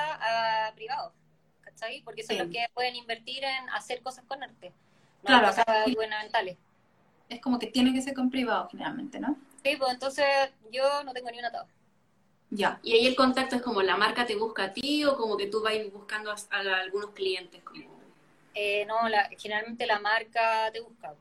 a 0.67 0.73
privados, 0.75 1.13
¿cachai? 1.61 2.01
Porque 2.03 2.23
son 2.23 2.37
Sí. 2.37 2.43
los 2.43 2.47
que 2.49 2.65
pueden 2.73 2.95
invertir 2.95 3.43
en 3.43 3.69
hacer 3.71 4.01
cosas 4.03 4.25
con 4.25 4.43
arte, 4.43 4.73
no 5.23 5.29
Claro, 5.29 5.47
cosas 5.47 5.65
gubernamentales. 5.93 6.57
Es 7.29 7.39
como 7.41 7.57
que 7.59 7.67
tiene 7.67 7.93
que 7.93 8.01
ser 8.01 8.13
con 8.13 8.29
privado 8.29 8.67
generalmente, 8.69 9.19
¿no? 9.19 9.37
Sí, 9.63 9.75
pues 9.77 9.93
entonces 9.93 10.25
yo 10.71 11.03
no 11.03 11.13
tengo 11.13 11.29
ni 11.31 11.39
un 11.39 11.45
atado. 11.45 11.67
Ya. 12.49 12.79
Y 12.81 12.93
ahí 12.93 13.07
el 13.07 13.15
contacto 13.15 13.57
es 13.57 13.61
como 13.61 13.81
la 13.81 13.97
marca 13.97 14.25
te 14.25 14.35
busca 14.35 14.65
a 14.65 14.73
ti 14.73 15.03
o 15.05 15.17
como 15.17 15.35
que 15.37 15.47
tú 15.47 15.61
vas 15.61 15.73
buscando 15.91 16.31
a, 16.31 16.35
a 16.51 16.79
algunos 16.79 17.11
clientes. 17.11 17.61
Como... 17.63 17.81
Eh, 18.53 18.85
no, 18.85 19.07
la, 19.09 19.29
generalmente 19.37 19.85
la 19.85 19.99
marca 19.99 20.71
te 20.71 20.79
busca. 20.79 21.13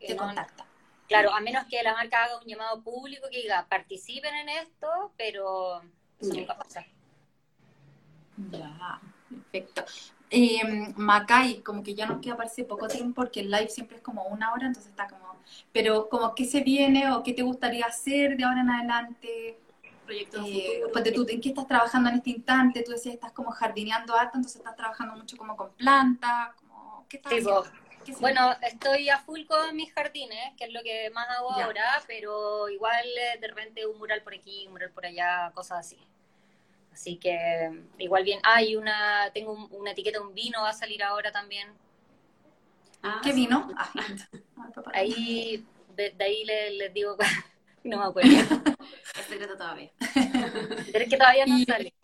Eh, 0.00 0.08
te 0.08 0.16
contacta. 0.16 0.66
Claro, 1.06 1.32
a 1.32 1.40
menos 1.40 1.64
que 1.66 1.82
la 1.82 1.92
marca 1.92 2.24
haga 2.24 2.38
un 2.38 2.46
llamado 2.46 2.82
público 2.82 3.28
que 3.30 3.42
diga 3.42 3.66
participen 3.68 4.34
en 4.34 4.48
esto, 4.48 5.12
pero 5.16 5.82
eso 6.18 6.34
nunca 6.34 6.56
pasa. 6.56 6.84
Ya, 8.50 9.00
perfecto. 9.28 9.84
Eh, 10.30 10.92
Macay, 10.96 11.60
como 11.60 11.82
que 11.82 11.94
ya 11.94 12.06
nos 12.06 12.20
queda 12.20 12.36
parece 12.36 12.64
poco 12.64 12.88
tiempo 12.88 13.22
porque 13.22 13.40
el 13.40 13.50
live 13.50 13.68
siempre 13.68 13.98
es 13.98 14.02
como 14.02 14.24
una 14.24 14.52
hora, 14.52 14.66
entonces 14.66 14.90
está 14.90 15.06
como, 15.06 15.36
pero 15.72 16.08
como 16.08 16.34
qué 16.34 16.44
se 16.46 16.62
viene 16.62 17.12
o 17.12 17.22
qué 17.22 17.34
te 17.34 17.42
gustaría 17.42 17.86
hacer 17.86 18.36
de 18.36 18.44
ahora 18.44 18.62
en 18.62 18.70
adelante. 18.70 19.58
Proyectos 20.04 20.46
eh, 20.46 20.82
pues 20.92 21.12
tú, 21.14 21.26
¿en 21.28 21.40
qué 21.40 21.48
estás 21.48 21.66
trabajando 21.66 22.10
en 22.10 22.16
este 22.16 22.30
instante? 22.30 22.82
Tú 22.82 22.92
decías, 22.92 23.14
estás 23.14 23.32
como 23.32 23.50
jardineando 23.50 24.14
harto, 24.14 24.36
entonces 24.36 24.60
estás 24.60 24.76
trabajando 24.76 25.16
mucho 25.16 25.36
como 25.36 25.56
con 25.56 25.72
plantas, 25.72 26.54
como, 26.56 27.06
¿qué 27.08 27.16
estás 27.16 27.70
bueno, 28.20 28.54
estoy 28.62 29.08
a 29.08 29.18
full 29.18 29.44
con 29.46 29.74
mis 29.76 29.92
jardines, 29.92 30.54
que 30.56 30.64
es 30.64 30.72
lo 30.72 30.82
que 30.82 31.10
más 31.10 31.28
hago 31.30 31.52
ahora, 31.52 32.02
pero 32.06 32.68
igual 32.68 33.04
eh, 33.06 33.38
de 33.40 33.48
repente 33.48 33.86
un 33.86 33.98
mural 33.98 34.22
por 34.22 34.34
aquí, 34.34 34.66
un 34.66 34.72
mural 34.72 34.90
por 34.90 35.06
allá, 35.06 35.50
cosas 35.54 35.80
así. 35.80 35.98
Así 36.92 37.16
que 37.16 37.84
igual 37.98 38.24
bien. 38.24 38.40
Ah, 38.44 38.60
una, 38.78 39.30
tengo 39.32 39.52
una 39.70 39.92
etiqueta 39.92 40.18
de 40.18 40.26
un 40.26 40.34
vino, 40.34 40.62
va 40.62 40.70
a 40.70 40.74
salir 40.74 41.02
ahora 41.02 41.32
también. 41.32 41.68
Ah, 43.02 43.20
¿Qué 43.22 43.32
vino? 43.32 43.68
Ah, 43.76 43.90
ahí, 44.94 45.64
de, 45.96 46.14
ahí 46.20 46.44
les, 46.44 46.92
digo, 46.92 47.16
no 47.90 47.98
me 47.98 48.04
acuerdo. 48.04 48.30
es 49.18 49.26
secreto 49.26 49.56
todavía. 49.56 49.90
Pero 50.92 51.04
es 51.04 51.10
que 51.10 51.16
todavía 51.16 51.46
no 51.46 51.58
sale. 51.64 51.94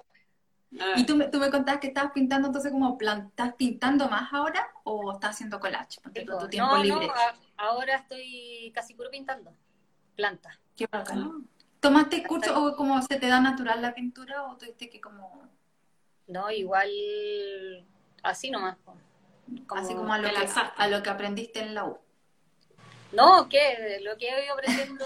Y 0.97 1.05
tú 1.05 1.17
me, 1.17 1.27
tú 1.27 1.39
me 1.39 1.51
contabas 1.51 1.81
que 1.81 1.89
estabas 1.89 2.13
pintando 2.13 2.47
entonces 2.47 2.71
como 2.71 2.97
¿estás 3.01 3.55
pintando 3.55 4.09
más 4.09 4.33
ahora 4.33 4.69
o 4.85 5.13
estás 5.13 5.31
haciendo 5.31 5.59
collage? 5.59 6.01
tu 6.01 6.49
tiempo 6.49 6.77
no, 6.77 6.83
libre. 6.83 7.07
No, 7.09 7.13
ahora 7.57 7.97
estoy 7.97 8.71
casi 8.73 8.95
puro 8.95 9.11
pintando 9.11 9.53
plantas. 10.15 10.57
Qué 10.77 10.87
bacán. 10.87 11.49
¿Tomaste 11.81 12.23
curso 12.23 12.63
o 12.63 12.77
como 12.77 13.03
se 13.03 13.19
te 13.19 13.27
da 13.27 13.41
natural 13.41 13.83
la 13.83 13.95
pintura 13.95 14.45
o 14.45 14.57
tuviste 14.57 14.89
que 14.89 15.01
como...? 15.01 15.49
No, 16.29 16.51
igual 16.51 16.89
así 18.23 18.51
nomás. 18.51 18.77
así 19.71 19.95
como 19.95 20.13
a 20.13 20.19
lo, 20.19 20.29
que, 20.29 20.47
a 20.77 20.89
lo 20.89 21.03
que 21.03 21.11
aprendiste 21.11 21.61
en 21.61 21.75
la 21.75 21.87
U. 21.87 21.99
No, 23.13 23.49
¿qué? 23.49 23.99
Lo 24.05 24.17
que 24.17 24.29
he 24.29 24.45
ido 24.45 24.55
aprendiendo... 24.55 25.05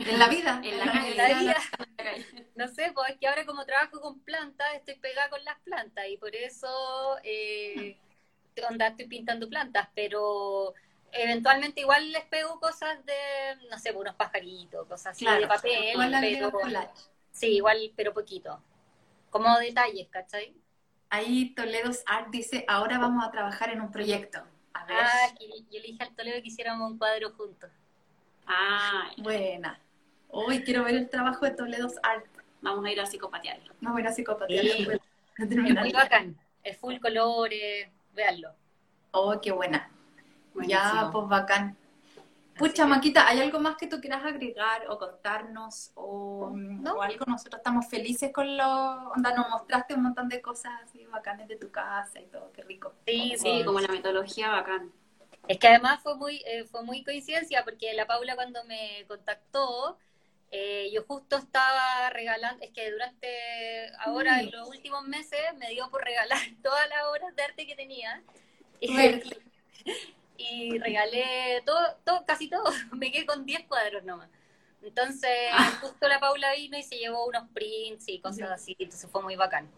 en 0.00 0.18
la 0.18 0.28
vida. 0.28 0.60
En 0.64 0.78
la, 0.78 1.38
vida. 1.38 1.56
No 2.56 2.68
sé, 2.68 2.90
pues 2.94 3.10
es 3.10 3.18
que 3.18 3.26
ahora 3.26 3.46
como 3.46 3.64
trabajo 3.64 4.00
con 4.00 4.20
plantas, 4.20 4.68
estoy 4.74 4.96
pegada 4.96 5.30
con 5.30 5.42
las 5.44 5.58
plantas 5.60 6.04
y 6.08 6.18
por 6.18 6.34
eso 6.34 7.16
eh, 7.22 7.96
onda, 8.68 8.88
estoy 8.88 9.06
pintando 9.06 9.48
plantas, 9.48 9.88
pero 9.94 10.74
eventualmente 11.12 11.80
igual 11.80 12.12
les 12.12 12.24
pego 12.24 12.60
cosas 12.60 13.04
de, 13.04 13.66
no 13.70 13.78
sé, 13.78 13.92
unos 13.92 14.14
pajaritos, 14.14 14.86
cosas 14.86 15.16
así 15.16 15.24
de 15.24 15.46
papel, 15.46 15.94
pero 16.20 16.52
sí, 17.30 17.56
igual, 17.56 17.92
pero 17.96 18.12
poquito. 18.12 18.62
Como 19.30 19.58
detalles, 19.58 20.08
¿cachai? 20.08 20.54
Ahí 21.08 21.54
Toledo's 21.54 22.02
Art 22.06 22.28
dice, 22.30 22.64
ahora 22.68 22.98
vamos 22.98 23.24
a 23.24 23.30
trabajar 23.30 23.70
en 23.70 23.80
un 23.80 23.90
proyecto. 23.90 24.42
A 24.74 24.84
ver. 24.84 24.96
Ah, 25.00 25.34
yo 25.38 25.80
le 25.80 25.86
dije 25.86 26.02
al 26.02 26.14
Toledo 26.14 26.40
que 26.42 26.48
hiciéramos 26.48 26.90
un 26.90 26.98
cuadro 26.98 27.30
juntos. 27.32 27.70
Ah, 28.46 29.10
buena. 29.18 29.80
Hoy 30.32 30.62
quiero 30.62 30.84
ver 30.84 30.94
el 30.94 31.08
trabajo 31.08 31.44
de 31.44 31.52
Toledo's 31.52 31.96
Art. 32.02 32.24
Vamos 32.60 32.84
a 32.84 32.90
ir 32.90 33.00
a 33.00 33.06
psicopatearlo. 33.06 33.74
Vamos 33.80 33.98
a 33.98 34.00
ir 34.00 34.06
a 34.06 34.12
psicopatearlo. 34.12 34.72
Sí. 34.72 34.88
Es 35.38 35.56
muy 35.56 35.92
bacán. 35.92 36.36
Es 36.62 36.76
full 36.76 36.98
colores, 36.98 37.88
véanlo. 38.14 38.50
Oh, 39.12 39.40
qué 39.40 39.50
buena. 39.50 39.90
Ya, 40.66 41.08
pues 41.12 41.28
bacán. 41.28 41.76
Pucha, 42.60 42.84
Maquita, 42.84 43.26
¿hay 43.26 43.40
algo 43.40 43.58
más 43.58 43.76
que 43.76 43.86
tú 43.86 44.02
quieras 44.02 44.22
agregar 44.22 44.82
o 44.90 44.98
contarnos? 44.98 45.92
O, 45.94 46.52
algo, 47.00 47.24
nosotros 47.26 47.58
estamos 47.58 47.88
felices 47.88 48.30
con 48.34 48.54
lo... 48.54 49.12
Onda, 49.12 49.34
nos 49.34 49.48
mostraste 49.48 49.94
un 49.94 50.02
montón 50.02 50.28
de 50.28 50.42
cosas 50.42 50.72
así 50.84 51.06
bacanes 51.06 51.48
de 51.48 51.56
tu 51.56 51.70
casa 51.70 52.20
y 52.20 52.26
todo, 52.26 52.52
qué 52.52 52.62
rico. 52.62 52.92
Sí, 53.06 53.34
sí, 53.38 53.62
como 53.64 53.80
la 53.80 53.88
metodología 53.88 54.50
bacán. 54.50 54.92
Es 55.48 55.58
que 55.58 55.68
además 55.68 56.00
fue 56.02 56.16
muy, 56.16 56.42
eh, 56.46 56.64
fue 56.64 56.84
muy 56.84 57.02
coincidencia 57.02 57.64
porque 57.64 57.94
la 57.94 58.06
Paula 58.06 58.34
cuando 58.34 58.62
me 58.64 59.06
contactó, 59.08 59.96
eh, 60.52 60.90
yo 60.92 61.04
justo 61.04 61.36
estaba 61.36 62.10
regalando, 62.10 62.64
es 62.64 62.70
que 62.72 62.90
durante 62.90 63.88
ahora 63.98 64.40
en 64.40 64.50
los 64.50 64.68
últimos 64.68 65.04
meses 65.04 65.38
me 65.58 65.70
dio 65.70 65.88
por 65.90 66.02
regalar 66.04 66.38
todas 66.62 66.88
las 66.88 67.04
obras 67.06 67.34
de 67.36 67.42
arte 67.42 67.66
que 67.66 67.76
tenía. 67.76 68.22
y 70.36 70.78
regalé 70.78 71.62
todo, 71.64 71.78
todo, 72.04 72.24
casi 72.26 72.48
todo, 72.48 72.64
me 72.92 73.12
quedé 73.12 73.26
con 73.26 73.46
10 73.46 73.66
cuadros 73.66 74.02
nomás. 74.04 74.28
Entonces, 74.82 75.30
ah. 75.52 75.78
justo 75.80 76.08
la 76.08 76.18
Paula 76.18 76.54
vino 76.54 76.78
y 76.78 76.82
se 76.82 76.96
llevó 76.96 77.26
unos 77.26 77.48
prints 77.50 78.08
y 78.08 78.18
cosas 78.18 78.50
así, 78.50 78.74
entonces 78.78 79.08
fue 79.10 79.22
muy 79.22 79.36
bacán. 79.36 79.70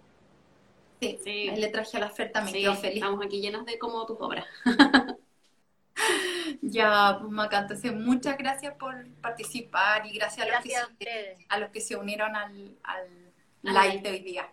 Sí, 1.01 1.19
sí. 1.25 1.49
Ahí 1.49 1.61
le 1.61 1.69
traje 1.69 1.97
a 1.97 2.01
la 2.01 2.07
oferta, 2.07 2.41
me 2.43 2.53
quedo 2.53 2.77
feliz. 2.77 2.97
Estamos 2.97 3.27
aquí 3.27 3.41
llenas 3.41 3.67
de 3.67 3.79
como 3.79 4.07
tus 4.07 4.17
obras. 4.21 4.47
ya, 6.61 7.19
pues 7.21 7.31
Maca, 7.31 7.61
entonces 7.61 7.93
muchas 7.93 8.37
gracias 8.37 8.75
por 8.75 9.09
participar 9.21 10.07
y 10.07 10.17
gracias, 10.17 10.47
a, 10.47 10.51
los 10.51 10.63
que, 10.99 11.37
a, 11.49 11.59
los 11.59 11.71
que 11.71 11.81
se 11.81 11.97
unieron 11.97 12.35
al, 12.37 12.77
al 12.83 13.09
live 13.63 14.03
de 14.03 14.11
hoy 14.11 14.19
día. 14.21 14.49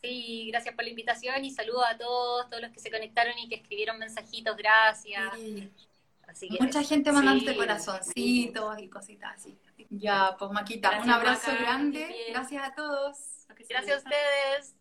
Sí, 0.00 0.48
gracias 0.50 0.74
por 0.74 0.84
la 0.84 0.90
invitación 0.90 1.44
y 1.44 1.50
saludo 1.50 1.84
a 1.84 1.96
todos, 1.96 2.48
todos 2.50 2.62
los 2.62 2.72
que 2.72 2.80
se 2.80 2.90
conectaron 2.90 3.38
y 3.38 3.48
que 3.48 3.54
escribieron 3.54 3.98
mensajitos, 3.98 4.56
gracias. 4.56 5.32
Mucha 6.60 6.82
gente 6.82 7.12
mandándote 7.12 7.56
corazoncitos 7.56 8.78
y 8.80 8.88
cositas 8.88 9.34
así. 9.36 9.56
Ya, 9.90 10.36
pues 10.38 10.50
Maquita, 10.50 11.00
un 11.02 11.10
abrazo 11.10 11.52
grande. 11.58 12.26
Gracias 12.30 12.68
a 12.68 12.74
todos. 12.74 13.16
Gracias 13.68 13.94
a 13.94 13.98
ustedes. 13.98 14.74